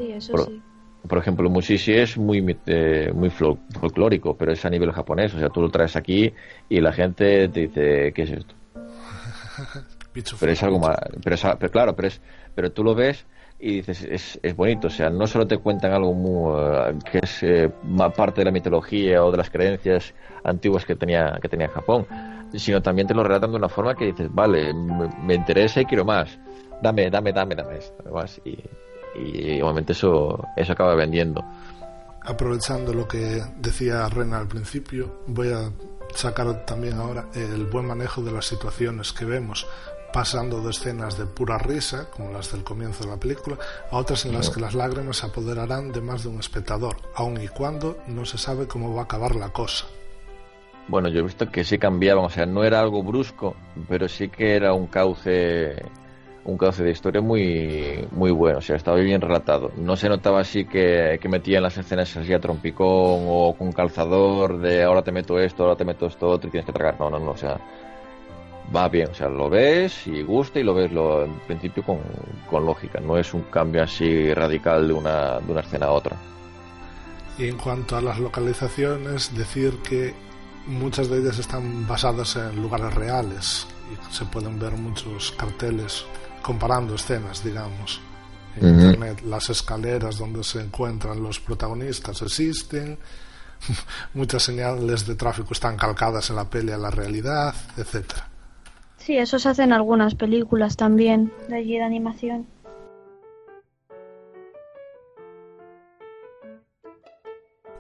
Sí, 0.00 0.12
eso 0.12 0.32
por, 0.32 0.46
sí. 0.46 0.62
Por 1.06 1.18
ejemplo, 1.18 1.46
el 1.46 1.52
Mushishi 1.52 1.92
es 1.92 2.18
muy, 2.18 2.56
eh, 2.66 3.10
muy 3.14 3.30
folclórico, 3.30 4.36
pero 4.36 4.52
es 4.52 4.64
a 4.64 4.70
nivel 4.70 4.92
japonés. 4.92 5.34
O 5.34 5.38
sea, 5.38 5.48
tú 5.48 5.62
lo 5.62 5.70
traes 5.70 5.96
aquí 5.96 6.32
y 6.68 6.80
la 6.80 6.92
gente 6.92 7.48
te 7.48 7.60
dice, 7.60 8.12
¿qué 8.12 8.22
es 8.22 8.30
esto? 8.30 8.54
pero 10.40 10.52
es 10.52 10.62
algo 10.62 10.78
más. 10.78 10.96
Pero, 11.24 11.36
pero, 11.58 11.70
claro, 11.72 11.96
pero, 11.96 12.08
es, 12.08 12.20
pero 12.54 12.72
tú 12.72 12.84
lo 12.84 12.94
ves 12.94 13.26
y 13.58 13.76
dices, 13.76 14.06
es, 14.10 14.38
es 14.42 14.54
bonito. 14.54 14.88
O 14.88 14.90
sea, 14.90 15.08
no 15.08 15.26
solo 15.26 15.46
te 15.46 15.56
cuentan 15.56 15.92
algo 15.92 16.12
muy, 16.12 16.52
uh, 16.52 16.98
que 17.10 17.20
es 17.22 17.42
eh, 17.42 17.70
parte 18.14 18.42
de 18.42 18.44
la 18.44 18.52
mitología 18.52 19.24
o 19.24 19.30
de 19.30 19.38
las 19.38 19.48
creencias 19.48 20.14
antiguas 20.44 20.84
que 20.84 20.96
tenía, 20.96 21.38
que 21.40 21.48
tenía 21.48 21.68
Japón, 21.68 22.06
sino 22.54 22.82
también 22.82 23.08
te 23.08 23.14
lo 23.14 23.22
relatan 23.22 23.50
de 23.50 23.56
una 23.56 23.68
forma 23.70 23.94
que 23.94 24.06
dices, 24.06 24.28
vale, 24.30 24.74
me, 24.74 25.08
me 25.24 25.34
interesa 25.34 25.80
y 25.80 25.86
quiero 25.86 26.04
más. 26.04 26.38
Dame, 26.82 27.10
dame, 27.10 27.32
dame, 27.32 27.54
dame 27.54 27.78
esto. 27.78 27.96
Además, 28.04 28.40
y 28.44 28.58
y 29.14 29.60
obviamente 29.60 29.92
eso, 29.92 30.44
eso 30.56 30.72
acaba 30.72 30.94
vendiendo. 30.94 31.44
Aprovechando 32.22 32.92
lo 32.92 33.08
que 33.08 33.42
decía 33.56 34.08
Rena 34.08 34.38
al 34.38 34.48
principio, 34.48 35.22
voy 35.26 35.52
a 35.52 35.70
sacar 36.14 36.64
también 36.66 36.98
ahora 36.98 37.26
el 37.34 37.66
buen 37.66 37.86
manejo 37.86 38.22
de 38.22 38.32
las 38.32 38.46
situaciones 38.46 39.12
que 39.12 39.24
vemos 39.24 39.66
pasando 40.12 40.60
de 40.60 40.70
escenas 40.70 41.16
de 41.16 41.26
pura 41.26 41.58
risa, 41.58 42.10
como 42.10 42.32
las 42.32 42.52
del 42.52 42.64
comienzo 42.64 43.04
de 43.04 43.10
la 43.10 43.16
película, 43.16 43.56
a 43.90 43.96
otras 43.96 44.24
en 44.26 44.32
las 44.32 44.50
que 44.50 44.60
las 44.60 44.74
lágrimas 44.74 45.18
se 45.18 45.26
apoderarán 45.26 45.92
de 45.92 46.00
más 46.00 46.22
de 46.24 46.30
un 46.30 46.40
espectador, 46.40 46.96
aun 47.14 47.40
y 47.40 47.48
cuando 47.48 47.98
no 48.08 48.24
se 48.24 48.38
sabe 48.38 48.66
cómo 48.66 48.94
va 48.94 49.02
a 49.02 49.04
acabar 49.04 49.36
la 49.36 49.50
cosa. 49.50 49.86
Bueno, 50.88 51.08
yo 51.08 51.20
he 51.20 51.22
visto 51.22 51.48
que 51.50 51.64
sí 51.64 51.78
cambiaban, 51.78 52.24
o 52.24 52.30
sea, 52.30 52.46
no 52.46 52.64
era 52.64 52.80
algo 52.80 53.02
brusco, 53.02 53.54
pero 53.88 54.08
sí 54.08 54.28
que 54.28 54.56
era 54.56 54.72
un 54.72 54.88
cauce 54.88 55.76
un 56.44 56.56
cauce 56.56 56.82
de 56.82 56.90
historia 56.90 57.20
muy 57.20 58.06
muy 58.12 58.30
bueno, 58.30 58.58
o 58.58 58.62
sea, 58.62 58.76
estaba 58.76 58.98
bien 58.98 59.20
relatado. 59.20 59.70
No 59.76 59.96
se 59.96 60.08
notaba 60.08 60.40
así 60.40 60.64
que, 60.64 61.18
que 61.20 61.28
metían 61.28 61.62
las 61.62 61.76
escenas 61.76 62.16
así 62.16 62.32
a 62.32 62.40
trompicón 62.40 62.86
o 63.28 63.54
con 63.58 63.72
calzador 63.72 64.58
de 64.58 64.82
ahora 64.82 65.02
te 65.02 65.12
meto 65.12 65.38
esto, 65.38 65.64
ahora 65.64 65.76
te 65.76 65.84
meto 65.84 66.06
esto 66.06 66.28
otro 66.28 66.48
y 66.48 66.50
tienes 66.50 66.66
que 66.66 66.72
tragar. 66.72 66.98
No, 66.98 67.10
no, 67.10 67.18
no, 67.18 67.32
o 67.32 67.36
sea, 67.36 67.58
va 68.74 68.88
bien, 68.88 69.08
o 69.10 69.14
sea, 69.14 69.28
lo 69.28 69.48
ves 69.50 70.06
y 70.06 70.22
gusta 70.22 70.60
y 70.60 70.62
lo 70.62 70.74
ves 70.74 70.92
lo, 70.92 71.24
en 71.24 71.38
principio 71.40 71.82
con, 71.82 71.98
con 72.48 72.64
lógica, 72.64 73.00
no 73.00 73.16
es 73.18 73.34
un 73.34 73.42
cambio 73.42 73.82
así 73.82 74.32
radical 74.32 74.88
de 74.88 74.94
una, 74.94 75.40
de 75.40 75.52
una 75.52 75.60
escena 75.60 75.86
a 75.86 75.92
otra. 75.92 76.16
Y 77.38 77.48
en 77.48 77.56
cuanto 77.56 77.96
a 77.96 78.02
las 78.02 78.18
localizaciones, 78.18 79.34
decir 79.36 79.78
que 79.82 80.14
muchas 80.66 81.08
de 81.08 81.18
ellas 81.18 81.38
están 81.38 81.86
basadas 81.86 82.36
en 82.36 82.60
lugares 82.62 82.94
reales 82.94 83.66
y 83.90 84.14
se 84.14 84.24
pueden 84.26 84.58
ver 84.58 84.72
muchos 84.72 85.32
carteles 85.32 86.04
comparando 86.42 86.94
escenas, 86.94 87.44
digamos. 87.44 88.00
En 88.56 88.80
internet, 88.80 89.22
las 89.24 89.48
escaleras 89.48 90.18
donde 90.18 90.42
se 90.42 90.60
encuentran 90.60 91.22
los 91.22 91.38
protagonistas 91.38 92.20
existen, 92.22 92.98
muchas 94.14 94.42
señales 94.42 95.06
de 95.06 95.14
tráfico 95.14 95.52
están 95.52 95.76
calcadas 95.76 96.30
en 96.30 96.36
la 96.36 96.48
peli 96.48 96.72
a 96.72 96.78
la 96.78 96.90
realidad, 96.90 97.54
etcétera. 97.76 98.28
Sí, 98.98 99.16
eso 99.16 99.38
se 99.38 99.48
hace 99.48 99.62
en 99.62 99.72
algunas 99.72 100.14
películas 100.14 100.76
también, 100.76 101.32
de 101.48 101.56
allí 101.56 101.78
de 101.78 101.84
animación. 101.84 102.46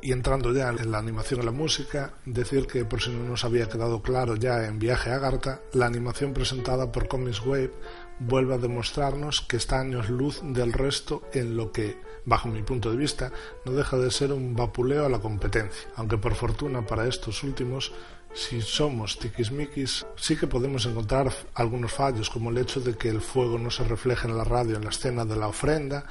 Y 0.02 0.12
entrando 0.12 0.54
ya 0.54 0.70
en 0.70 0.90
la 0.90 0.98
animación 0.98 1.42
y 1.42 1.44
la 1.44 1.50
música, 1.50 2.14
decir 2.24 2.66
que 2.66 2.86
por 2.86 3.02
si 3.02 3.10
no 3.10 3.22
nos 3.22 3.44
había 3.44 3.68
quedado 3.68 4.00
claro 4.00 4.34
ya 4.34 4.66
en 4.66 4.78
Viaje 4.78 5.10
a 5.10 5.16
Agartha, 5.16 5.60
la 5.74 5.84
animación 5.84 6.32
presentada 6.32 6.90
por 6.90 7.06
Comics 7.06 7.44
Wave 7.44 7.72
vuelve 8.20 8.54
a 8.54 8.58
demostrarnos 8.58 9.40
que 9.40 9.56
está 9.56 9.80
años 9.80 10.08
luz 10.08 10.40
del 10.42 10.72
resto 10.72 11.22
en 11.32 11.56
lo 11.56 11.72
que, 11.72 11.98
bajo 12.24 12.48
mi 12.48 12.62
punto 12.62 12.90
de 12.90 12.96
vista, 12.96 13.32
no 13.64 13.72
deja 13.72 13.96
de 13.96 14.10
ser 14.10 14.32
un 14.32 14.54
vapuleo 14.54 15.06
a 15.06 15.08
la 15.08 15.18
competencia, 15.18 15.88
aunque 15.96 16.18
por 16.18 16.34
fortuna 16.34 16.86
para 16.86 17.08
estos 17.08 17.42
últimos 17.42 17.92
si 18.32 18.62
somos 18.62 19.18
tiquismiquis, 19.18 20.06
sí 20.14 20.36
que 20.36 20.46
podemos 20.46 20.86
encontrar 20.86 21.32
algunos 21.54 21.92
fallos, 21.92 22.30
como 22.30 22.50
el 22.50 22.58
hecho 22.58 22.80
de 22.80 22.96
que 22.96 23.08
el 23.08 23.20
fuego 23.20 23.58
no 23.58 23.70
se 23.70 23.82
refleje 23.82 24.28
en 24.28 24.36
la 24.36 24.44
radio 24.44 24.76
en 24.76 24.84
la 24.84 24.90
escena 24.90 25.24
de 25.24 25.36
la 25.36 25.48
ofrenda, 25.48 26.06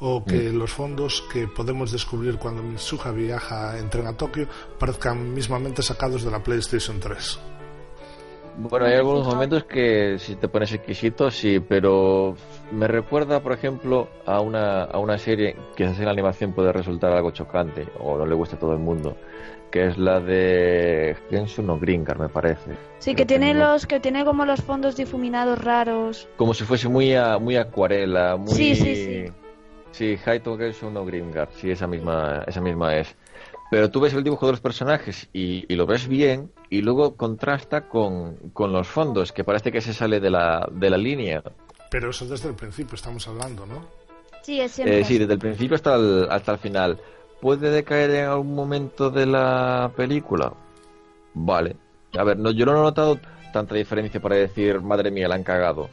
o 0.00 0.24
que 0.24 0.50
mm. 0.50 0.58
los 0.58 0.72
fondos 0.72 1.22
que 1.32 1.46
podemos 1.46 1.92
descubrir 1.92 2.36
cuando 2.36 2.62
Mitsuha 2.62 3.12
viaja 3.12 3.78
en 3.78 3.88
tren 3.88 4.08
a 4.08 4.16
Tokio 4.16 4.48
parezcan 4.78 5.32
mismamente 5.32 5.82
sacados 5.82 6.24
de 6.24 6.32
la 6.32 6.42
PlayStation 6.42 6.98
3. 6.98 7.51
Bueno, 8.54 8.86
hay 8.86 8.94
algunos 8.94 9.26
momentos 9.26 9.64
que 9.64 10.18
si 10.18 10.36
te 10.36 10.46
pones 10.46 10.72
exquisito, 10.72 11.30
sí, 11.30 11.58
pero 11.60 12.36
me 12.70 12.86
recuerda, 12.86 13.40
por 13.40 13.52
ejemplo, 13.52 14.08
a 14.26 14.40
una, 14.40 14.84
a 14.84 14.98
una 14.98 15.16
serie 15.18 15.56
que 15.74 15.84
en 15.84 16.04
la 16.04 16.10
animación 16.10 16.52
puede 16.52 16.70
resultar 16.72 17.12
algo 17.12 17.30
chocante 17.30 17.86
o 17.98 18.18
no 18.18 18.26
le 18.26 18.34
gusta 18.34 18.56
a 18.56 18.58
todo 18.58 18.72
el 18.72 18.78
mundo, 18.78 19.16
que 19.70 19.86
es 19.86 19.96
la 19.96 20.20
de 20.20 21.16
Genshin 21.30 21.70
o 21.70 21.78
Gringar, 21.78 22.18
me 22.18 22.28
parece. 22.28 22.72
Sí, 22.98 23.14
que 23.14 23.24
tiene 23.24 23.54
los 23.54 23.86
que 23.86 24.00
tiene 24.00 24.24
como 24.24 24.44
los 24.44 24.60
fondos 24.60 24.96
difuminados 24.96 25.58
raros. 25.58 26.28
Como 26.36 26.52
si 26.52 26.64
fuese 26.64 26.88
muy 26.88 27.14
muy 27.40 27.56
acuarela, 27.56 28.36
muy 28.36 28.54
Sí, 28.54 28.74
sí, 28.76 28.96
sí. 28.96 29.24
Sí, 29.92 30.18
Haito 30.24 30.56
Genshin 30.58 30.96
o 30.96 31.04
Gringar, 31.06 31.48
sí, 31.54 31.70
esa 31.70 31.86
misma 31.86 32.44
esa 32.46 32.60
misma 32.60 32.96
es. 32.96 33.16
Pero 33.72 33.90
tú 33.90 34.00
ves 34.00 34.12
el 34.12 34.22
dibujo 34.22 34.44
de 34.44 34.52
los 34.52 34.60
personajes 34.60 35.30
y, 35.32 35.64
y 35.66 35.76
lo 35.76 35.86
ves 35.86 36.06
bien 36.06 36.52
y 36.68 36.82
luego 36.82 37.16
contrasta 37.16 37.88
con, 37.88 38.36
con, 38.52 38.70
los 38.70 38.86
fondos, 38.86 39.32
que 39.32 39.44
parece 39.44 39.72
que 39.72 39.80
se 39.80 39.94
sale 39.94 40.20
de 40.20 40.28
la, 40.28 40.68
de 40.70 40.90
la 40.90 40.98
línea. 40.98 41.42
Pero 41.90 42.10
eso 42.10 42.26
desde 42.26 42.50
el 42.50 42.54
principio 42.54 42.96
estamos 42.96 43.26
hablando, 43.28 43.64
¿no? 43.64 43.86
Sí, 44.42 44.60
es 44.60 44.72
siempre. 44.72 45.00
Eh, 45.00 45.04
sí, 45.04 45.16
desde 45.16 45.32
el 45.32 45.38
principio 45.38 45.76
hasta 45.76 45.94
el, 45.94 46.28
hasta 46.30 46.52
el 46.52 46.58
final. 46.58 47.00
¿Puede 47.40 47.70
decaer 47.70 48.10
en 48.10 48.26
algún 48.26 48.54
momento 48.54 49.08
de 49.08 49.24
la 49.24 49.90
película? 49.96 50.52
Vale. 51.32 51.74
A 52.18 52.24
ver, 52.24 52.38
no, 52.38 52.50
yo 52.50 52.66
no 52.66 52.72
he 52.72 52.82
notado 52.82 53.18
tanta 53.54 53.74
diferencia 53.74 54.20
para 54.20 54.36
decir, 54.36 54.82
madre 54.82 55.10
mía, 55.10 55.28
la 55.28 55.36
han 55.36 55.44
cagado. 55.44 55.88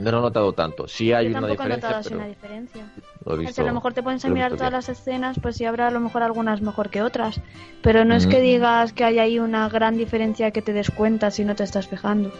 No 0.00 0.10
lo 0.10 0.18
he 0.18 0.22
notado 0.22 0.52
tanto. 0.54 0.88
Sí 0.88 1.12
hay 1.12 1.26
Yo 1.26 1.30
una 1.38 1.40
tampoco 1.48 1.62
he 1.62 1.66
diferencia, 1.66 1.88
notado 1.88 2.00
así 2.00 2.08
pero 2.08 2.18
una 2.20 2.28
diferencia. 2.28 2.92
lo 3.24 3.34
he 3.34 3.38
visto- 3.38 3.54
sea, 3.54 3.64
a 3.64 3.66
lo 3.68 3.74
mejor 3.74 3.92
te 3.94 4.02
pones 4.02 4.24
a 4.24 4.28
mirar 4.30 4.50
todas 4.52 4.70
bien. 4.70 4.72
las 4.72 4.88
escenas, 4.88 5.36
pues 5.42 5.56
sí 5.56 5.64
habrá 5.66 5.88
a 5.88 5.90
lo 5.90 6.00
mejor 6.00 6.22
algunas 6.22 6.60
mejor 6.62 6.88
que 6.90 7.02
otras. 7.02 7.40
Pero 7.82 8.04
no 8.04 8.14
es 8.14 8.26
que 8.26 8.36
Ujú. 8.36 8.44
digas 8.44 8.92
que 8.92 9.04
hay 9.04 9.18
ahí 9.18 9.38
una 9.38 9.68
gran 9.68 9.96
diferencia 9.96 10.50
que 10.50 10.62
te 10.62 10.72
des 10.72 10.90
cuenta 10.90 11.30
si 11.30 11.44
no 11.44 11.54
te 11.54 11.64
estás 11.64 11.86
fijando. 11.88 12.32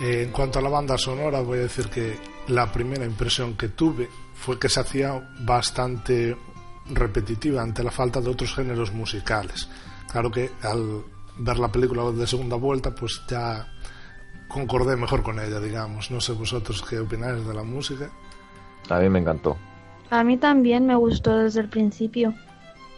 Eh, 0.00 0.22
en 0.22 0.30
cuanto 0.32 0.58
a 0.58 0.62
la 0.62 0.68
banda 0.70 0.96
sonora, 0.96 1.40
voy 1.42 1.58
a 1.58 1.62
decir 1.62 1.88
que 1.88 2.16
la 2.48 2.70
primera 2.72 3.04
impresión 3.04 3.56
que 3.56 3.68
tuve 3.68 4.08
fue 4.34 4.58
que 4.58 4.68
se 4.68 4.80
hacía 4.80 5.28
bastante 5.40 6.36
repetitiva 6.90 7.62
ante 7.62 7.82
la 7.84 7.90
falta 7.90 8.20
de 8.20 8.30
otros 8.30 8.54
géneros 8.54 8.92
musicales. 8.92 9.68
Claro 10.10 10.30
que 10.30 10.50
al 10.62 11.02
ver 11.38 11.58
la 11.58 11.68
película 11.70 12.10
de 12.10 12.26
segunda 12.26 12.56
vuelta, 12.56 12.94
pues 12.94 13.22
ya 13.28 13.66
concordé 14.52 14.96
mejor 14.96 15.22
con 15.22 15.38
ella, 15.40 15.60
digamos. 15.60 16.10
No 16.10 16.20
sé 16.20 16.32
vosotros 16.32 16.82
qué 16.88 16.98
opináis 16.98 17.46
de 17.46 17.54
la 17.54 17.62
música. 17.62 18.10
A 18.88 18.98
mí 18.98 19.08
me 19.08 19.18
encantó. 19.20 19.56
A 20.10 20.22
mí 20.24 20.36
también 20.36 20.86
me 20.86 20.94
gustó 20.94 21.38
desde 21.38 21.60
el 21.60 21.68
principio. 21.68 22.34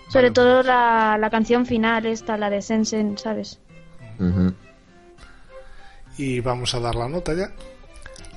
Sobre 0.09 0.25
Vale, 0.31 0.35
todo 0.35 0.63
la, 0.63 1.17
la 1.19 1.31
canción 1.31 1.65
final, 1.65 2.07
esta, 2.07 2.37
la 2.37 2.51
de 2.51 2.61
Sensen, 2.63 3.17
¿sabes? 3.19 3.61
Ujú. 4.19 4.53
y 6.17 6.39
vamos 6.41 6.73
a 6.75 6.81
dar 6.81 6.95
la 6.95 7.09
nota 7.09 7.35
ya. 7.35 7.51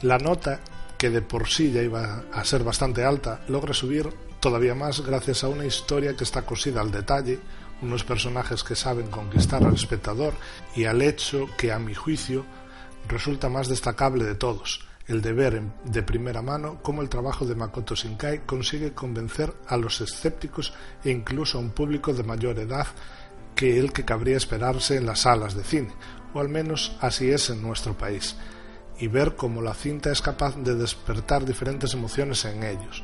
La 0.02 0.18
nota, 0.18 0.60
que 0.98 1.10
de 1.12 1.22
por 1.22 1.48
sí 1.48 1.72
ya 1.72 1.82
iba 1.84 2.24
a 2.34 2.44
ser 2.44 2.64
bastante 2.64 3.04
alta, 3.04 3.42
logra 3.48 3.74
subir 3.74 4.10
todavía 4.40 4.74
más 4.74 5.02
gracias 5.02 5.44
a 5.44 5.50
una 5.50 5.66
historia 5.66 6.16
que 6.16 6.24
está 6.24 6.44
cosida 6.44 6.82
al 6.82 6.92
detalle, 6.92 7.40
unos 7.82 8.04
personajes 8.04 8.64
que 8.64 8.76
saben 8.76 9.08
conquistar 9.08 9.64
al 9.64 9.76
espectador 9.76 10.34
y 10.76 10.86
al 10.86 11.02
hecho 11.02 11.48
que 11.58 11.72
a 11.72 11.78
mi 11.80 11.94
juicio 11.94 12.46
resulta 13.08 13.50
más 13.50 13.68
destacable 13.68 14.24
de 14.24 14.36
todos, 14.36 14.88
el 15.08 15.22
de 15.22 15.34
ver 15.34 15.62
de 15.86 16.04
primera 16.04 16.42
mano 16.42 16.80
cómo 16.82 17.02
el 17.02 17.10
trabajo 17.10 17.46
de 17.46 17.56
Makoto 17.56 17.96
Shinkai 17.96 18.46
consigue 18.46 18.94
convencer 18.94 19.54
a 19.68 19.78
los 19.78 20.02
escépticos 20.02 20.74
e 21.04 21.12
incluso 21.12 21.58
a 21.58 21.62
un 21.62 21.72
público 21.72 22.14
de 22.14 22.24
mayor 22.24 22.60
edad 22.60 22.88
que 23.56 23.80
el 23.80 23.92
que 23.92 24.06
cabría 24.06 24.38
esperarse 24.38 24.98
en 24.98 25.06
las 25.06 25.22
salas 25.22 25.56
de 25.56 25.64
cine, 25.64 25.94
o 26.34 26.40
al 26.40 26.50
menos 26.50 26.96
así 27.02 27.32
es 27.32 27.50
en 27.50 27.62
nuestro 27.62 27.98
país, 27.98 28.36
y 29.00 29.08
ver 29.08 29.36
cómo 29.36 29.62
la 29.62 29.74
cinta 29.74 30.12
es 30.12 30.22
capaz 30.22 30.56
de 30.58 30.76
despertar 30.76 31.46
diferentes 31.46 31.94
emociones 31.94 32.46
en 32.46 32.64
ellos. 32.64 33.04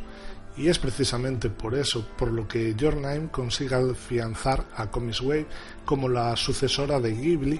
Y 0.56 0.68
es 0.68 0.78
precisamente 0.78 1.50
por 1.50 1.74
eso 1.74 2.08
por 2.16 2.32
lo 2.32 2.48
que 2.48 2.76
Your 2.76 2.96
Name 2.96 3.30
consigue 3.32 3.76
afianzar 3.76 4.66
a 4.76 4.92
Comics 4.92 5.22
Wave 5.22 5.48
como 5.86 6.08
la 6.08 6.36
sucesora 6.36 7.00
de 7.00 7.14
Ghibli 7.14 7.60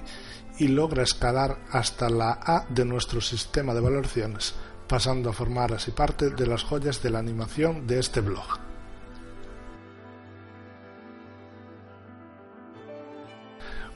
y 0.58 0.68
logra 0.68 1.02
escalar 1.02 1.58
hasta 1.70 2.08
la 2.08 2.38
A 2.42 2.66
de 2.68 2.84
nuestro 2.84 3.20
sistema 3.20 3.74
de 3.74 3.80
valoraciones, 3.80 4.54
pasando 4.86 5.30
a 5.30 5.32
formar 5.32 5.72
así 5.72 5.90
parte 5.90 6.30
de 6.30 6.46
las 6.46 6.62
joyas 6.62 7.02
de 7.02 7.10
la 7.10 7.18
animación 7.18 7.86
de 7.86 7.98
este 7.98 8.20
blog. 8.20 8.64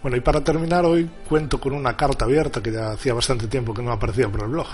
Bueno, 0.03 0.17
y 0.17 0.21
para 0.21 0.45
terminar 0.45 0.85
hoy 0.85 1.11
cuento 1.29 1.61
con 1.61 1.73
una 1.73 1.97
carta 1.97 2.25
abierta 2.25 2.63
que 2.63 2.71
ya 2.71 2.93
hacía 2.93 3.15
bastante 3.15 3.49
tiempo 3.49 3.75
que 3.75 3.83
no 3.83 3.91
aparecía 3.91 4.29
por 4.29 4.43
el 4.43 4.49
blog. 4.49 4.69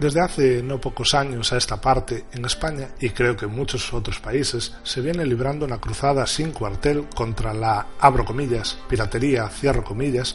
Desde 0.00 0.20
hace 0.20 0.62
no 0.62 0.78
pocos 0.78 1.14
años 1.14 1.52
a 1.52 1.56
esta 1.56 1.80
parte, 1.80 2.26
en 2.32 2.44
España 2.44 2.88
y 3.00 3.10
creo 3.10 3.34
que 3.34 3.46
en 3.46 3.52
muchos 3.52 3.94
otros 3.94 4.20
países, 4.20 4.74
se 4.82 5.00
viene 5.00 5.24
librando 5.24 5.64
una 5.64 5.78
cruzada 5.78 6.26
sin 6.26 6.52
cuartel 6.52 7.06
contra 7.14 7.54
la, 7.54 7.86
abro 7.98 8.24
comillas, 8.24 8.76
piratería, 8.88 9.48
cierro 9.48 9.82
comillas, 9.82 10.34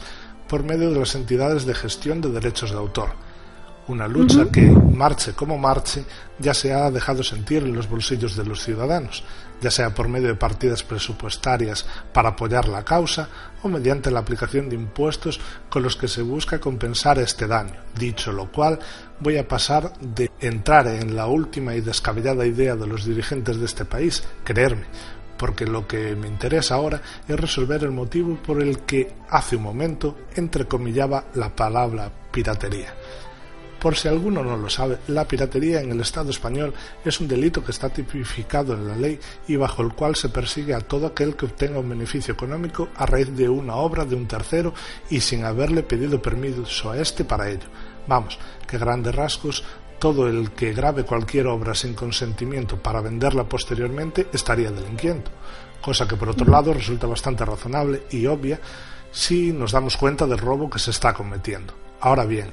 por 0.52 0.64
medio 0.64 0.90
de 0.90 1.00
las 1.00 1.14
entidades 1.14 1.64
de 1.64 1.72
gestión 1.72 2.20
de 2.20 2.28
derechos 2.28 2.72
de 2.72 2.76
autor. 2.76 3.08
Una 3.88 4.06
lucha 4.06 4.50
que, 4.52 4.60
marche 4.60 5.32
como 5.32 5.56
marche, 5.56 6.04
ya 6.38 6.52
se 6.52 6.74
ha 6.74 6.90
dejado 6.90 7.22
sentir 7.22 7.62
en 7.62 7.74
los 7.74 7.88
bolsillos 7.88 8.36
de 8.36 8.44
los 8.44 8.62
ciudadanos, 8.62 9.24
ya 9.62 9.70
sea 9.70 9.94
por 9.94 10.10
medio 10.10 10.28
de 10.28 10.34
partidas 10.34 10.82
presupuestarias 10.82 11.86
para 12.12 12.28
apoyar 12.28 12.68
la 12.68 12.84
causa 12.84 13.30
o 13.62 13.68
mediante 13.68 14.10
la 14.10 14.20
aplicación 14.20 14.68
de 14.68 14.76
impuestos 14.76 15.40
con 15.70 15.82
los 15.82 15.96
que 15.96 16.06
se 16.06 16.20
busca 16.20 16.60
compensar 16.60 17.18
este 17.18 17.46
daño. 17.46 17.80
Dicho 17.98 18.30
lo 18.30 18.52
cual, 18.52 18.78
voy 19.20 19.38
a 19.38 19.48
pasar 19.48 19.94
de 20.00 20.30
entrar 20.38 20.86
en 20.86 21.16
la 21.16 21.28
última 21.28 21.74
y 21.74 21.80
descabellada 21.80 22.44
idea 22.44 22.76
de 22.76 22.86
los 22.86 23.06
dirigentes 23.06 23.56
de 23.56 23.64
este 23.64 23.86
país, 23.86 24.22
creerme, 24.44 24.84
porque 25.42 25.66
lo 25.66 25.88
que 25.88 26.14
me 26.14 26.28
interesa 26.28 26.76
ahora 26.76 27.02
es 27.26 27.40
resolver 27.40 27.82
el 27.82 27.90
motivo 27.90 28.36
por 28.36 28.62
el 28.62 28.84
que 28.84 29.12
hace 29.28 29.56
un 29.56 29.64
momento 29.64 30.16
entrecomillaba 30.36 31.24
la 31.34 31.48
palabra 31.48 32.12
piratería. 32.30 32.94
Por 33.80 33.96
si 33.96 34.06
alguno 34.06 34.44
no 34.44 34.56
lo 34.56 34.70
sabe, 34.70 34.98
la 35.08 35.26
piratería 35.26 35.80
en 35.80 35.90
el 35.90 36.00
Estado 36.00 36.30
español 36.30 36.72
es 37.04 37.18
un 37.18 37.26
delito 37.26 37.64
que 37.64 37.72
está 37.72 37.88
tipificado 37.88 38.74
en 38.74 38.86
la 38.86 38.94
ley 38.94 39.18
y 39.48 39.56
bajo 39.56 39.82
el 39.82 39.94
cual 39.94 40.14
se 40.14 40.28
persigue 40.28 40.74
a 40.74 40.80
todo 40.80 41.08
aquel 41.08 41.34
que 41.34 41.46
obtenga 41.46 41.80
un 41.80 41.88
beneficio 41.88 42.34
económico 42.34 42.90
a 42.94 43.04
raíz 43.04 43.36
de 43.36 43.48
una 43.48 43.74
obra 43.74 44.04
de 44.04 44.14
un 44.14 44.28
tercero 44.28 44.72
y 45.10 45.18
sin 45.18 45.44
haberle 45.44 45.82
pedido 45.82 46.22
permiso 46.22 46.92
a 46.92 46.98
éste 46.98 47.24
para 47.24 47.50
ello. 47.50 47.66
Vamos, 48.06 48.38
que 48.68 48.78
grandes 48.78 49.12
rasgos 49.12 49.64
todo 50.02 50.26
el 50.26 50.50
que 50.50 50.72
grabe 50.72 51.04
cualquier 51.04 51.46
obra 51.46 51.76
sin 51.76 51.94
consentimiento 51.94 52.76
para 52.76 53.00
venderla 53.00 53.44
posteriormente 53.44 54.26
estaría 54.32 54.72
delinquiendo, 54.72 55.30
cosa 55.80 56.08
que 56.08 56.16
por 56.16 56.30
otro 56.30 56.50
lado 56.50 56.74
resulta 56.74 57.06
bastante 57.06 57.44
razonable 57.44 58.02
y 58.10 58.26
obvia 58.26 58.58
si 59.12 59.52
nos 59.52 59.70
damos 59.70 59.96
cuenta 59.96 60.26
del 60.26 60.38
robo 60.38 60.68
que 60.68 60.80
se 60.80 60.90
está 60.90 61.14
cometiendo. 61.14 61.74
Ahora 62.00 62.24
bien, 62.24 62.50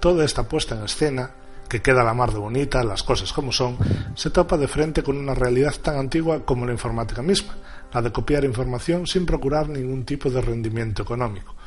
toda 0.00 0.24
esta 0.24 0.48
puesta 0.48 0.74
en 0.74 0.86
escena, 0.86 1.30
que 1.68 1.82
queda 1.82 2.02
la 2.02 2.14
mar 2.14 2.32
de 2.32 2.40
bonita, 2.40 2.82
las 2.82 3.04
cosas 3.04 3.32
como 3.32 3.52
son, 3.52 3.78
se 4.16 4.30
topa 4.30 4.56
de 4.56 4.66
frente 4.66 5.04
con 5.04 5.18
una 5.18 5.34
realidad 5.34 5.76
tan 5.80 5.98
antigua 5.98 6.44
como 6.44 6.66
la 6.66 6.72
informática 6.72 7.22
misma, 7.22 7.54
la 7.92 8.02
de 8.02 8.10
copiar 8.10 8.44
información 8.44 9.06
sin 9.06 9.24
procurar 9.24 9.68
ningún 9.68 10.04
tipo 10.04 10.30
de 10.30 10.40
rendimiento 10.40 11.04
económico 11.04 11.57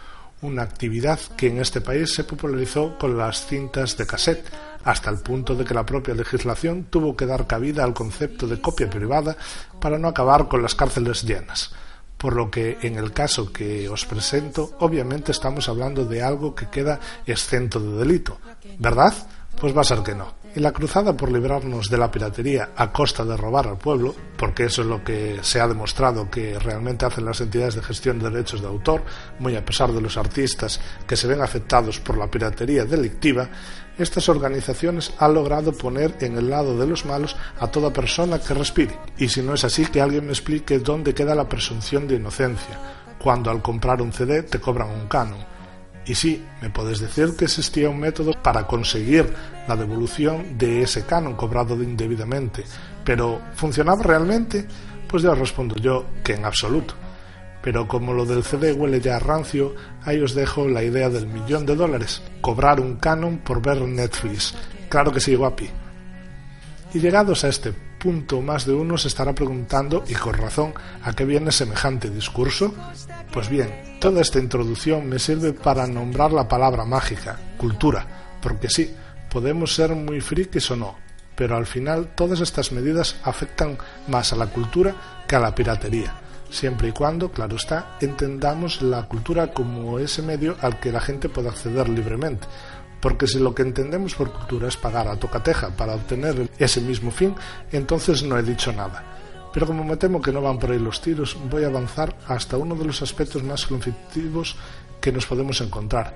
una 0.42 0.64
actividad 0.64 1.20
que 1.38 1.48
en 1.48 1.60
este 1.60 1.82
país 1.82 2.14
se 2.14 2.24
popularizó 2.24 2.98
con 2.98 3.18
las 3.18 3.46
cintas 3.46 3.98
de 3.98 4.08
cassette, 4.08 4.46
hasta 4.84 5.10
el 5.10 5.20
punto 5.20 5.56
de 5.56 5.64
que 5.64 5.74
la 5.74 5.86
propia 5.86 6.16
legislación 6.16 6.86
tuvo 6.86 7.16
que 7.16 7.26
dar 7.26 7.48
cabida 7.48 7.84
al 7.84 7.94
concepto 7.94 8.48
de 8.48 8.60
copia 8.60 8.90
privada 8.90 9.38
para 9.80 10.00
no 10.00 10.08
acabar 10.08 10.48
con 10.48 10.62
las 10.62 10.76
cárceles 10.76 11.24
llenas. 11.24 11.72
Por 12.18 12.36
lo 12.36 12.52
que 12.52 12.78
en 12.82 12.98
el 12.98 13.14
caso 13.14 13.52
que 13.52 13.90
os 13.90 14.06
presento, 14.06 14.76
obviamente 14.80 15.32
estamos 15.32 15.68
hablando 15.70 16.06
de 16.06 16.22
algo 16.22 16.54
que 16.54 16.70
queda 16.70 17.00
exento 17.26 17.80
de 17.80 17.98
delito, 17.98 18.40
¿verdad? 18.78 19.14
Pues 19.60 19.76
va 19.76 19.82
a 19.82 19.86
ser 19.86 20.02
que 20.04 20.16
no. 20.16 20.41
Y 20.54 20.60
la 20.60 20.74
cruzada 20.74 21.16
por 21.16 21.32
librarnos 21.32 21.90
de 21.90 21.98
la 21.98 22.12
piratería 22.12 22.72
a 22.76 22.92
costa 22.92 23.24
de 23.24 23.38
robar 23.38 23.68
al 23.68 23.78
pueblo, 23.78 24.14
porque 24.38 24.66
eso 24.66 24.82
es 24.82 24.88
lo 24.88 25.02
que 25.02 25.40
se 25.44 25.62
ha 25.62 25.68
demostrado 25.68 26.30
que 26.30 26.60
realmente 26.60 27.06
hacen 27.06 27.24
las 27.24 27.40
entidades 27.40 27.76
de 27.76 27.82
gestión 27.82 28.20
de 28.20 28.30
derechos 28.30 28.62
de 28.62 28.68
autor, 28.68 29.02
muy 29.40 29.56
a 29.56 29.64
pesar 29.64 29.94
de 29.94 30.02
los 30.02 30.18
artistas 30.18 30.82
que 31.08 31.16
se 31.16 31.28
ven 31.28 31.42
afectados 31.42 32.00
por 32.02 32.18
la 32.18 32.30
piratería 32.30 32.84
delictiva, 32.84 33.50
estas 33.98 34.28
organizaciones 34.28 35.14
han 35.20 35.34
logrado 35.36 35.72
poner 35.72 36.18
en 36.20 36.38
el 36.38 36.50
lado 36.50 36.78
de 36.78 36.88
los 36.88 37.06
malos 37.06 37.38
a 37.58 37.68
toda 37.68 37.94
persona 37.94 38.40
que 38.40 38.54
respire. 38.54 38.98
Y 39.18 39.30
si 39.30 39.42
no 39.42 39.54
es 39.54 39.64
así, 39.64 39.86
que 39.86 40.02
alguien 40.02 40.26
me 40.26 40.34
explique 40.34 40.80
dónde 40.80 41.14
queda 41.14 41.34
la 41.34 41.48
presunción 41.48 42.10
de 42.10 42.16
inocencia, 42.16 42.78
cuando 43.20 43.52
al 43.52 43.62
comprar 43.62 44.02
un 44.02 44.12
CD 44.12 44.44
te 44.44 44.60
cobran 44.60 44.90
un 44.90 45.08
canon 45.08 45.51
y 46.06 46.16
sí, 46.16 46.44
me 46.62 46.70
puedes 46.70 47.00
decir 47.00 47.36
que 47.38 47.46
existía 47.46 47.90
un 47.90 48.00
método 48.00 48.34
para 48.42 48.66
conseguir 48.66 49.32
la 49.68 49.76
devolución 49.76 50.58
de 50.58 50.82
ese 50.82 51.06
canon 51.06 51.36
cobrado 51.36 51.82
indebidamente, 51.82 52.64
pero 53.04 53.40
¿funcionaba 53.56 54.02
realmente? 54.02 54.68
Pues 55.08 55.24
ya 55.24 55.36
respondo 55.36 55.76
yo 55.76 56.06
que 56.24 56.34
en 56.34 56.46
absoluto. 56.46 56.96
Pero 57.62 57.88
como 57.88 58.14
lo 58.14 58.26
del 58.26 58.44
CD 58.44 58.74
huele 58.74 59.00
ya 59.00 59.18
a 59.18 59.20
rancio, 59.20 59.76
ahí 60.04 60.20
os 60.20 60.34
dejo 60.34 60.68
la 60.68 60.84
idea 60.84 61.10
del 61.10 61.28
millón 61.28 61.66
de 61.66 61.76
dólares, 61.76 62.24
cobrar 62.42 62.80
un 62.80 62.96
canon 62.96 63.38
por 63.38 63.62
ver 63.62 63.82
Netflix. 63.82 64.56
Claro 64.90 65.12
que 65.12 65.20
sí, 65.20 65.36
guapi. 65.36 65.70
Y 66.94 67.00
llegados 67.00 67.44
a 67.44 67.50
este 67.50 67.72
punto, 67.72 68.42
más 68.42 68.66
de 68.66 68.74
uno 68.74 68.98
se 68.98 69.08
estará 69.08 69.34
preguntando, 69.34 70.04
y 70.08 70.16
con 70.16 70.34
razón, 70.34 70.74
¿a 71.04 71.14
qué 71.14 71.24
viene 71.24 71.52
semejante 71.52 72.10
discurso? 72.10 72.74
Pues 73.32 73.48
bien, 73.48 73.98
toda 74.02 74.22
esta 74.22 74.40
introducción 74.40 75.08
me 75.08 75.18
sirve 75.18 75.54
para 75.54 75.88
nombrar 75.88 76.34
la 76.34 76.50
palabra 76.50 76.84
mágica, 76.84 77.40
cultura, 77.58 78.06
porque 78.42 78.70
sí, 78.70 78.94
podemos 79.32 79.74
ser 79.74 79.96
muy 79.96 80.20
frikis 80.20 80.70
o 80.72 80.76
no, 80.76 80.98
pero 81.34 81.56
al 81.56 81.66
final 81.66 82.14
todas 82.14 82.42
estas 82.42 82.74
medidas 82.74 83.16
afectan 83.24 83.78
más 84.10 84.34
a 84.34 84.36
la 84.36 84.48
cultura 84.48 85.24
que 85.26 85.38
a 85.38 85.40
la 85.40 85.56
piratería, 85.56 86.14
siempre 86.50 86.90
y 86.90 86.92
cuando, 86.92 87.32
claro 87.32 87.56
está, 87.56 87.96
entendamos 88.02 88.82
la 88.82 89.08
cultura 89.08 89.54
como 89.54 89.98
ese 89.98 90.22
medio 90.22 90.58
al 90.60 90.82
que 90.82 90.92
la 90.92 91.00
gente 91.00 91.30
puede 91.30 91.48
acceder 91.48 91.88
libremente, 91.88 92.48
porque 93.00 93.28
si 93.28 93.40
lo 93.40 93.56
que 93.56 93.62
entendemos 93.62 94.14
por 94.14 94.34
cultura 94.34 94.68
es 94.68 94.76
pagar 94.76 95.08
a 95.08 95.16
tocateja 95.16 95.70
para 95.70 95.96
obtener 95.96 96.50
ese 96.60 96.82
mismo 96.82 97.12
fin, 97.12 97.34
entonces 97.72 98.24
no 98.24 98.38
he 98.38 98.44
dicho 98.44 98.74
nada. 98.74 99.21
Pero 99.54 99.68
como 99.68 99.84
me 99.84 99.98
temo 99.98 100.22
que 100.22 100.32
no 100.32 100.42
van 100.42 100.60
por 100.60 100.72
ahí 100.72 100.80
los 100.80 101.02
tiros, 101.02 101.38
voy 101.50 101.64
a 101.64 101.68
avanzar 101.68 102.16
hasta 102.28 102.58
uno 102.58 102.76
de 102.76 102.86
los 102.86 103.02
aspectos 103.02 103.44
más 103.44 103.66
conflictivos 103.66 104.56
que 105.00 105.12
nos 105.12 105.26
podemos 105.26 105.60
encontrar, 105.62 106.14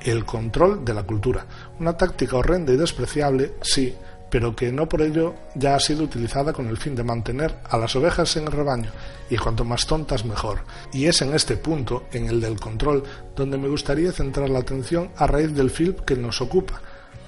el 0.00 0.24
control 0.24 0.84
de 0.84 0.94
la 0.94 1.04
cultura. 1.04 1.46
Una 1.80 1.96
táctica 1.96 2.36
horrenda 2.36 2.72
y 2.72 2.76
despreciable, 2.76 3.54
sí, 3.62 3.94
pero 4.28 4.54
que 4.54 4.72
no 4.72 4.88
por 4.88 5.00
ello 5.00 5.34
ya 5.54 5.76
ha 5.76 5.80
sido 5.80 6.02
utilizada 6.02 6.52
con 6.52 6.66
el 6.66 6.76
fin 6.76 6.94
de 6.94 7.04
mantener 7.04 7.54
a 7.70 7.78
las 7.78 7.94
ovejas 7.94 8.36
en 8.36 8.46
el 8.46 8.52
rebaño, 8.52 8.90
y 9.30 9.36
cuanto 9.36 9.64
más 9.64 9.86
tontas 9.86 10.24
mejor. 10.24 10.58
Y 10.92 11.06
es 11.06 11.22
en 11.22 11.34
este 11.34 11.56
punto, 11.56 12.04
en 12.12 12.26
el 12.26 12.40
del 12.40 12.58
control, 12.58 13.04
donde 13.36 13.56
me 13.56 13.68
gustaría 13.68 14.12
centrar 14.12 14.50
la 14.50 14.58
atención 14.58 15.10
a 15.16 15.26
raíz 15.26 15.54
del 15.54 15.70
film 15.70 15.94
que 16.04 16.16
nos 16.16 16.40
ocupa, 16.40 16.82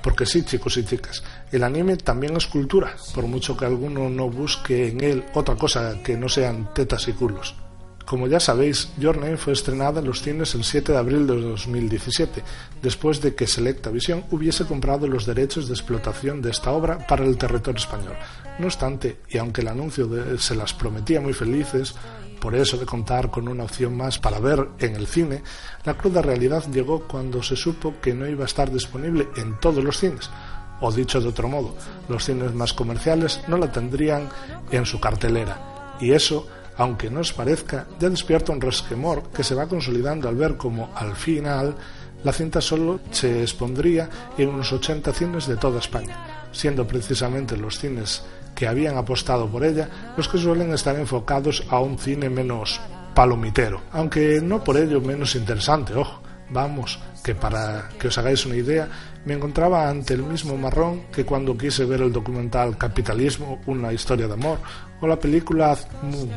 porque 0.07 0.25
sí, 0.25 0.45
chicos 0.45 0.77
y 0.77 0.85
chicas, 0.85 1.25
el 1.51 1.65
anime 1.65 1.97
también 1.97 2.37
es 2.37 2.47
cultura, 2.47 2.95
por 3.13 3.27
mucho 3.27 3.57
que 3.57 3.65
alguno 3.65 4.09
no 4.09 4.31
busque 4.31 4.87
en 4.87 5.03
él 5.03 5.25
otra 5.35 5.57
cosa 5.57 6.01
que 6.05 6.17
no 6.17 6.29
sean 6.29 6.73
tetas 6.73 7.09
y 7.09 7.13
culos. 7.13 7.57
Como 8.05 8.29
ya 8.29 8.39
sabéis, 8.39 8.89
Your 8.99 9.19
Name 9.19 9.37
fue 9.37 9.53
estrenada 9.53 9.99
en 9.99 10.07
los 10.07 10.23
cines 10.23 10.55
el 10.55 10.63
7 10.63 10.93
de 10.93 10.99
abril 10.99 11.27
de 11.27 11.41
2017, 11.41 12.41
después 12.81 13.21
de 13.21 13.35
que 13.35 13.49
Selecta 13.49 13.91
Visión 13.91 14.25
hubiese 14.31 14.65
comprado 14.65 15.09
los 15.09 15.27
derechos 15.27 15.67
de 15.67 15.75
explotación 15.75 16.41
de 16.41 16.51
esta 16.51 16.71
obra 16.71 17.05
para 17.09 17.25
el 17.25 17.37
territorio 17.37 17.81
español. 17.81 18.15
No 18.61 18.67
obstante, 18.67 19.17
y 19.29 19.39
aunque 19.39 19.63
el 19.63 19.69
anuncio 19.69 20.09
se 20.39 20.55
las 20.55 20.73
prometía 20.73 21.21
muy 21.21 21.33
felices, 21.33 21.97
por 22.41 22.55
eso 22.55 22.77
de 22.77 22.87
contar 22.87 23.31
con 23.31 23.49
una 23.49 23.65
opción 23.65 23.97
más 23.97 24.19
para 24.19 24.39
ver 24.39 24.69
en 24.79 24.95
el 24.97 25.07
cine, 25.07 25.43
la 25.85 25.95
cruda 25.95 26.23
realidad 26.23 26.65
llegó 26.71 27.07
cuando 27.07 27.43
se 27.43 27.57
supo 27.57 27.95
que 28.01 28.15
no 28.15 28.27
iba 28.27 28.45
a 28.45 28.47
estar 28.47 28.71
disponible 28.71 29.29
en 29.37 29.59
todos 29.61 29.83
los 29.83 29.99
cines. 29.99 30.31
O 30.81 30.93
dicho 30.93 31.21
de 31.21 31.29
otro 31.29 31.49
modo, 31.49 31.75
los 32.09 32.25
cines 32.25 32.53
más 32.53 32.73
comerciales 32.73 33.41
no 33.49 33.57
la 33.57 33.73
tendrían 33.73 34.29
en 34.71 34.85
su 34.85 35.01
cartelera. 35.01 35.97
Y 36.01 36.13
eso, 36.13 36.47
aunque 36.77 37.11
no 37.11 37.21
os 37.21 37.33
parezca, 37.33 37.87
ya 37.99 38.11
despierta 38.11 38.53
un 38.53 38.61
resquemor 38.61 39.31
que 39.31 39.43
se 39.43 39.55
va 39.55 39.67
consolidando 39.67 40.29
al 40.29 40.37
ver 40.37 40.57
como, 40.57 40.91
al 40.95 41.17
final, 41.17 41.75
la 42.25 42.33
cinta 42.33 42.61
solo 42.61 43.01
se 43.11 43.43
expondría 43.43 44.09
en 44.37 44.49
unos 44.49 44.73
80 44.73 45.13
cines 45.13 45.47
de 45.47 45.57
toda 45.57 45.79
España, 45.79 46.46
siendo 46.57 46.87
precisamente 46.87 47.57
los 47.57 47.79
cines 47.79 48.23
que 48.55 48.67
habían 48.67 48.97
apostado 48.97 49.49
por 49.49 49.65
ella 49.65 49.89
los 50.17 50.29
que 50.29 50.39
suelen 50.39 50.73
estar 50.73 50.97
enfocados 50.97 51.63
a 51.69 51.79
un 51.79 51.99
cine 51.99 52.31
menos 52.31 52.81
palomitero, 53.15 53.83
aunque 53.93 54.41
no 54.43 54.63
por 54.63 54.77
ello 54.77 55.01
menos 55.01 55.35
interesante, 55.35 55.95
ojo. 55.95 56.23
Vamos, 56.49 57.01
que 57.25 57.35
para 57.35 57.89
que 57.99 58.07
os 58.07 58.19
hagáis 58.19 58.47
una 58.47 58.55
idea, 58.55 58.89
me 59.25 59.35
encontraba 59.35 59.89
ante 59.89 60.15
el 60.15 60.23
mismo 60.23 60.57
marrón 60.57 61.07
que 61.13 61.25
cuando 61.25 61.59
quise 61.59 61.85
ver 61.85 62.03
el 62.03 62.13
documental 62.13 62.79
Capitalismo, 62.79 63.61
una 63.67 63.93
historia 63.93 64.29
de 64.29 64.35
amor, 64.35 64.59
o 65.01 65.09
la 65.09 65.19
película 65.19 65.77
Moon, 66.03 66.31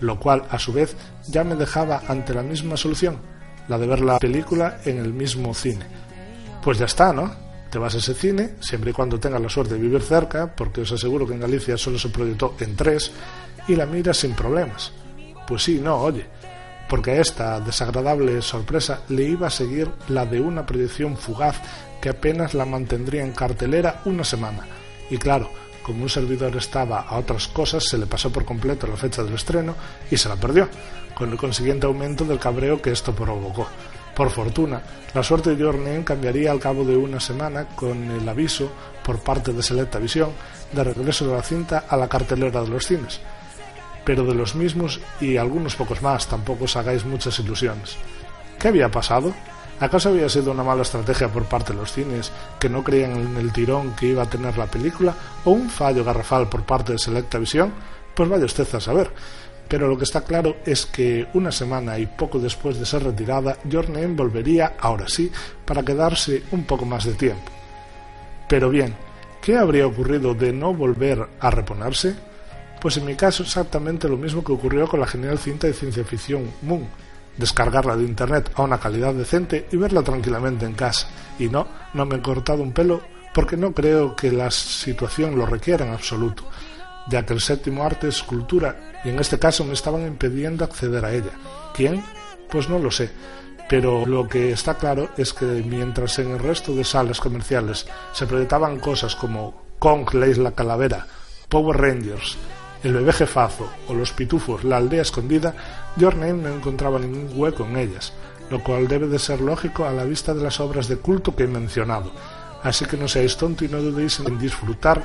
lo 0.00 0.18
cual 0.18 0.44
a 0.48 0.58
su 0.58 0.72
vez 0.72 0.96
ya 1.28 1.44
me 1.44 1.56
dejaba 1.56 2.02
ante 2.08 2.32
la 2.32 2.42
misma 2.42 2.78
solución, 2.78 3.18
la 3.68 3.76
de 3.76 3.86
ver 3.86 4.00
la 4.00 4.18
película 4.18 4.78
en 4.86 4.98
el 4.98 5.12
mismo 5.12 5.52
cine. 5.52 5.84
Pues 6.62 6.78
ya 6.78 6.86
está, 6.86 7.12
¿no? 7.12 7.51
Te 7.72 7.78
vas 7.78 7.94
a 7.94 7.98
ese 7.98 8.12
cine, 8.12 8.50
siempre 8.60 8.90
y 8.90 8.92
cuando 8.92 9.18
tengas 9.18 9.40
la 9.40 9.48
suerte 9.48 9.74
de 9.74 9.80
vivir 9.80 10.02
cerca, 10.02 10.54
porque 10.54 10.82
os 10.82 10.92
aseguro 10.92 11.26
que 11.26 11.32
en 11.32 11.40
Galicia 11.40 11.78
solo 11.78 11.98
se 11.98 12.10
proyectó 12.10 12.54
en 12.60 12.76
tres, 12.76 13.10
y 13.66 13.74
la 13.76 13.86
miras 13.86 14.18
sin 14.18 14.34
problemas. 14.34 14.92
Pues 15.48 15.62
sí, 15.62 15.80
no, 15.82 15.96
oye, 15.96 16.26
porque 16.86 17.12
a 17.12 17.20
esta 17.22 17.60
desagradable 17.60 18.42
sorpresa 18.42 19.00
le 19.08 19.22
iba 19.22 19.46
a 19.46 19.50
seguir 19.50 19.90
la 20.08 20.26
de 20.26 20.38
una 20.38 20.66
proyección 20.66 21.16
fugaz 21.16 21.62
que 22.02 22.10
apenas 22.10 22.52
la 22.52 22.66
mantendría 22.66 23.22
en 23.22 23.32
cartelera 23.32 24.02
una 24.04 24.22
semana. 24.24 24.66
Y 25.08 25.16
claro, 25.16 25.50
como 25.82 26.02
un 26.02 26.10
servidor 26.10 26.54
estaba 26.56 27.00
a 27.00 27.16
otras 27.16 27.48
cosas, 27.48 27.84
se 27.84 27.96
le 27.96 28.04
pasó 28.04 28.30
por 28.30 28.44
completo 28.44 28.86
la 28.86 28.98
fecha 28.98 29.22
del 29.22 29.32
estreno 29.32 29.74
y 30.10 30.18
se 30.18 30.28
la 30.28 30.36
perdió, 30.36 30.68
con 31.14 31.30
el 31.30 31.38
consiguiente 31.38 31.86
aumento 31.86 32.26
del 32.26 32.38
cabreo 32.38 32.82
que 32.82 32.92
esto 32.92 33.14
provocó. 33.14 33.66
Por 34.14 34.30
fortuna, 34.30 34.82
la 35.14 35.22
suerte 35.22 35.50
de 35.50 35.56
Your 35.56 35.78
cambiaría 36.04 36.50
al 36.50 36.60
cabo 36.60 36.84
de 36.84 36.96
una 36.96 37.18
semana 37.18 37.66
con 37.74 38.10
el 38.10 38.28
aviso 38.28 38.70
por 39.02 39.20
parte 39.20 39.52
de 39.52 39.62
Selecta 39.62 39.98
Visión 39.98 40.30
de 40.72 40.84
regreso 40.84 41.26
de 41.26 41.34
la 41.34 41.42
cinta 41.42 41.84
a 41.88 41.96
la 41.96 42.08
cartelera 42.08 42.62
de 42.62 42.68
los 42.68 42.86
cines. 42.86 43.20
Pero 44.04 44.24
de 44.24 44.34
los 44.34 44.54
mismos 44.54 45.00
y 45.20 45.36
algunos 45.36 45.76
pocos 45.76 46.02
más 46.02 46.26
tampoco 46.26 46.64
os 46.64 46.76
hagáis 46.76 47.04
muchas 47.04 47.38
ilusiones. 47.38 47.96
¿Qué 48.58 48.68
había 48.68 48.90
pasado? 48.90 49.32
¿Acaso 49.80 50.10
había 50.10 50.28
sido 50.28 50.52
una 50.52 50.62
mala 50.62 50.82
estrategia 50.82 51.28
por 51.28 51.44
parte 51.44 51.72
de 51.72 51.80
los 51.80 51.92
cines 51.92 52.30
que 52.60 52.68
no 52.68 52.84
creían 52.84 53.12
en 53.12 53.36
el 53.36 53.52
tirón 53.52 53.94
que 53.94 54.06
iba 54.06 54.22
a 54.22 54.30
tener 54.30 54.56
la 54.58 54.66
película 54.66 55.14
o 55.44 55.50
un 55.50 55.68
fallo 55.68 56.04
garrafal 56.04 56.48
por 56.48 56.64
parte 56.64 56.92
de 56.92 56.98
Selecta 56.98 57.38
Visión? 57.38 57.72
pues 58.14 58.28
vaya 58.28 58.44
usted 58.44 58.66
a 58.74 58.80
saber. 58.80 59.10
Pero 59.72 59.88
lo 59.88 59.96
que 59.96 60.04
está 60.04 60.20
claro 60.20 60.56
es 60.66 60.84
que 60.84 61.28
una 61.32 61.50
semana 61.50 61.98
y 61.98 62.04
poco 62.04 62.38
después 62.38 62.78
de 62.78 62.84
ser 62.84 63.04
retirada, 63.04 63.56
Your 63.64 63.86
volvería, 64.14 64.74
ahora 64.78 65.08
sí, 65.08 65.32
para 65.64 65.82
quedarse 65.82 66.42
un 66.50 66.64
poco 66.64 66.84
más 66.84 67.06
de 67.06 67.14
tiempo. 67.14 67.50
Pero 68.46 68.68
bien, 68.68 68.94
¿qué 69.40 69.56
habría 69.56 69.86
ocurrido 69.86 70.34
de 70.34 70.52
no 70.52 70.74
volver 70.74 71.26
a 71.40 71.50
reponerse? 71.50 72.14
Pues 72.82 72.98
en 72.98 73.06
mi 73.06 73.14
caso 73.14 73.44
exactamente 73.44 74.10
lo 74.10 74.18
mismo 74.18 74.44
que 74.44 74.52
ocurrió 74.52 74.86
con 74.86 75.00
la 75.00 75.06
genial 75.06 75.38
cinta 75.38 75.68
de 75.68 75.72
ciencia 75.72 76.04
ficción 76.04 76.50
Moon, 76.60 76.86
descargarla 77.38 77.96
de 77.96 78.04
internet 78.04 78.50
a 78.54 78.64
una 78.64 78.78
calidad 78.78 79.14
decente 79.14 79.68
y 79.72 79.78
verla 79.78 80.02
tranquilamente 80.02 80.66
en 80.66 80.74
casa. 80.74 81.08
Y 81.38 81.48
no, 81.48 81.66
no 81.94 82.04
me 82.04 82.16
he 82.16 82.20
cortado 82.20 82.62
un 82.62 82.72
pelo 82.72 83.00
porque 83.32 83.56
no 83.56 83.72
creo 83.72 84.14
que 84.16 84.30
la 84.32 84.50
situación 84.50 85.34
lo 85.34 85.46
requiera 85.46 85.86
en 85.86 85.94
absoluto, 85.94 86.44
ya 87.08 87.24
que 87.24 87.32
el 87.34 87.40
séptimo 87.40 87.84
arte 87.84 88.08
es 88.08 88.22
cultura 88.22 88.92
y 89.04 89.08
en 89.08 89.18
este 89.18 89.38
caso 89.38 89.64
me 89.64 89.74
estaban 89.74 90.06
impidiendo 90.06 90.64
acceder 90.64 91.04
a 91.04 91.12
ella. 91.12 91.32
¿Quién? 91.74 92.04
Pues 92.50 92.68
no 92.68 92.78
lo 92.78 92.90
sé. 92.90 93.10
Pero 93.68 94.04
lo 94.06 94.28
que 94.28 94.52
está 94.52 94.74
claro 94.74 95.08
es 95.16 95.32
que 95.32 95.46
mientras 95.46 96.18
en 96.18 96.32
el 96.32 96.38
resto 96.38 96.74
de 96.74 96.84
salas 96.84 97.20
comerciales 97.20 97.86
se 98.12 98.26
proyectaban 98.26 98.78
cosas 98.78 99.16
como 99.16 99.62
Kong, 99.78 100.12
la 100.14 100.26
isla 100.26 100.52
calavera, 100.52 101.06
Power 101.48 101.80
Rangers, 101.80 102.36
el 102.82 102.94
bebé 102.94 103.12
jefazo 103.12 103.68
o 103.88 103.94
los 103.94 104.12
pitufos, 104.12 104.64
la 104.64 104.76
aldea 104.76 105.02
escondida, 105.02 105.54
Your 105.96 106.16
no 106.16 106.48
encontraba 106.48 106.98
ningún 106.98 107.30
hueco 107.34 107.64
en 107.64 107.76
ellas, 107.76 108.12
lo 108.50 108.62
cual 108.62 108.88
debe 108.88 109.06
de 109.06 109.18
ser 109.18 109.40
lógico 109.40 109.84
a 109.84 109.92
la 109.92 110.04
vista 110.04 110.34
de 110.34 110.42
las 110.42 110.60
obras 110.60 110.88
de 110.88 110.98
culto 110.98 111.34
que 111.34 111.44
he 111.44 111.48
mencionado. 111.48 112.12
Así 112.62 112.84
que 112.84 112.96
no 112.96 113.08
seáis 113.08 113.36
tontos 113.36 113.68
y 113.68 113.70
no 113.70 113.80
dudéis 113.80 114.20
en 114.20 114.38
disfrutar 114.38 115.02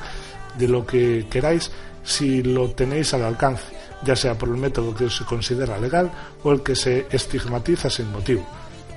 de 0.58 0.68
lo 0.68 0.86
que 0.86 1.28
queráis 1.30 1.72
si 2.04 2.42
lo 2.42 2.70
tenéis 2.72 3.14
al 3.14 3.24
alcance, 3.24 3.66
ya 4.04 4.16
sea 4.16 4.38
por 4.38 4.50
el 4.50 4.58
método 4.58 4.96
que 4.96 5.10
se 5.10 5.26
considera 5.26 5.78
legal 5.78 6.10
o 6.44 6.52
el 6.52 6.64
que 6.64 6.76
se 6.76 7.06
estigmatiza 7.12 7.90
sin 7.90 8.12
motivo, 8.12 8.46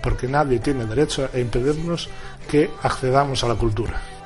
porque 0.02 0.28
nadie 0.28 0.61
tiene 0.61 0.86
derecho 0.86 1.28
a 1.32 1.38
impedirnos 1.38 2.08
que 2.48 2.70
accedamos 2.82 3.42
a 3.42 3.48
la 3.48 3.56
cultura. 3.56 4.19